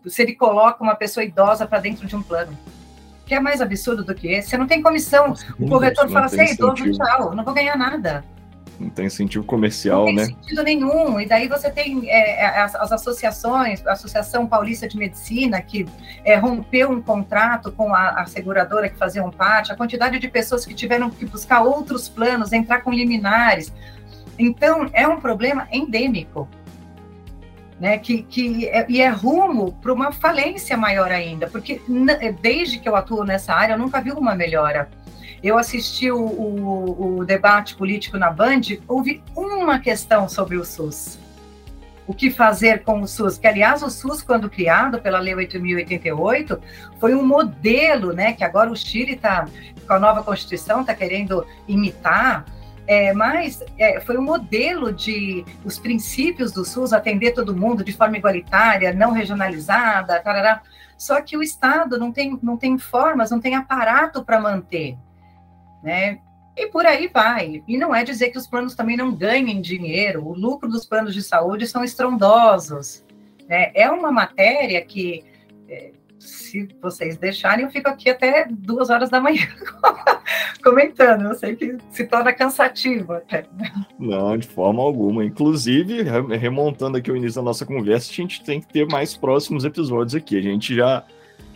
se 0.07 0.23
ele 0.23 0.33
coloca 0.33 0.83
uma 0.83 0.95
pessoa 0.95 1.23
idosa 1.23 1.67
para 1.67 1.79
dentro 1.79 2.07
de 2.07 2.15
um 2.15 2.23
plano. 2.23 2.57
Que 3.27 3.35
é 3.35 3.39
mais 3.39 3.61
absurdo 3.61 4.03
do 4.03 4.15
que 4.15 4.27
esse? 4.27 4.49
Você 4.49 4.57
não 4.57 4.65
tem 4.65 4.81
comissão. 4.81 5.33
O 5.59 5.67
corretor 5.69 6.09
fala 6.09 6.25
assim, 6.25 6.41
é 6.41 6.53
idoso, 6.53 6.91
tchau, 6.91 7.35
não 7.35 7.43
vou 7.43 7.53
ganhar 7.53 7.77
nada. 7.77 8.23
Não 8.79 8.89
tem 8.89 9.09
sentido 9.09 9.43
comercial, 9.43 10.05
né? 10.05 10.11
Não 10.11 10.15
tem 10.15 10.35
né? 10.35 10.41
sentido 10.41 10.63
nenhum. 10.63 11.19
E 11.19 11.25
daí 11.25 11.47
você 11.47 11.69
tem 11.69 12.09
é, 12.09 12.41
é, 12.41 12.61
as, 12.61 12.75
as, 12.75 12.91
associações, 12.91 13.85
a 13.85 13.93
Associação 13.93 14.45
Paulista 14.45 14.87
de 14.87 14.97
Medicina, 14.97 15.61
que 15.61 15.87
é, 16.23 16.35
rompeu 16.35 16.89
um 16.89 17.01
contrato 17.01 17.71
com 17.71 17.93
a, 17.93 18.21
a 18.21 18.25
seguradora 18.25 18.89
que 18.89 18.97
faziam 18.97 19.31
parte, 19.31 19.71
a 19.71 19.75
quantidade 19.75 20.19
de 20.19 20.27
pessoas 20.27 20.65
que 20.65 20.73
tiveram 20.73 21.09
que 21.09 21.25
buscar 21.25 21.61
outros 21.61 22.09
planos, 22.09 22.51
entrar 22.51 22.81
com 22.81 22.91
liminares. 22.91 23.73
Então, 24.37 24.89
é 24.93 25.07
um 25.07 25.19
problema 25.19 25.67
endêmico. 25.71 26.47
Né, 27.77 27.97
que, 27.97 28.23
que 28.23 28.69
é, 28.69 28.85
e 28.87 29.01
é 29.01 29.09
rumo 29.09 29.73
para 29.81 29.91
uma 29.91 30.09
falência 30.09 30.77
maior 30.77 31.11
ainda, 31.11 31.45
porque 31.49 31.81
desde 32.41 32.79
que 32.79 32.87
eu 32.87 32.95
atuo 32.95 33.25
nessa 33.25 33.53
área, 33.53 33.73
eu 33.73 33.77
nunca 33.77 33.99
vi 33.99 34.13
uma 34.13 34.33
melhora. 34.33 34.89
Eu 35.45 35.59
assisti 35.59 36.09
o, 36.09 36.17
o, 36.17 37.17
o 37.19 37.23
debate 37.23 37.75
político 37.75 38.17
na 38.17 38.31
Band, 38.31 38.61
houve 38.87 39.21
uma 39.35 39.77
questão 39.77 40.27
sobre 40.27 40.57
o 40.57 40.65
SUS. 40.65 41.19
O 42.07 42.15
que 42.15 42.31
fazer 42.31 42.81
com 42.81 43.01
o 43.01 43.07
SUS? 43.07 43.37
Que, 43.37 43.45
aliás, 43.45 43.83
o 43.83 43.91
SUS, 43.91 44.23
quando 44.23 44.49
criado 44.49 44.99
pela 44.99 45.19
Lei 45.19 45.35
8.088, 45.35 46.59
foi 46.99 47.13
um 47.13 47.23
modelo, 47.23 48.11
né? 48.11 48.33
Que 48.33 48.43
agora 48.43 48.71
o 48.71 48.75
Chile 48.75 49.13
está, 49.13 49.47
com 49.85 49.93
a 49.93 49.99
nova 49.99 50.23
Constituição, 50.23 50.81
está 50.81 50.95
querendo 50.95 51.45
imitar. 51.67 52.43
É, 52.87 53.13
mas 53.13 53.63
é, 53.77 53.99
foi 53.99 54.17
um 54.17 54.23
modelo 54.23 54.91
de 54.91 55.45
os 55.63 55.77
princípios 55.77 56.51
do 56.53 56.65
SUS 56.65 56.91
atender 56.91 57.35
todo 57.35 57.55
mundo 57.55 57.83
de 57.83 57.93
forma 57.93 58.17
igualitária, 58.17 58.91
não 58.95 59.11
regionalizada, 59.11 60.19
tarará. 60.21 60.63
Só 60.97 61.21
que 61.21 61.37
o 61.37 61.43
Estado 61.43 61.99
não 61.99 62.11
tem, 62.11 62.39
não 62.41 62.57
tem 62.57 62.79
formas, 62.79 63.29
não 63.29 63.39
tem 63.39 63.53
aparato 63.53 64.25
para 64.25 64.39
manter 64.39 64.97
né? 65.85 66.17
E 66.57 66.67
por 66.67 66.85
aí 66.85 67.07
vai. 67.07 67.63
E 67.67 67.77
não 67.77 67.93
é 67.93 68.03
dizer 68.03 68.29
que 68.29 68.37
os 68.37 68.47
planos 68.47 68.75
também 68.75 68.97
não 68.97 69.13
ganhem 69.13 69.61
dinheiro, 69.61 70.25
o 70.25 70.33
lucro 70.33 70.67
dos 70.67 70.85
planos 70.85 71.13
de 71.13 71.21
saúde 71.21 71.67
são 71.67 71.83
estrondosos. 71.83 73.05
Né? 73.47 73.71
É 73.75 73.89
uma 73.89 74.11
matéria 74.11 74.83
que, 74.83 75.23
é, 75.69 75.91
se 76.17 76.67
vocês 76.81 77.17
deixarem, 77.17 77.65
eu 77.65 77.71
fico 77.71 77.89
aqui 77.89 78.09
até 78.09 78.47
duas 78.49 78.89
horas 78.89 79.09
da 79.09 79.19
manhã 79.19 79.45
comentando. 80.63 81.25
Eu 81.25 81.35
sei 81.35 81.55
que 81.55 81.77
se 81.91 82.05
torna 82.05 82.33
cansativo 82.33 83.13
até. 83.13 83.45
Né? 83.57 83.71
Não, 83.99 84.37
de 84.37 84.47
forma 84.47 84.81
alguma. 84.81 85.25
Inclusive, 85.25 86.03
remontando 86.39 86.97
aqui 86.97 87.11
o 87.11 87.17
início 87.17 87.41
da 87.41 87.45
nossa 87.45 87.65
conversa, 87.65 88.09
a 88.11 88.15
gente 88.15 88.43
tem 88.43 88.61
que 88.61 88.71
ter 88.71 88.87
mais 88.87 89.15
próximos 89.15 89.65
episódios 89.65 90.15
aqui. 90.15 90.37
A 90.37 90.41
gente 90.41 90.73
já 90.73 91.05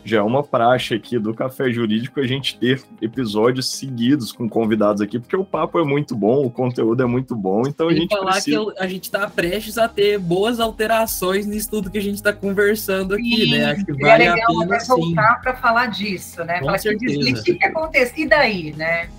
já 0.09 0.17
é 0.17 0.21
uma 0.21 0.43
praxe 0.43 0.93
aqui 0.93 1.19
do 1.19 1.33
Café 1.33 1.71
Jurídico 1.71 2.19
a 2.19 2.27
gente 2.27 2.57
ter 2.57 2.81
episódios 3.01 3.69
seguidos 3.69 4.31
com 4.31 4.49
convidados 4.49 5.01
aqui, 5.01 5.19
porque 5.19 5.35
o 5.35 5.45
papo 5.45 5.79
é 5.79 5.83
muito 5.83 6.15
bom, 6.15 6.45
o 6.45 6.49
conteúdo 6.49 7.03
é 7.03 7.05
muito 7.05 7.35
bom, 7.35 7.63
então 7.67 7.87
a 7.87 7.93
gente 7.93 8.15
falar 8.15 8.31
precisa... 8.31 8.65
que 8.65 8.79
a 8.79 8.87
gente 8.87 9.03
está 9.03 9.29
prestes 9.29 9.77
a 9.77 9.87
ter 9.87 10.17
boas 10.17 10.59
alterações 10.59 11.45
nisso 11.45 11.69
tudo 11.69 11.89
que 11.89 11.97
a 11.97 12.01
gente 12.01 12.15
está 12.15 12.33
conversando 12.33 13.13
aqui, 13.13 13.45
sim, 13.45 13.51
né? 13.51 13.71
Acho 13.71 13.85
que 13.85 13.93
vale 13.93 14.29
legal 14.29 14.61
a 14.61 14.67
pena 14.67 14.79
voltar 14.85 15.41
para 15.41 15.55
falar 15.55 15.85
disso, 15.87 16.43
né? 16.43 16.59
Com 16.59 16.65
falar 16.65 16.77
certeza. 16.79 17.39
o 17.39 17.43
que, 17.43 17.53
que 17.53 17.65
acontece? 17.65 18.21
E 18.21 18.27
daí, 18.27 18.73
né? 18.75 19.09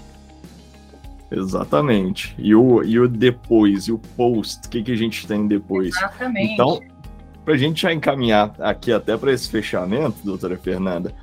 Exatamente. 1.31 2.35
E 2.37 2.55
o, 2.55 2.83
e 2.83 2.99
o 2.99 3.07
depois, 3.07 3.87
e 3.87 3.93
o 3.93 3.99
post, 3.99 4.67
o 4.67 4.71
que, 4.71 4.83
que 4.83 4.93
a 4.93 4.97
gente 4.97 5.27
tem 5.27 5.47
depois? 5.47 5.97
Exatamente. 5.97 6.53
Então, 6.55 6.81
para 7.45 7.55
a 7.55 7.57
gente 7.57 7.83
já 7.83 7.93
encaminhar 7.93 8.55
aqui 8.59 8.93
até 8.93 9.17
para 9.17 9.33
esse 9.33 9.49
fechamento, 9.49 10.17
doutora 10.25 10.57
Fernanda, 10.57 11.15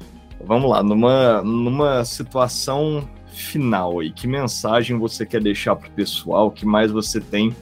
vamos 0.43 0.70
lá, 0.70 0.82
numa, 0.84 1.41
numa 1.41 2.05
situação 2.05 3.07
final 3.28 3.99
aí, 3.99 4.11
que 4.11 4.28
mensagem 4.28 4.97
você 4.97 5.26
quer 5.26 5.41
deixar 5.41 5.76
para 5.76 5.88
o 5.88 5.91
pessoal, 5.91 6.49
que 6.49 6.65
mais 6.65 6.91
você 6.91 7.22
tem 7.22 7.55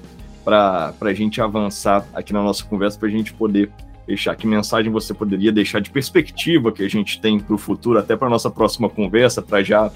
para 0.43 0.93
a 1.01 1.13
gente 1.13 1.41
avançar 1.41 2.05
aqui 2.13 2.31
na 2.31 2.41
nossa 2.41 2.63
conversa, 2.63 2.97
para 2.97 3.09
a 3.09 3.11
gente 3.11 3.33
poder 3.33 3.71
deixar, 4.05 4.35
que 4.35 4.45
mensagem 4.45 4.91
você 4.91 5.13
poderia 5.13 5.51
deixar 5.51 5.81
de 5.81 5.89
perspectiva 5.89 6.71
que 6.71 6.83
a 6.83 6.89
gente 6.89 7.19
tem 7.19 7.39
para 7.39 7.55
o 7.55 7.57
futuro, 7.57 7.97
até 7.97 8.15
para 8.15 8.29
nossa 8.29 8.49
próxima 8.49 8.87
conversa, 8.87 9.41
para 9.41 9.63
já 9.63 9.91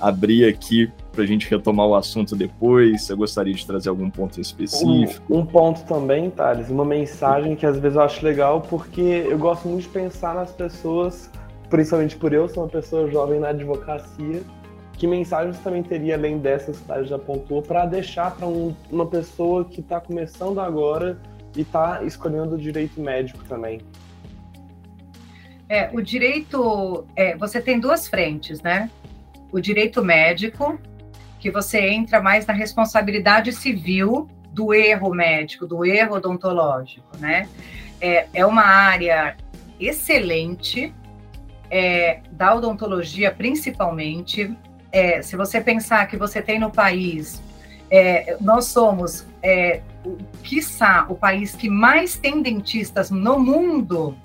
abrir 0.00 0.48
aqui 0.48 0.90
para 1.12 1.22
a 1.22 1.26
gente 1.26 1.48
retomar 1.48 1.86
o 1.86 1.94
assunto 1.94 2.34
depois? 2.34 3.02
Você 3.02 3.14
gostaria 3.14 3.54
de 3.54 3.66
trazer 3.66 3.88
algum 3.88 4.08
ponto 4.10 4.40
específico? 4.40 5.22
Um, 5.28 5.40
um, 5.40 5.46
ponto 5.46 5.82
também, 5.84 6.30
Thales, 6.30 6.70
uma 6.70 6.84
mensagem 6.84 7.54
que 7.54 7.66
às 7.66 7.78
vezes 7.78 7.96
eu 7.96 8.02
acho 8.02 8.24
legal, 8.24 8.60
porque 8.62 9.00
eu 9.00 9.38
gosto 9.38 9.68
muito 9.68 9.82
de 9.82 9.88
pensar 9.88 10.34
nas 10.34 10.52
pessoas, 10.52 11.30
principalmente 11.68 12.16
por 12.16 12.32
eu 12.32 12.48
ser 12.48 12.58
uma 12.58 12.68
pessoa 12.68 13.10
jovem 13.10 13.40
na 13.40 13.48
advocacia, 13.48 14.42
que 14.94 15.06
mensagens 15.06 15.58
também 15.60 15.82
teria, 15.82 16.14
além 16.14 16.38
dessas 16.38 16.78
que 16.78 16.84
Thales 16.84 17.08
já 17.08 17.16
apontou, 17.16 17.62
para 17.62 17.86
deixar 17.86 18.36
para 18.36 18.46
um, 18.46 18.74
uma 18.90 19.06
pessoa 19.06 19.64
que 19.64 19.80
está 19.80 20.00
começando 20.00 20.60
agora 20.60 21.18
e 21.56 21.62
está 21.62 22.02
escolhendo 22.04 22.54
o 22.54 22.58
direito 22.58 23.00
médico 23.00 23.42
também? 23.48 23.80
É, 25.70 25.88
o 25.92 26.02
direito, 26.02 27.06
é, 27.14 27.36
você 27.36 27.60
tem 27.60 27.78
duas 27.78 28.08
frentes, 28.08 28.60
né? 28.60 28.90
O 29.52 29.60
direito 29.60 30.04
médico, 30.04 30.78
que 31.38 31.50
você 31.50 31.80
entra 31.88 32.20
mais 32.20 32.46
na 32.46 32.52
responsabilidade 32.52 33.52
civil 33.52 34.28
do 34.52 34.74
erro 34.74 35.14
médico, 35.14 35.66
do 35.66 35.84
erro 35.84 36.16
odontológico, 36.16 37.16
né? 37.18 37.48
É, 38.00 38.26
é 38.34 38.46
uma 38.46 38.64
área 38.64 39.36
excelente 39.78 40.92
é, 41.70 42.20
da 42.32 42.54
odontologia, 42.54 43.30
principalmente. 43.30 44.54
É, 44.92 45.22
se 45.22 45.36
você 45.36 45.60
pensar 45.60 46.06
que 46.06 46.16
você 46.16 46.42
tem 46.42 46.58
no 46.58 46.70
país, 46.70 47.40
é, 47.90 48.36
nós 48.40 48.66
somos, 48.66 49.26
é, 49.42 49.80
o, 50.04 50.16
quiçá, 50.42 51.06
o 51.08 51.14
país 51.14 51.54
que 51.54 51.68
mais 51.68 52.16
tem 52.16 52.42
dentistas 52.42 53.10
no 53.10 53.38
mundo, 53.38 54.16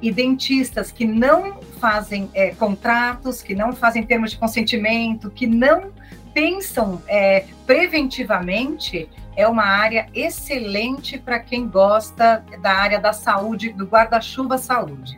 e 0.00 0.12
dentistas 0.12 0.92
que 0.92 1.04
não 1.04 1.60
fazem 1.80 2.30
é, 2.34 2.54
contratos, 2.54 3.42
que 3.42 3.54
não 3.54 3.72
fazem 3.72 4.02
termos 4.04 4.32
de 4.32 4.38
consentimento, 4.38 5.30
que 5.30 5.46
não 5.46 5.92
pensam 6.32 7.02
é, 7.06 7.46
preventivamente, 7.66 9.08
é 9.36 9.46
uma 9.46 9.64
área 9.64 10.08
excelente 10.14 11.18
para 11.18 11.38
quem 11.38 11.68
gosta 11.68 12.44
da 12.60 12.72
área 12.72 12.98
da 12.98 13.12
saúde, 13.12 13.72
do 13.72 13.86
guarda-chuva 13.86 14.58
saúde. 14.58 15.16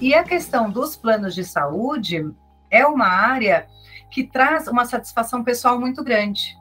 E 0.00 0.14
a 0.14 0.22
questão 0.22 0.70
dos 0.70 0.96
planos 0.96 1.34
de 1.34 1.44
saúde 1.44 2.30
é 2.70 2.86
uma 2.86 3.06
área 3.06 3.66
que 4.10 4.24
traz 4.24 4.68
uma 4.68 4.84
satisfação 4.84 5.42
pessoal 5.42 5.80
muito 5.80 6.04
grande. 6.04 6.58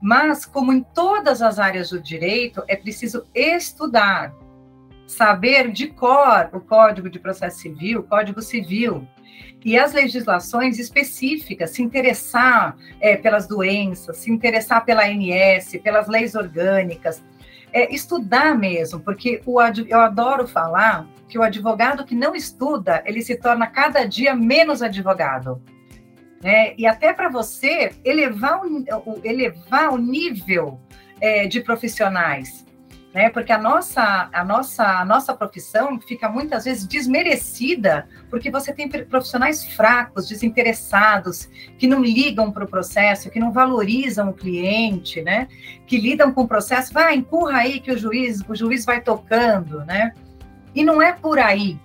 Mas, 0.00 0.44
como 0.44 0.72
em 0.72 0.82
todas 0.82 1.40
as 1.42 1.58
áreas 1.58 1.90
do 1.90 2.00
direito, 2.00 2.62
é 2.68 2.76
preciso 2.76 3.24
estudar, 3.34 4.32
saber 5.06 5.70
de 5.70 5.86
cor 5.88 6.48
o 6.52 6.60
Código 6.60 7.08
de 7.08 7.18
Processo 7.18 7.60
Civil, 7.60 8.00
o 8.00 8.02
Código 8.02 8.42
Civil, 8.42 9.06
e 9.64 9.78
as 9.78 9.92
legislações 9.92 10.78
específicas, 10.78 11.70
se 11.70 11.82
interessar 11.82 12.76
é, 13.00 13.16
pelas 13.16 13.46
doenças, 13.46 14.18
se 14.18 14.30
interessar 14.30 14.84
pela 14.84 15.04
ANS, 15.04 15.72
pelas 15.82 16.06
leis 16.08 16.34
orgânicas, 16.34 17.22
é, 17.72 17.92
estudar 17.92 18.56
mesmo, 18.56 19.00
porque 19.00 19.42
o, 19.44 19.60
eu 19.88 20.00
adoro 20.00 20.46
falar 20.46 21.06
que 21.28 21.38
o 21.38 21.42
advogado 21.42 22.04
que 22.04 22.14
não 22.14 22.34
estuda, 22.34 23.02
ele 23.04 23.22
se 23.22 23.36
torna 23.36 23.66
cada 23.66 24.04
dia 24.04 24.34
menos 24.34 24.82
advogado. 24.82 25.60
Né? 26.42 26.74
E 26.78 26.86
até 26.86 27.12
para 27.12 27.28
você 27.28 27.90
elevar 28.04 28.60
o, 28.64 29.20
elevar 29.24 29.92
o 29.92 29.98
nível 29.98 30.80
é, 31.20 31.46
de 31.46 31.60
profissionais 31.60 32.65
né? 33.16 33.30
Porque 33.30 33.50
a 33.50 33.56
nossa, 33.56 34.28
a 34.30 34.44
nossa, 34.44 34.84
a 34.84 35.02
nossa 35.02 35.32
profissão 35.32 35.98
fica 35.98 36.28
muitas 36.28 36.66
vezes 36.66 36.86
desmerecida 36.86 38.06
porque 38.28 38.50
você 38.50 38.74
tem 38.74 38.90
profissionais 38.90 39.64
fracos, 39.64 40.28
desinteressados, 40.28 41.48
que 41.78 41.86
não 41.86 42.04
ligam 42.04 42.52
para 42.52 42.64
o 42.64 42.68
processo, 42.68 43.30
que 43.30 43.40
não 43.40 43.50
valorizam 43.50 44.28
o 44.28 44.34
cliente, 44.34 45.22
né? 45.22 45.48
Que 45.86 45.96
lidam 45.96 46.30
com 46.30 46.42
o 46.42 46.46
processo, 46.46 46.92
vai, 46.92 47.14
empurra 47.14 47.60
aí 47.60 47.80
que 47.80 47.90
o 47.90 47.96
juiz, 47.96 48.42
o 48.46 48.54
juiz 48.54 48.84
vai 48.84 49.00
tocando, 49.00 49.82
né? 49.86 50.12
E 50.74 50.84
não 50.84 51.00
é 51.00 51.14
por 51.14 51.38
aí. 51.38 51.80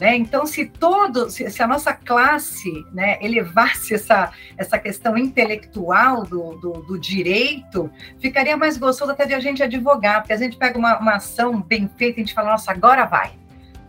Né? 0.00 0.16
Então, 0.16 0.46
se 0.46 0.64
todo, 0.64 1.28
se, 1.28 1.50
se, 1.50 1.62
a 1.62 1.66
nossa 1.66 1.92
classe 1.92 2.86
né, 2.90 3.18
elevasse 3.20 3.92
essa, 3.92 4.32
essa 4.56 4.78
questão 4.78 5.14
intelectual 5.18 6.24
do, 6.24 6.56
do, 6.56 6.72
do, 6.82 6.98
direito, 6.98 7.90
ficaria 8.18 8.56
mais 8.56 8.78
gostoso 8.78 9.12
até 9.12 9.26
de 9.26 9.34
a 9.34 9.40
gente 9.40 9.62
advogar, 9.62 10.22
porque 10.22 10.32
a 10.32 10.38
gente 10.38 10.56
pega 10.56 10.78
uma, 10.78 10.98
uma 10.98 11.16
ação 11.16 11.60
bem 11.60 11.86
feita 11.98 12.18
e 12.18 12.22
a 12.22 12.24
gente 12.24 12.34
fala, 12.34 12.52
nossa, 12.52 12.72
agora 12.72 13.04
vai. 13.04 13.32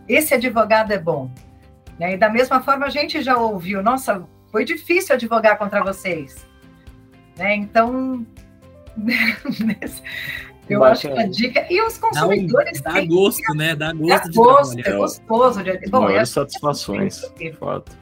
Esse 0.06 0.34
advogado 0.34 0.92
é 0.92 0.98
bom. 0.98 1.30
Né? 1.98 2.12
E 2.12 2.16
da 2.18 2.28
mesma 2.28 2.62
forma, 2.62 2.84
a 2.84 2.90
gente 2.90 3.22
já 3.22 3.38
ouviu, 3.38 3.82
nossa, 3.82 4.22
foi 4.50 4.66
difícil 4.66 5.14
advogar 5.14 5.56
contra 5.56 5.82
vocês. 5.82 6.46
Né? 7.38 7.54
Então, 7.54 8.26
Eu 10.72 10.80
Bacana. 10.80 10.92
acho 10.92 11.08
que 11.08 11.18
a 11.18 11.26
dica. 11.26 11.66
E 11.70 11.82
os 11.82 11.98
consumidores. 11.98 12.80
Dá, 12.80 12.92
dá 12.92 13.04
gosto, 13.04 13.54
né? 13.54 13.74
Dá 13.74 13.92
gosto 13.92 14.08
dá 14.08 14.28
de 14.28 14.36
gosto, 14.36 14.78
É 14.80 14.92
gostoso 14.96 15.62
de. 15.62 15.78
Bom, 15.90 16.02
Maiores 16.02 16.30
satisfações. 16.30 17.22
É 17.40 17.52
fato. 17.52 17.92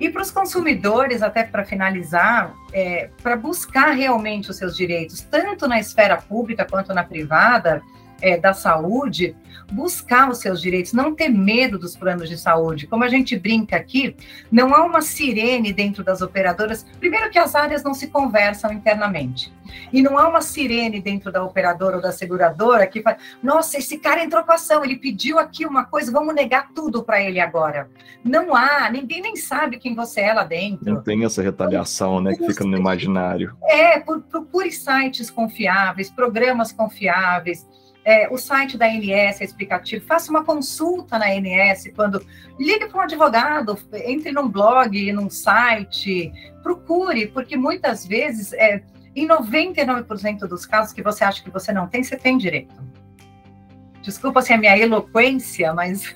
E 0.00 0.08
para 0.08 0.22
os 0.22 0.30
consumidores, 0.30 1.22
até 1.22 1.44
para 1.44 1.64
finalizar, 1.64 2.52
é, 2.72 3.10
para 3.22 3.36
buscar 3.36 3.90
realmente 3.92 4.50
os 4.50 4.56
seus 4.56 4.76
direitos, 4.76 5.20
tanto 5.20 5.68
na 5.68 5.78
esfera 5.78 6.16
pública 6.16 6.66
quanto 6.68 6.92
na 6.92 7.04
privada, 7.04 7.80
é, 8.20 8.36
da 8.36 8.52
saúde, 8.52 9.36
buscar 9.72 10.30
os 10.30 10.38
seus 10.38 10.60
direitos, 10.60 10.92
não 10.92 11.14
ter 11.14 11.28
medo 11.28 11.78
dos 11.78 11.96
planos 11.96 12.28
de 12.28 12.38
saúde. 12.38 12.86
Como 12.86 13.04
a 13.04 13.08
gente 13.08 13.38
brinca 13.38 13.76
aqui, 13.76 14.16
não 14.50 14.74
há 14.74 14.84
uma 14.84 15.00
sirene 15.00 15.72
dentro 15.72 16.04
das 16.04 16.22
operadoras. 16.22 16.84
Primeiro 16.98 17.30
que 17.30 17.38
as 17.38 17.54
áreas 17.54 17.82
não 17.82 17.94
se 17.94 18.08
conversam 18.08 18.72
internamente. 18.72 19.52
E 19.92 20.02
não 20.02 20.18
há 20.18 20.28
uma 20.28 20.40
sirene 20.40 21.00
dentro 21.00 21.32
da 21.32 21.42
operadora 21.42 21.96
ou 21.96 22.02
da 22.02 22.12
seguradora 22.12 22.86
que 22.86 23.02
fala: 23.02 23.16
nossa, 23.42 23.78
esse 23.78 23.98
cara 23.98 24.22
entrou 24.22 24.44
com 24.44 24.52
ação, 24.52 24.84
ele 24.84 24.96
pediu 24.96 25.38
aqui 25.38 25.66
uma 25.66 25.84
coisa, 25.84 26.12
vamos 26.12 26.34
negar 26.34 26.70
tudo 26.74 27.02
para 27.02 27.22
ele 27.22 27.40
agora. 27.40 27.88
Não 28.22 28.54
há, 28.54 28.90
ninguém 28.90 29.22
nem 29.22 29.36
sabe 29.36 29.78
quem 29.78 29.94
você 29.94 30.20
é 30.20 30.32
lá 30.32 30.44
dentro. 30.44 30.92
Não 30.92 31.02
tem 31.02 31.24
essa 31.24 31.42
retaliação, 31.42 32.20
né, 32.20 32.34
que 32.34 32.46
fica 32.46 32.64
no 32.64 32.76
imaginário. 32.76 33.56
É, 33.62 33.98
procure 33.98 34.70
sites 34.70 35.30
confiáveis, 35.30 36.10
programas 36.10 36.72
confiáveis 36.72 37.66
é, 38.04 38.28
o 38.30 38.36
site 38.36 38.76
da 38.76 38.86
ANS 38.86 39.40
é 39.40 39.44
explicativo, 39.44 40.04
faça 40.04 40.30
uma 40.30 40.44
consulta 40.44 41.18
na 41.18 41.26
ANS 41.26 41.90
quando 41.96 42.24
ligue 42.58 42.86
para 42.86 42.98
um 42.98 43.02
advogado, 43.02 43.78
entre 43.92 44.30
num 44.30 44.48
blog, 44.48 45.12
num 45.12 45.30
site, 45.30 46.30
procure, 46.62 47.28
porque 47.28 47.56
muitas 47.56 48.06
vezes, 48.06 48.52
é, 48.52 48.82
em 49.16 49.26
99% 49.26 50.40
dos 50.40 50.66
casos 50.66 50.92
que 50.92 51.02
você 51.02 51.24
acha 51.24 51.42
que 51.42 51.50
você 51.50 51.72
não 51.72 51.86
tem, 51.86 52.02
você 52.02 52.16
tem 52.16 52.36
direito. 52.36 52.74
Desculpa 54.02 54.42
se 54.42 54.52
a 54.52 54.58
minha 54.58 54.76
eloquência, 54.76 55.72
mas 55.72 56.14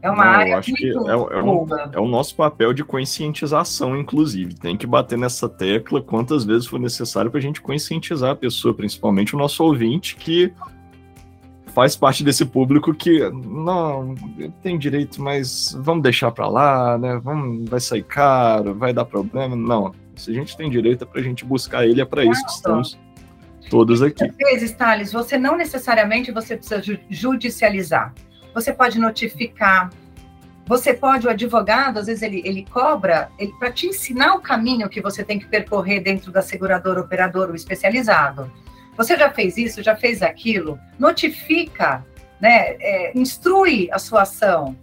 é 0.00 0.08
uma 0.08 0.24
não, 0.24 0.32
área 0.32 0.58
acho 0.58 0.72
que 0.72 0.86
é, 0.86 0.92
é, 0.92 1.16
um, 1.16 1.76
é, 1.92 1.98
o 1.98 2.06
nosso 2.06 2.36
papel 2.36 2.72
de 2.72 2.84
conscientização, 2.84 3.96
inclusive. 3.96 4.54
Tem 4.54 4.76
que 4.76 4.86
bater 4.86 5.18
nessa 5.18 5.48
tecla 5.48 6.00
quantas 6.00 6.44
vezes 6.44 6.66
for 6.66 6.78
necessário 6.78 7.28
para 7.28 7.38
a 7.38 7.42
gente 7.42 7.60
conscientizar 7.60 8.30
a 8.30 8.36
pessoa, 8.36 8.72
principalmente 8.72 9.34
o 9.34 9.38
nosso 9.38 9.64
ouvinte, 9.64 10.14
que 10.14 10.52
faz 11.74 11.96
parte 11.96 12.22
desse 12.22 12.44
público 12.44 12.94
que 12.94 13.28
não 13.30 14.14
tem 14.62 14.78
direito, 14.78 15.20
mas 15.20 15.76
vamos 15.80 16.02
deixar 16.02 16.30
para 16.30 16.46
lá, 16.46 16.98
né? 16.98 17.20
Vamos, 17.22 17.68
vai 17.68 17.80
sair 17.80 18.02
caro, 18.02 18.74
vai 18.74 18.92
dar 18.92 19.04
problema. 19.04 19.56
Não, 19.56 19.92
se 20.14 20.30
a 20.30 20.34
gente 20.34 20.56
tem 20.56 20.70
direito 20.70 21.04
é 21.04 21.06
para 21.06 21.20
a 21.20 21.24
gente 21.24 21.44
buscar 21.44 21.86
ele, 21.86 22.00
é 22.00 22.04
para 22.04 22.24
isso 22.24 22.44
que 22.44 22.52
estamos 22.52 22.98
todos 23.70 24.02
aqui. 24.02 24.24
Às 24.24 24.36
vezes, 24.36 24.72
Thales, 24.72 25.12
você 25.12 25.38
não 25.38 25.56
necessariamente 25.56 26.30
você 26.30 26.56
precisa 26.56 26.82
judicializar. 27.08 28.14
Você 28.54 28.72
pode 28.72 28.98
notificar. 28.98 29.90
Você 30.66 30.94
pode, 30.94 31.26
o 31.26 31.30
advogado, 31.30 31.98
às 31.98 32.06
vezes 32.06 32.22
ele, 32.22 32.40
ele 32.44 32.64
cobra 32.70 33.30
ele, 33.38 33.52
para 33.58 33.72
te 33.72 33.86
ensinar 33.86 34.34
o 34.34 34.40
caminho 34.40 34.88
que 34.88 35.00
você 35.00 35.24
tem 35.24 35.38
que 35.38 35.46
percorrer 35.46 36.00
dentro 36.00 36.30
da 36.30 36.40
seguradora, 36.40 37.00
operador, 37.00 37.50
o 37.50 37.54
especializado. 37.54 38.50
Você 38.96 39.16
já 39.16 39.30
fez 39.30 39.56
isso, 39.56 39.82
já 39.82 39.96
fez 39.96 40.22
aquilo? 40.22 40.78
Notifica, 40.98 42.04
né? 42.40 42.76
É, 42.80 43.12
instrui 43.18 43.88
a 43.90 43.98
sua 43.98 44.22
ação. 44.22 44.76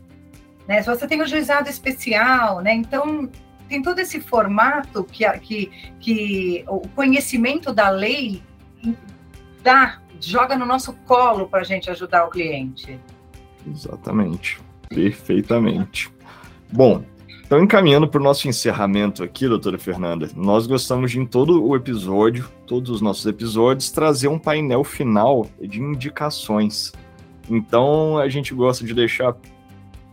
Né? 0.67 0.81
Se 0.81 0.89
você 0.89 1.07
tem 1.07 1.21
um 1.21 1.27
juizado 1.27 1.69
especial, 1.69 2.61
né? 2.61 2.73
Então 2.73 3.29
tem 3.67 3.81
todo 3.81 3.99
esse 3.99 4.19
formato 4.19 5.03
que, 5.03 5.29
que, 5.39 5.71
que 5.99 6.65
o 6.67 6.81
conhecimento 6.89 7.71
da 7.71 7.89
lei 7.89 8.41
dá, 9.61 9.99
joga 10.19 10.57
no 10.57 10.65
nosso 10.65 10.93
colo 11.05 11.47
para 11.47 11.61
a 11.61 11.63
gente 11.63 11.89
ajudar 11.89 12.25
o 12.25 12.29
cliente. 12.29 12.99
Exatamente, 13.67 14.59
perfeitamente. 14.89 16.11
Bom, 16.71 17.03
então, 17.49 17.63
encaminhando 17.63 18.07
para 18.07 18.21
o 18.21 18.23
nosso 18.23 18.47
encerramento 18.47 19.23
aqui, 19.23 19.47
doutora 19.47 19.79
Fernanda, 19.79 20.29
nós 20.35 20.67
gostamos 20.67 21.09
de, 21.09 21.19
em 21.19 21.25
todo 21.25 21.65
o 21.65 21.75
episódio, 21.75 22.47
todos 22.67 22.91
os 22.91 23.01
nossos 23.01 23.25
episódios, 23.25 23.89
trazer 23.89 24.27
um 24.27 24.37
painel 24.37 24.83
final 24.83 25.47
de 25.59 25.81
indicações. 25.81 26.93
Então, 27.49 28.19
a 28.19 28.29
gente 28.29 28.53
gosta 28.53 28.85
de 28.85 28.93
deixar 28.93 29.35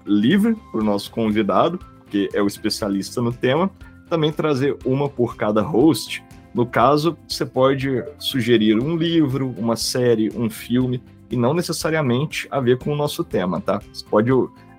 livre 0.07 0.57
para 0.73 0.81
o 0.81 0.83
nosso 0.83 1.11
convidado, 1.11 1.79
que 2.09 2.31
é 2.33 2.41
o 2.41 2.47
especialista 2.47 3.21
no 3.21 3.35
tema, 3.35 3.71
também 4.09 4.33
trazer 4.33 4.75
uma 4.83 5.07
por 5.07 5.37
cada 5.37 5.61
host. 5.61 6.25
No 6.55 6.65
caso, 6.65 7.19
você 7.29 7.45
pode 7.45 8.03
sugerir 8.19 8.83
um 8.83 8.97
livro, 8.97 9.55
uma 9.59 9.77
série, 9.77 10.33
um 10.35 10.49
filme, 10.49 11.03
e 11.31 11.37
não 11.37 11.53
necessariamente 11.53 12.49
a 12.51 12.61
ver 12.61 12.79
com 12.79 12.95
o 12.95 12.97
nosso 12.97 13.23
tema, 13.23 13.61
tá? 13.61 13.79
Você 13.93 14.07
pode 14.09 14.31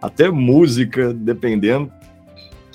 até 0.02 0.32
música, 0.32 1.14
dependendo, 1.14 1.92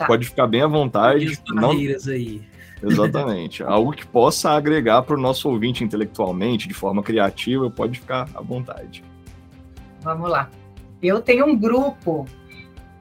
Tá. 0.03 0.07
Pode 0.07 0.27
ficar 0.27 0.47
bem 0.47 0.63
à 0.63 0.67
vontade. 0.67 1.39
Não... 1.49 1.71
aí. 1.71 2.43
Exatamente. 2.83 3.63
Algo 3.63 3.93
que 3.93 4.05
possa 4.05 4.51
agregar 4.51 5.03
para 5.03 5.15
o 5.15 5.21
nosso 5.21 5.49
ouvinte 5.49 5.85
intelectualmente, 5.85 6.67
de 6.67 6.75
forma 6.75 7.03
criativa, 7.03 7.71
pode 7.71 8.01
ficar 8.01 8.29
à 8.35 8.43
vontade. 8.43 9.05
Vamos 10.01 10.29
lá. 10.29 10.51
Eu 11.01 11.21
tenho 11.21 11.47
um 11.47 11.57
grupo, 11.57 12.27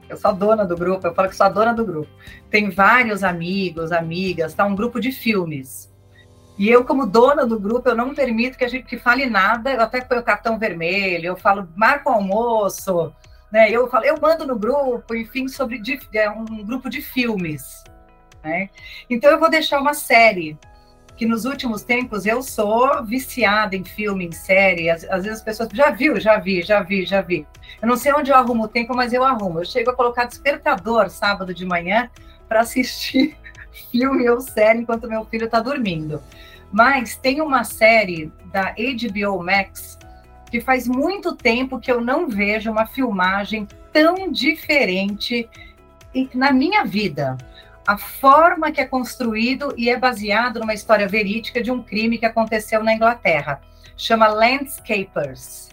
eu 0.08 0.16
sou 0.16 0.30
a 0.30 0.34
dona 0.34 0.64
do 0.64 0.76
grupo, 0.76 1.06
eu 1.06 1.14
falo 1.14 1.28
que 1.28 1.36
sou 1.36 1.46
a 1.46 1.48
dona 1.48 1.74
do 1.74 1.84
grupo. 1.84 2.08
Tem 2.48 2.70
vários 2.70 3.24
amigos, 3.24 3.90
amigas, 3.90 4.54
tá? 4.54 4.64
Um 4.64 4.74
grupo 4.74 5.00
de 5.00 5.10
filmes. 5.10 5.92
E 6.58 6.68
eu, 6.68 6.84
como 6.84 7.06
dona 7.06 7.46
do 7.46 7.58
grupo, 7.58 7.88
eu 7.88 7.96
não 7.96 8.14
permito 8.14 8.58
que 8.58 8.64
a 8.64 8.68
gente 8.68 8.84
que 8.84 8.98
fale 8.98 9.26
nada, 9.26 9.72
eu 9.72 9.80
até 9.80 10.00
ponho 10.00 10.22
cartão 10.22 10.58
vermelho, 10.58 11.26
eu 11.26 11.36
falo, 11.36 11.68
marca 11.74 12.10
o 12.10 12.12
almoço, 12.12 13.12
né? 13.52 13.70
Eu 13.70 13.86
falo, 13.88 14.06
eu 14.06 14.18
mando 14.18 14.46
no 14.46 14.58
grupo, 14.58 15.14
enfim, 15.14 15.46
sobre 15.46 15.78
de, 15.78 16.00
é 16.14 16.30
um 16.30 16.64
grupo 16.64 16.88
de 16.88 17.02
filmes. 17.02 17.84
Né? 18.42 18.70
Então 19.10 19.30
eu 19.30 19.38
vou 19.38 19.50
deixar 19.50 19.78
uma 19.78 19.92
série 19.92 20.58
que 21.14 21.26
nos 21.26 21.44
últimos 21.44 21.82
tempos 21.82 22.24
eu 22.24 22.42
sou 22.42 23.04
viciada 23.04 23.76
em 23.76 23.84
filme, 23.84 24.26
em 24.26 24.32
série. 24.32 24.88
Às, 24.88 25.04
às, 25.04 25.24
vezes 25.24 25.38
as 25.38 25.44
pessoas 25.44 25.68
já 25.72 25.90
viu, 25.90 26.18
já 26.18 26.38
vi, 26.38 26.62
já 26.62 26.82
vi, 26.82 27.04
já 27.04 27.20
vi. 27.20 27.46
Eu 27.80 27.86
não 27.86 27.96
sei 27.96 28.14
onde 28.14 28.30
eu 28.30 28.36
arrumo 28.36 28.64
o 28.64 28.68
tempo, 28.68 28.96
mas 28.96 29.12
eu 29.12 29.22
arrumo. 29.22 29.60
Eu 29.60 29.64
chego 29.66 29.90
a 29.90 29.94
colocar 29.94 30.24
despertador 30.24 31.10
sábado 31.10 31.52
de 31.52 31.66
manhã 31.66 32.08
para 32.48 32.60
assistir 32.60 33.36
filme 33.92 34.28
ou 34.30 34.40
série 34.40 34.80
enquanto 34.80 35.08
meu 35.08 35.26
filho 35.26 35.44
está 35.44 35.60
dormindo. 35.60 36.22
Mas 36.72 37.16
tem 37.16 37.42
uma 37.42 37.64
série 37.64 38.32
da 38.50 38.74
HBO 38.74 39.44
Max 39.44 39.98
que 40.52 40.60
faz 40.60 40.86
muito 40.86 41.34
tempo 41.34 41.80
que 41.80 41.90
eu 41.90 42.02
não 42.02 42.28
vejo 42.28 42.70
uma 42.70 42.84
filmagem 42.84 43.66
tão 43.90 44.30
diferente 44.30 45.48
na 46.34 46.52
minha 46.52 46.84
vida. 46.84 47.38
a 47.84 47.96
forma 47.96 48.70
que 48.70 48.80
é 48.80 48.84
construído 48.84 49.74
e 49.76 49.90
é 49.90 49.98
baseado 49.98 50.60
numa 50.60 50.74
história 50.74 51.08
verídica 51.08 51.60
de 51.60 51.72
um 51.72 51.82
crime 51.82 52.16
que 52.16 52.26
aconteceu 52.26 52.84
na 52.84 52.94
Inglaterra. 52.94 53.60
Chama 53.96 54.28
Landscapers. 54.28 55.70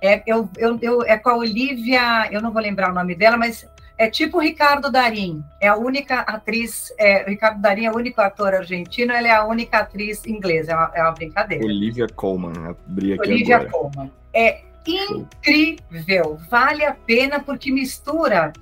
É, 0.00 0.22
eu, 0.26 0.48
eu, 0.56 0.78
eu, 0.80 1.02
é 1.02 1.18
com 1.18 1.28
a 1.28 1.36
Olivia, 1.36 2.28
eu 2.30 2.40
não 2.40 2.50
vou 2.50 2.62
lembrar 2.62 2.90
o 2.90 2.94
nome 2.94 3.14
dela, 3.14 3.36
mas 3.36 3.68
é 3.98 4.08
tipo 4.08 4.38
Ricardo 4.38 4.90
Darim. 4.90 5.44
É 5.60 5.66
a 5.66 5.76
única 5.76 6.20
atriz. 6.20 6.92
É, 6.96 7.28
Ricardo 7.28 7.60
Darim 7.60 7.86
é 7.86 7.90
o 7.90 7.96
único 7.96 8.20
ator 8.20 8.54
argentino, 8.54 9.12
ele 9.12 9.26
é 9.26 9.34
a 9.34 9.44
única 9.44 9.80
atriz 9.80 10.24
inglesa. 10.24 10.72
É 10.72 10.76
uma, 10.76 10.90
é 10.94 11.02
uma 11.02 11.12
brincadeira. 11.12 11.64
Olivia 11.64 12.06
Colman, 12.14 12.52
abri 12.68 13.14
aqui 13.14 13.28
Olivia 13.28 13.56
agora. 13.56 13.70
Colman. 13.70 14.12
É 14.32 14.62
incrível, 14.86 16.38
vale 16.48 16.84
a 16.84 16.94
pena 16.94 17.40
porque 17.40 17.70
mistura 17.70 18.52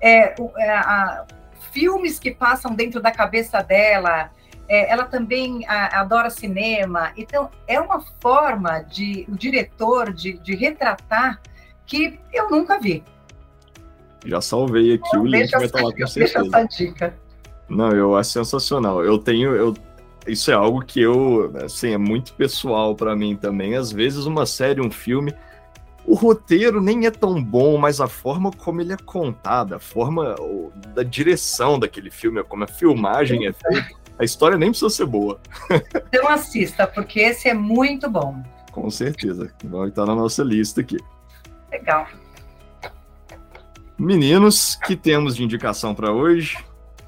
é, 0.00 0.34
é, 0.56 0.70
a, 0.70 1.24
filmes 1.70 2.18
que 2.18 2.30
passam 2.30 2.74
dentro 2.74 3.00
da 3.00 3.12
cabeça 3.12 3.62
dela. 3.62 4.30
É, 4.70 4.90
ela 4.90 5.04
também 5.04 5.66
a, 5.66 6.00
adora 6.00 6.30
cinema, 6.30 7.12
então 7.16 7.50
é 7.66 7.80
uma 7.80 8.00
forma 8.20 8.80
de 8.80 9.24
o 9.28 9.36
diretor 9.36 10.12
de, 10.12 10.34
de 10.38 10.54
retratar 10.54 11.40
que 11.86 12.18
eu 12.32 12.50
nunca 12.50 12.78
vi. 12.78 13.02
Já 14.28 14.42
salvei 14.42 14.92
aqui, 14.92 15.08
então, 15.08 15.22
o 15.22 15.26
link 15.26 15.50
vai 15.50 15.64
estar 15.64 15.82
lá 15.82 15.90
com 15.90 16.06
certeza. 16.06 16.42
Deixa 16.42 16.58
essa 16.58 16.64
dica. 16.64 17.14
Não, 17.66 17.90
eu 17.92 18.14
acho 18.14 18.30
sensacional. 18.32 19.02
Eu 19.02 19.18
tenho, 19.18 19.54
eu, 19.54 19.74
isso 20.26 20.50
é 20.50 20.54
algo 20.54 20.84
que 20.84 21.00
eu, 21.00 21.50
assim, 21.64 21.94
é 21.94 21.98
muito 21.98 22.34
pessoal 22.34 22.94
para 22.94 23.16
mim 23.16 23.34
também. 23.34 23.74
Às 23.74 23.90
vezes 23.90 24.26
uma 24.26 24.44
série, 24.44 24.82
um 24.82 24.90
filme, 24.90 25.34
o 26.04 26.14
roteiro 26.14 26.78
nem 26.78 27.06
é 27.06 27.10
tão 27.10 27.42
bom, 27.42 27.78
mas 27.78 28.02
a 28.02 28.06
forma 28.06 28.50
como 28.50 28.82
ele 28.82 28.92
é 28.92 28.98
contado, 28.98 29.74
a 29.74 29.78
forma 29.78 30.34
da 30.94 31.02
direção 31.02 31.78
daquele 31.78 32.10
filme, 32.10 32.42
como 32.44 32.64
a 32.64 32.68
filmagem 32.68 33.46
é 33.46 33.52
feita, 33.52 33.88
a 34.18 34.24
história 34.24 34.58
nem 34.58 34.68
precisa 34.68 34.90
ser 34.90 35.06
boa. 35.06 35.40
Então 36.08 36.28
assista, 36.28 36.86
porque 36.86 37.20
esse 37.20 37.48
é 37.48 37.54
muito 37.54 38.10
bom. 38.10 38.42
Com 38.72 38.90
certeza. 38.90 39.50
Vai 39.64 39.88
estar 39.88 40.04
na 40.04 40.14
nossa 40.14 40.42
lista 40.42 40.82
aqui. 40.82 40.98
Legal. 41.70 42.06
Meninos, 43.98 44.76
que 44.76 44.94
temos 44.94 45.34
de 45.34 45.42
indicação 45.42 45.92
para 45.92 46.12
hoje? 46.12 46.56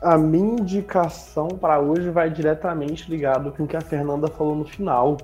A 0.03 0.19
minha 0.19 0.61
indicação 0.61 1.47
para 1.47 1.79
hoje 1.79 2.11
vai 2.11 2.29
diretamente 2.29 3.09
ligado 3.09 3.53
com 3.53 3.63
o 3.63 3.67
que 3.67 3.77
a 3.77 3.81
Fernanda 3.81 4.27
falou 4.27 4.57
no 4.57 4.65
final, 4.65 5.17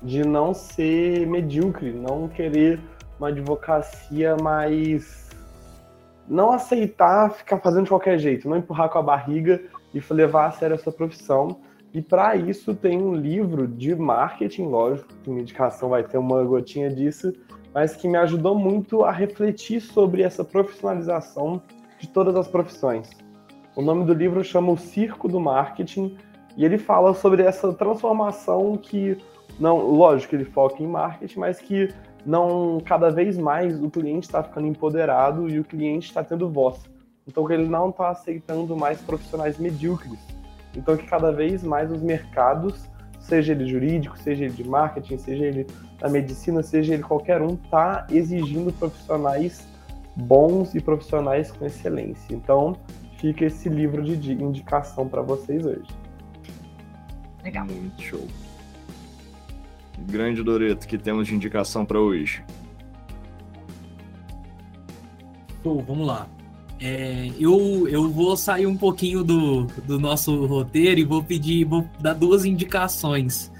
de 0.00 0.24
não 0.24 0.54
ser 0.54 1.26
medíocre, 1.26 1.90
não 1.90 2.28
querer 2.28 2.78
uma 3.18 3.30
advocacia 3.30 4.36
mais. 4.36 5.28
Não 6.28 6.52
aceitar 6.52 7.32
ficar 7.32 7.58
fazendo 7.58 7.84
de 7.84 7.90
qualquer 7.90 8.16
jeito, 8.16 8.48
não 8.48 8.56
empurrar 8.56 8.88
com 8.88 8.98
a 8.98 9.02
barriga 9.02 9.60
e 9.92 10.00
levar 10.12 10.46
a 10.46 10.50
sério 10.52 10.74
essa 10.74 10.92
profissão. 10.92 11.62
E 11.92 12.00
para 12.00 12.36
isso 12.36 12.76
tem 12.76 13.02
um 13.02 13.12
livro 13.12 13.66
de 13.66 13.92
marketing, 13.96 14.66
lógico, 14.66 15.12
que 15.24 15.28
minha 15.28 15.42
indicação 15.42 15.88
vai 15.88 16.04
ter 16.04 16.16
uma 16.16 16.44
gotinha 16.44 16.88
disso, 16.88 17.32
mas 17.74 17.96
que 17.96 18.08
me 18.08 18.16
ajudou 18.18 18.54
muito 18.54 19.04
a 19.04 19.10
refletir 19.10 19.80
sobre 19.80 20.22
essa 20.22 20.44
profissionalização 20.44 21.62
de 21.98 22.08
todas 22.08 22.36
as 22.36 22.48
profissões. 22.48 23.10
O 23.74 23.82
nome 23.82 24.04
do 24.04 24.12
livro 24.12 24.44
chama 24.44 24.72
O 24.72 24.76
Circo 24.76 25.28
do 25.28 25.40
Marketing 25.40 26.16
e 26.56 26.64
ele 26.64 26.76
fala 26.76 27.14
sobre 27.14 27.42
essa 27.42 27.72
transformação 27.72 28.76
que, 28.76 29.16
não, 29.58 29.78
lógico, 29.78 30.34
ele 30.34 30.44
foca 30.44 30.82
em 30.82 30.86
marketing, 30.86 31.38
mas 31.38 31.58
que 31.58 31.88
não 32.24 32.80
cada 32.84 33.10
vez 33.10 33.38
mais 33.38 33.82
o 33.82 33.90
cliente 33.90 34.26
está 34.26 34.42
ficando 34.42 34.66
empoderado 34.66 35.48
e 35.48 35.58
o 35.58 35.64
cliente 35.64 36.08
está 36.08 36.22
tendo 36.22 36.50
voz. 36.50 36.80
Então 37.26 37.46
que 37.46 37.52
ele 37.52 37.66
não 37.66 37.90
está 37.90 38.10
aceitando 38.10 38.76
mais 38.76 39.00
profissionais 39.00 39.58
medíocres. 39.58 40.18
Então 40.76 40.96
que 40.96 41.06
cada 41.06 41.32
vez 41.32 41.62
mais 41.62 41.90
os 41.90 42.02
mercados, 42.02 42.88
seja 43.22 43.52
ele 43.52 43.66
jurídico, 43.66 44.18
seja 44.18 44.44
ele 44.44 44.52
de 44.52 44.64
marketing, 44.68 45.16
seja 45.18 45.44
ele 45.44 45.66
da 45.98 46.08
medicina, 46.08 46.62
seja 46.62 46.94
ele 46.94 47.02
qualquer 47.02 47.40
um, 47.40 47.54
está 47.54 48.06
exigindo 48.10 48.72
profissionais 48.72 49.66
bons 50.14 50.74
e 50.74 50.80
profissionais 50.80 51.50
com 51.50 51.64
excelência. 51.64 52.34
Então 52.34 52.76
fica 53.18 53.44
esse 53.46 53.68
livro 53.68 54.02
de 54.02 54.32
indicação 54.32 55.08
para 55.08 55.22
vocês 55.22 55.64
hoje. 55.64 55.88
Legal. 57.42 57.66
Muito 57.66 58.02
show. 58.02 58.26
Grande 60.00 60.42
Doreto, 60.42 60.86
que 60.86 60.98
temos 60.98 61.28
de 61.28 61.34
indicação 61.34 61.84
para 61.84 61.98
hoje. 61.98 62.44
Pô, 65.62 65.78
vamos 65.80 66.06
lá. 66.06 66.28
É, 66.84 67.30
eu, 67.38 67.86
eu 67.88 68.10
vou 68.10 68.36
sair 68.36 68.66
um 68.66 68.76
pouquinho 68.76 69.22
do, 69.22 69.66
do 69.86 70.00
nosso 70.00 70.44
roteiro 70.46 70.98
e 70.98 71.04
vou 71.04 71.22
pedir, 71.22 71.64
vou 71.64 71.88
dar 72.00 72.12
duas 72.12 72.44
indicações, 72.44 73.52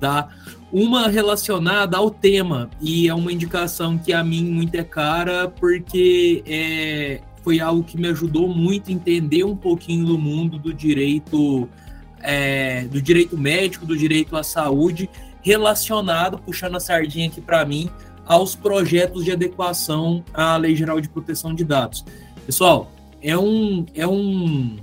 tá? 0.00 0.30
Uma 0.72 1.08
relacionada 1.08 1.98
ao 1.98 2.10
tema, 2.10 2.70
e 2.80 3.06
é 3.06 3.14
uma 3.14 3.30
indicação 3.30 3.98
que 3.98 4.14
a 4.14 4.24
mim 4.24 4.44
muito 4.50 4.74
é 4.76 4.82
cara, 4.82 5.46
porque 5.46 6.42
é, 6.46 7.20
foi 7.42 7.60
algo 7.60 7.84
que 7.84 8.00
me 8.00 8.08
ajudou 8.08 8.48
muito 8.48 8.88
a 8.88 8.94
entender 8.94 9.44
um 9.44 9.56
pouquinho 9.56 10.06
do 10.06 10.16
mundo 10.16 10.58
do 10.58 10.72
direito, 10.72 11.68
é, 12.22 12.84
do 12.84 13.02
direito 13.02 13.36
médico, 13.36 13.84
do 13.84 13.94
direito 13.94 14.34
à 14.38 14.42
saúde, 14.42 15.10
relacionado, 15.42 16.38
puxando 16.38 16.76
a 16.76 16.80
sardinha 16.80 17.28
aqui 17.28 17.42
para 17.42 17.62
mim, 17.62 17.90
aos 18.24 18.54
projetos 18.54 19.24
de 19.24 19.32
adequação 19.32 20.24
à 20.32 20.56
Lei 20.56 20.74
Geral 20.74 20.98
de 20.98 21.10
Proteção 21.10 21.54
de 21.54 21.64
Dados. 21.64 22.04
Pessoal, 22.50 22.90
é, 23.22 23.38
um, 23.38 23.86
é 23.94 24.04
um, 24.08 24.76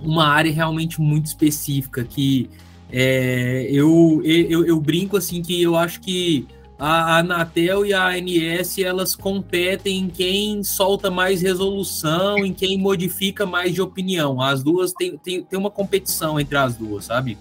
uma 0.00 0.24
área 0.24 0.52
realmente 0.52 1.00
muito 1.00 1.26
específica 1.26 2.04
que 2.04 2.48
é, 2.92 3.66
eu, 3.68 4.22
eu, 4.24 4.64
eu 4.64 4.80
brinco 4.80 5.16
assim 5.16 5.42
que 5.42 5.60
eu 5.60 5.74
acho 5.74 6.00
que 6.00 6.46
a 6.78 7.18
Anatel 7.18 7.84
e 7.84 7.92
a 7.92 8.06
ANS 8.06 8.78
elas 8.78 9.16
competem 9.16 9.98
em 9.98 10.08
quem 10.08 10.62
solta 10.62 11.10
mais 11.10 11.42
resolução, 11.42 12.38
em 12.46 12.52
quem 12.52 12.78
modifica 12.78 13.44
mais 13.44 13.74
de 13.74 13.82
opinião. 13.82 14.40
As 14.40 14.62
duas 14.62 14.92
têm 14.92 15.18
tem, 15.18 15.42
tem 15.42 15.58
uma 15.58 15.72
competição 15.72 16.38
entre 16.38 16.56
as 16.56 16.76
duas, 16.76 17.06
sabe? 17.06 17.36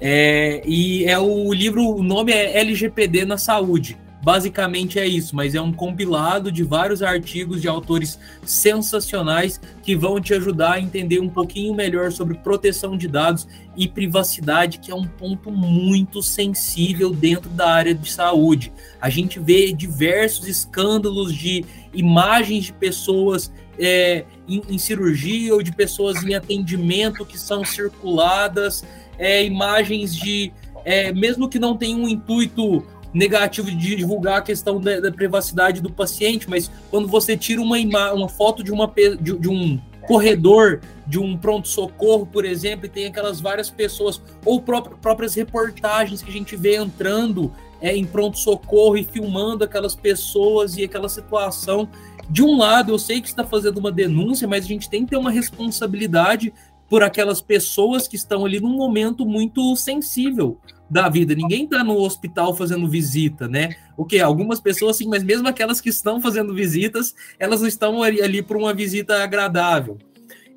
É, 0.00 0.62
e 0.64 1.04
é 1.06 1.18
o 1.18 1.52
livro, 1.52 1.82
o 1.82 2.04
nome 2.04 2.30
é 2.30 2.60
LGPD 2.60 3.24
na 3.24 3.36
saúde. 3.36 3.98
Basicamente 4.26 4.98
é 4.98 5.06
isso, 5.06 5.36
mas 5.36 5.54
é 5.54 5.60
um 5.60 5.72
compilado 5.72 6.50
de 6.50 6.64
vários 6.64 7.00
artigos 7.00 7.62
de 7.62 7.68
autores 7.68 8.18
sensacionais 8.44 9.60
que 9.84 9.94
vão 9.94 10.20
te 10.20 10.34
ajudar 10.34 10.72
a 10.72 10.80
entender 10.80 11.20
um 11.20 11.28
pouquinho 11.28 11.72
melhor 11.72 12.10
sobre 12.10 12.34
proteção 12.34 12.96
de 12.96 13.06
dados 13.06 13.46
e 13.76 13.86
privacidade, 13.86 14.80
que 14.80 14.90
é 14.90 14.94
um 14.96 15.06
ponto 15.06 15.48
muito 15.52 16.24
sensível 16.24 17.12
dentro 17.12 17.48
da 17.50 17.70
área 17.70 17.94
de 17.94 18.10
saúde. 18.10 18.72
A 19.00 19.08
gente 19.08 19.38
vê 19.38 19.72
diversos 19.72 20.48
escândalos 20.48 21.32
de 21.32 21.64
imagens 21.94 22.64
de 22.64 22.72
pessoas 22.72 23.52
é, 23.78 24.24
em, 24.48 24.60
em 24.68 24.76
cirurgia 24.76 25.54
ou 25.54 25.62
de 25.62 25.70
pessoas 25.70 26.24
em 26.24 26.34
atendimento 26.34 27.24
que 27.24 27.38
são 27.38 27.64
circuladas 27.64 28.84
é, 29.20 29.44
imagens 29.44 30.16
de. 30.16 30.52
É, 30.84 31.12
mesmo 31.12 31.48
que 31.48 31.58
não 31.58 31.76
tenha 31.76 31.96
um 31.96 32.08
intuito 32.08 32.84
negativo 33.16 33.70
de 33.70 33.96
divulgar 33.96 34.38
a 34.38 34.42
questão 34.42 34.78
da, 34.78 35.00
da, 35.00 35.10
privacidade 35.10 35.80
do 35.80 35.90
paciente, 35.90 36.50
mas 36.50 36.70
quando 36.90 37.08
você 37.08 37.34
tira 37.34 37.62
uma, 37.62 37.78
uma 38.12 38.28
foto 38.28 38.62
de, 38.62 38.70
uma, 38.70 38.92
de, 38.94 39.38
de 39.38 39.48
um 39.48 39.80
corredor 40.06 40.80
de 41.06 41.18
um 41.18 41.36
pronto-socorro, 41.36 42.26
por 42.26 42.44
exemplo, 42.44 42.84
e 42.84 42.88
tem 42.90 43.06
aquelas 43.06 43.40
várias 43.40 43.70
pessoas, 43.70 44.20
ou 44.44 44.60
próprias 44.60 45.34
reportagens 45.34 46.20
que 46.20 46.28
a 46.28 46.32
gente 46.32 46.56
vê 46.56 46.76
entrando 46.76 47.50
é, 47.80 47.96
em 47.96 48.04
pronto-socorro 48.04 48.98
e 48.98 49.04
filmando 49.04 49.64
aquelas 49.64 49.94
pessoas 49.94 50.76
e 50.76 50.84
aquela 50.84 51.08
situação. 51.08 51.88
De 52.28 52.42
um 52.42 52.58
lado, 52.58 52.92
eu 52.92 52.98
sei 52.98 53.22
que 53.22 53.28
está 53.28 53.44
fazendo 53.44 53.78
uma 53.78 53.90
denúncia, 53.90 54.46
mas 54.46 54.64
a 54.64 54.68
gente 54.68 54.90
tem 54.90 55.04
que 55.04 55.10
ter 55.10 55.16
uma 55.16 55.30
responsabilidade 55.30 56.52
por 56.88 57.02
aquelas 57.02 57.40
pessoas 57.40 58.06
que 58.06 58.16
estão 58.16 58.44
ali 58.44 58.60
num 58.60 58.76
momento 58.76 59.24
muito 59.24 59.74
sensível 59.74 60.58
da 60.88 61.08
vida. 61.08 61.34
Ninguém 61.34 61.64
está 61.64 61.82
no 61.82 61.98
hospital 61.98 62.54
fazendo 62.54 62.88
visita, 62.88 63.48
né? 63.48 63.76
O 63.96 64.04
que? 64.04 64.18
Algumas 64.20 64.60
pessoas 64.60 64.96
sim, 64.96 65.08
mas 65.08 65.22
mesmo 65.22 65.48
aquelas 65.48 65.80
que 65.80 65.88
estão 65.88 66.20
fazendo 66.20 66.54
visitas, 66.54 67.14
elas 67.38 67.60
não 67.60 67.68
estão 67.68 68.02
ali, 68.02 68.22
ali 68.22 68.42
por 68.42 68.56
uma 68.56 68.72
visita 68.72 69.22
agradável. 69.22 69.98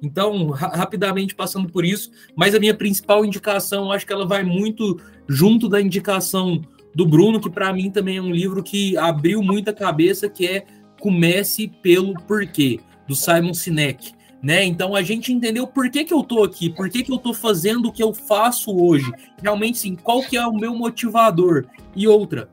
Então, 0.02 0.50
ra 0.50 0.70
rapidamente 0.70 1.36
passando 1.36 1.70
por 1.70 1.84
isso, 1.84 2.12
mas 2.36 2.56
a 2.56 2.60
minha 2.60 2.74
principal 2.74 3.26
indicação, 3.26 3.92
acho 3.92 4.06
que 4.06 4.14
ela 4.14 4.28
vai 4.28 4.44
muito 4.44 5.00
junto 5.28 5.68
da 5.68 5.82
indicação 5.82 6.62
do 6.96 7.06
Bruno, 7.06 7.40
que 7.40 7.50
para 7.50 7.74
mim 7.74 7.92
também 7.92 8.18
é 8.18 8.22
um 8.22 8.32
livro 8.32 8.64
que 8.64 8.98
abriu 8.98 9.44
muita 9.44 9.74
cabeça, 9.74 10.30
que 10.30 10.48
é 10.48 10.66
Comece 11.00 11.72
pelo 11.82 12.14
Porquê, 12.26 12.80
do 13.08 13.16
Simon 13.16 13.54
Sinek 13.54 14.19
né? 14.42 14.64
Então 14.64 14.96
a 14.96 15.02
gente 15.02 15.34
entendeu 15.34 15.68
por 15.68 15.90
que, 15.90 16.04
que 16.04 16.14
eu 16.14 16.24
tô 16.24 16.44
aqui, 16.44 16.70
por 16.70 16.90
que, 16.90 17.04
que 17.04 17.12
eu 17.12 17.18
tô 17.18 17.34
fazendo 17.34 17.88
o 17.88 17.92
que 17.92 18.04
eu 18.04 18.14
faço 18.14 18.76
hoje. 18.76 19.12
Realmente, 19.42 19.80
sim, 19.80 19.96
qual 19.96 20.22
que 20.22 20.38
é 20.38 20.46
o 20.46 20.54
meu 20.54 20.74
motivador? 20.76 21.66
E 21.96 22.08
outra, 22.08 22.50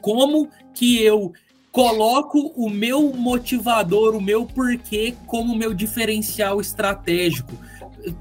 como 0.00 0.48
que 0.72 1.02
eu 1.02 1.32
coloco 1.72 2.52
o 2.56 2.68
meu 2.68 3.12
motivador, 3.12 4.16
o 4.16 4.20
meu 4.20 4.44
porquê 4.44 5.14
como 5.26 5.56
meu 5.56 5.72
diferencial 5.72 6.60
estratégico. 6.60 7.52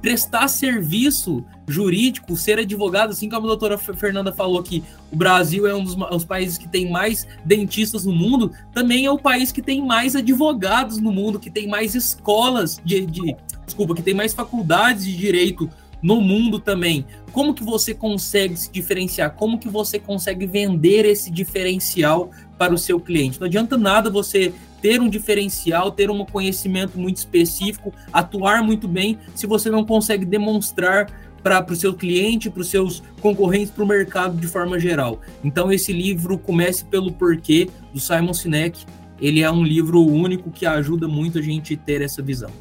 Prestar 0.01 0.47
serviço 0.47 1.43
jurídico, 1.67 2.35
ser 2.35 2.59
advogado, 2.59 3.11
assim 3.11 3.29
como 3.29 3.45
a 3.45 3.49
doutora 3.49 3.77
Fernanda 3.77 4.33
falou 4.33 4.61
que 4.63 4.83
o 5.11 5.15
Brasil 5.15 5.67
é 5.67 5.73
um 5.73 5.83
dos, 5.83 5.95
os 5.95 6.25
países 6.25 6.57
que 6.57 6.67
tem 6.67 6.89
mais 6.89 7.27
dentistas 7.45 8.05
no 8.05 8.11
mundo, 8.11 8.51
também 8.73 9.05
é 9.05 9.11
o 9.11 9.19
país 9.19 9.51
que 9.51 9.61
tem 9.61 9.85
mais 9.85 10.15
advogados 10.15 10.97
no 10.97 11.11
mundo, 11.11 11.39
que 11.39 11.49
tem 11.49 11.67
mais 11.67 11.95
escolas 11.95 12.81
de, 12.83 13.05
de 13.05 13.35
desculpa, 13.65 13.95
que 13.95 14.01
tem 14.01 14.13
mais 14.13 14.33
faculdades 14.33 15.05
de 15.05 15.15
direito 15.15 15.69
no 16.01 16.21
mundo 16.21 16.59
também. 16.59 17.05
Como 17.31 17.53
que 17.53 17.63
você 17.63 17.93
consegue 17.93 18.55
se 18.57 18.71
diferenciar? 18.71 19.35
Como 19.35 19.59
que 19.59 19.69
você 19.69 19.99
consegue 19.99 20.47
vender 20.47 21.05
esse 21.05 21.29
diferencial 21.29 22.31
para 22.57 22.73
o 22.73 22.77
seu 22.77 22.99
cliente? 22.99 23.39
Não 23.39 23.47
adianta 23.47 23.77
nada 23.77 24.09
você 24.09 24.53
ter 24.81 25.01
um 25.01 25.09
diferencial, 25.09 25.91
ter 25.91 26.09
um 26.09 26.25
conhecimento 26.25 26.97
muito 26.97 27.17
específico, 27.17 27.93
atuar 28.11 28.63
muito 28.63 28.87
bem, 28.87 29.17
se 29.35 29.47
você 29.47 29.69
não 29.69 29.85
consegue 29.85 30.25
demonstrar 30.25 31.07
para 31.43 31.65
o 31.71 31.75
seu 31.75 31.93
cliente, 31.93 32.49
para 32.49 32.61
os 32.61 32.69
seus 32.69 33.01
concorrentes, 33.21 33.71
para 33.71 33.83
o 33.83 33.87
mercado 33.87 34.37
de 34.37 34.47
forma 34.47 34.79
geral. 34.79 35.21
Então, 35.43 35.71
esse 35.71 35.93
livro 35.93 36.37
Comece 36.37 36.83
pelo 36.85 37.11
Porquê, 37.11 37.69
do 37.93 37.99
Simon 37.99 38.33
Sinek, 38.33 38.85
ele 39.21 39.41
é 39.41 39.51
um 39.51 39.63
livro 39.63 40.01
único 40.01 40.51
que 40.51 40.65
ajuda 40.65 41.07
muito 41.07 41.39
a 41.39 41.41
gente 41.41 41.75
ter 41.75 42.01
essa 42.01 42.21
visão. 42.21 42.51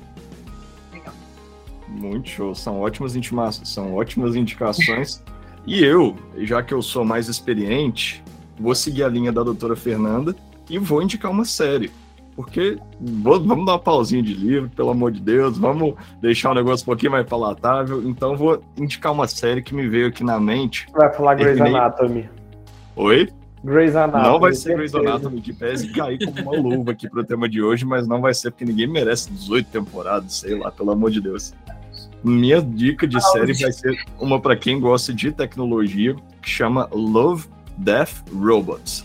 Muito 1.88 2.28
show. 2.28 2.54
São 2.54 2.80
ótimas 2.80 3.16
intimações, 3.16 3.68
são 3.68 3.94
ótimas 3.94 4.36
indicações. 4.36 5.22
e 5.66 5.82
eu, 5.82 6.16
já 6.38 6.62
que 6.62 6.72
eu 6.72 6.80
sou 6.80 7.04
mais 7.04 7.28
experiente, 7.28 8.22
vou 8.58 8.74
seguir 8.74 9.02
a 9.02 9.08
linha 9.08 9.32
da 9.32 9.42
doutora 9.42 9.74
Fernanda 9.74 10.34
e 10.68 10.78
vou 10.78 11.02
indicar 11.02 11.30
uma 11.30 11.44
série. 11.44 11.90
Porque 12.38 12.78
vamos 13.00 13.48
dar 13.48 13.54
uma 13.72 13.78
pausinha 13.80 14.22
de 14.22 14.32
livro, 14.32 14.70
pelo 14.70 14.90
amor 14.90 15.10
de 15.10 15.20
Deus, 15.20 15.58
vamos 15.58 15.94
deixar 16.22 16.52
o 16.52 16.54
negócio 16.54 16.84
um 16.84 16.86
pouquinho 16.86 17.10
mais 17.10 17.26
palatável. 17.26 18.08
Então 18.08 18.36
vou 18.36 18.62
indicar 18.76 19.12
uma 19.12 19.26
série 19.26 19.60
que 19.60 19.74
me 19.74 19.88
veio 19.88 20.06
aqui 20.06 20.22
na 20.22 20.38
mente. 20.38 20.86
Vai 20.92 21.12
falar 21.12 21.34
Grey's 21.34 21.60
Anatomy. 21.60 22.30
Oi? 22.94 23.28
Grey's 23.64 23.96
Anatomy. 23.96 24.22
Não 24.22 24.38
vai 24.38 24.54
ser 24.54 24.76
Grey's 24.76 24.94
Anatomy, 24.94 25.40
que 25.40 25.52
pese 25.52 25.88
cair 25.88 26.16
como 26.24 26.40
uma 26.40 26.76
luva 26.76 26.92
aqui 26.92 27.10
pro 27.10 27.24
tema 27.24 27.48
de 27.48 27.60
hoje, 27.60 27.84
mas 27.84 28.06
não 28.06 28.20
vai 28.20 28.32
ser 28.32 28.52
porque 28.52 28.64
ninguém 28.64 28.86
merece 28.86 29.32
18 29.32 29.68
temporadas, 29.70 30.34
sei 30.34 30.56
lá, 30.56 30.70
pelo 30.70 30.92
amor 30.92 31.10
de 31.10 31.20
Deus. 31.20 31.52
Minha 32.22 32.62
dica 32.62 33.04
de 33.04 33.20
série 33.32 33.52
vai 33.54 33.72
ser 33.72 33.96
uma 34.20 34.40
para 34.40 34.54
quem 34.54 34.78
gosta 34.78 35.12
de 35.12 35.32
tecnologia, 35.32 36.14
que 36.40 36.48
chama 36.48 36.88
Love, 36.92 37.48
Death, 37.76 38.22
Robots. 38.32 39.04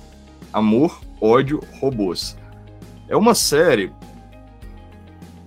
Amor, 0.54 1.02
ódio, 1.20 1.60
robôs. 1.82 2.38
É 3.14 3.16
uma 3.16 3.36
série. 3.36 3.91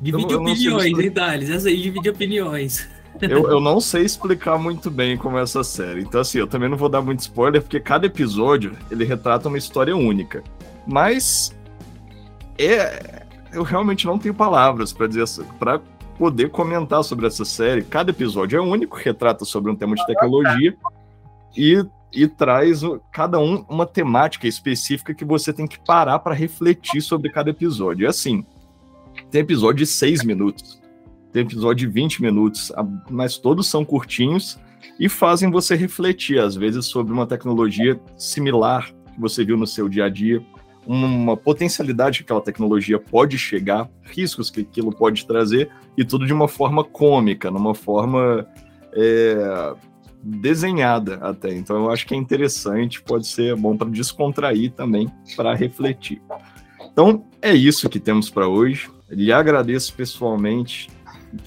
Divide 0.00 0.34
eu, 0.34 0.40
opiniões, 0.40 0.96
hein, 0.96 1.10
Thales? 1.10 1.50
Essa 1.50 1.68
aí 1.68 1.82
divide 1.82 2.08
opiniões. 2.08 2.88
Eu, 3.20 3.50
eu 3.50 3.60
não 3.60 3.80
sei 3.80 4.04
explicar 4.04 4.56
muito 4.56 4.88
bem 4.88 5.16
como 5.16 5.36
é 5.36 5.42
essa 5.42 5.64
série. 5.64 6.02
Então, 6.02 6.20
assim, 6.20 6.38
eu 6.38 6.46
também 6.46 6.68
não 6.68 6.76
vou 6.76 6.88
dar 6.88 7.02
muito 7.02 7.18
spoiler, 7.18 7.60
porque 7.60 7.80
cada 7.80 8.06
episódio 8.06 8.76
ele 8.88 9.04
retrata 9.04 9.48
uma 9.48 9.58
história 9.58 9.96
única. 9.96 10.44
Mas 10.86 11.56
é, 12.56 13.24
eu 13.52 13.64
realmente 13.64 14.06
não 14.06 14.16
tenho 14.16 14.34
palavras 14.34 14.92
para 14.92 15.08
dizer 15.08 15.26
para 15.58 15.80
poder 16.16 16.50
comentar 16.50 17.02
sobre 17.02 17.26
essa 17.26 17.44
série. 17.44 17.82
Cada 17.82 18.12
episódio 18.12 18.56
é 18.56 18.62
único, 18.62 18.96
retrata 18.96 19.44
sobre 19.44 19.72
um 19.72 19.74
tema 19.74 19.96
de 19.96 20.06
tecnologia 20.06 20.76
e, 21.56 21.84
e 22.16 22.26
traz 22.26 22.80
cada 23.12 23.38
um 23.38 23.64
uma 23.68 23.84
temática 23.84 24.48
específica 24.48 25.14
que 25.14 25.24
você 25.24 25.52
tem 25.52 25.66
que 25.66 25.78
parar 25.78 26.18
para 26.18 26.34
refletir 26.34 27.02
sobre 27.02 27.30
cada 27.30 27.50
episódio. 27.50 28.06
É 28.06 28.08
assim, 28.08 28.44
tem 29.30 29.42
episódio 29.42 29.84
de 29.84 29.86
seis 29.86 30.24
minutos, 30.24 30.80
tem 31.30 31.42
episódio 31.42 31.86
de 31.86 31.92
20 31.92 32.22
minutos, 32.22 32.72
mas 33.10 33.36
todos 33.36 33.68
são 33.68 33.84
curtinhos 33.84 34.58
e 34.98 35.08
fazem 35.08 35.50
você 35.50 35.76
refletir, 35.76 36.38
às 36.38 36.56
vezes, 36.56 36.86
sobre 36.86 37.12
uma 37.12 37.26
tecnologia 37.26 38.00
similar 38.16 38.90
que 39.12 39.20
você 39.20 39.44
viu 39.44 39.56
no 39.56 39.66
seu 39.66 39.88
dia 39.88 40.06
a 40.06 40.08
dia 40.08 40.42
uma 40.86 41.36
potencialidade 41.36 42.18
que 42.18 42.24
aquela 42.24 42.40
tecnologia 42.40 42.98
pode 42.98 43.36
chegar, 43.36 43.90
riscos 44.04 44.50
que 44.50 44.60
aquilo 44.60 44.92
pode 44.94 45.26
trazer, 45.26 45.68
e 45.96 46.04
tudo 46.04 46.24
de 46.24 46.32
uma 46.32 46.46
forma 46.46 46.84
cômica, 46.84 47.50
numa 47.50 47.74
forma 47.74 48.46
é, 48.92 49.74
desenhada 50.26 51.14
até. 51.22 51.54
Então 51.54 51.76
eu 51.76 51.90
acho 51.90 52.06
que 52.06 52.14
é 52.14 52.16
interessante, 52.16 53.00
pode 53.00 53.26
ser 53.28 53.54
bom 53.54 53.76
para 53.76 53.88
descontrair 53.88 54.72
também, 54.72 55.08
para 55.36 55.54
refletir. 55.54 56.20
Então 56.92 57.24
é 57.40 57.54
isso 57.54 57.88
que 57.88 58.00
temos 58.00 58.28
para 58.28 58.48
hoje. 58.48 58.90
Lhe 59.08 59.32
agradeço 59.32 59.94
pessoalmente, 59.94 60.90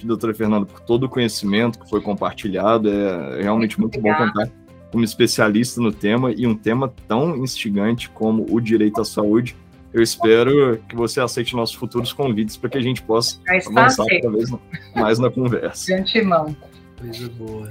doutora 0.02 0.32
Fernanda, 0.32 0.64
por 0.64 0.80
todo 0.80 1.04
o 1.04 1.08
conhecimento 1.08 1.78
que 1.78 1.90
foi 1.90 2.00
compartilhado. 2.00 2.88
É 2.88 3.42
realmente 3.42 3.78
muito, 3.78 4.00
muito 4.00 4.18
bom 4.18 4.26
contar 4.26 4.50
como 4.90 5.04
especialista 5.04 5.80
no 5.80 5.92
tema 5.92 6.32
e 6.32 6.46
um 6.46 6.54
tema 6.54 6.92
tão 7.06 7.36
instigante 7.36 8.08
como 8.08 8.46
o 8.50 8.60
direito 8.60 9.00
à 9.00 9.04
saúde. 9.04 9.54
Eu 9.92 10.02
espero 10.02 10.78
que 10.88 10.96
você 10.96 11.20
aceite 11.20 11.54
nossos 11.54 11.74
futuros 11.74 12.12
convites 12.12 12.56
para 12.56 12.70
que 12.70 12.78
a 12.78 12.80
gente 12.80 13.02
possa 13.02 13.38
avançar 13.66 14.06
cada 14.06 14.30
vez 14.30 14.48
mais 14.94 15.18
na 15.18 15.30
conversa. 15.30 15.86
De 15.86 15.94
antemão. 15.94 16.56
Coisa 16.98 17.28
boa. 17.30 17.68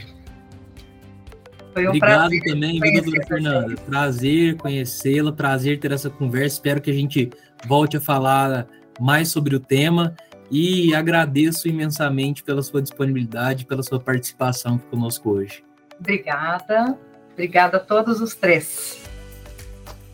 Foi 1.74 1.86
um 1.86 1.90
Obrigado 1.90 2.30
prazer 2.30 2.44
também, 2.44 2.80
viu, 2.80 3.04
doutora 3.04 3.28
Fernanda? 3.28 3.76
Prazer 3.86 4.58
conhecê-la, 4.58 5.32
prazer 5.32 5.80
ter 5.80 5.92
essa 5.92 6.10
conversa. 6.10 6.56
Espero 6.56 6.82
que 6.82 6.90
a 6.90 6.94
gente 6.94 7.30
volte 7.68 7.98
a 7.98 8.02
falar 8.02 8.68
mais 9.00 9.30
sobre 9.30 9.56
o 9.56 9.60
tema 9.60 10.16
e 10.52 10.94
agradeço 10.96 11.68
imensamente 11.68 12.44
pela 12.44 12.62
sua 12.62 12.82
disponibilidade, 12.82 13.66
pela 13.66 13.84
sua 13.84 14.00
participação 14.00 14.78
conosco 14.78 15.30
hoje. 15.30 15.64
Obrigada. 16.00 16.98
Obrigada 17.34 17.78
a 17.78 17.80
todos 17.80 18.20
os 18.20 18.34
três. 18.36 19.00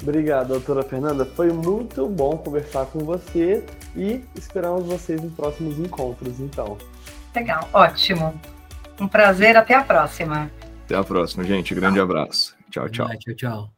Obrigado, 0.01 0.49
doutora 0.49 0.83
Fernanda. 0.83 1.25
Foi 1.25 1.51
muito 1.51 2.07
bom 2.07 2.37
conversar 2.37 2.85
com 2.87 2.99
você 2.99 3.65
e 3.95 4.21
esperamos 4.35 4.85
vocês 4.85 5.23
em 5.23 5.29
próximos 5.29 5.79
encontros, 5.79 6.39
então. 6.39 6.77
Legal, 7.33 7.67
ótimo. 7.73 8.39
Um 8.99 9.07
prazer, 9.07 9.57
até 9.57 9.73
a 9.73 9.83
próxima. 9.83 10.51
Até 10.85 10.95
a 10.95 11.03
próxima, 11.03 11.43
gente. 11.43 11.73
Grande 11.73 11.99
abraço. 11.99 12.55
Tchau, 12.69 12.87
tchau. 12.89 13.09
Tchau, 13.17 13.35
tchau. 13.35 13.74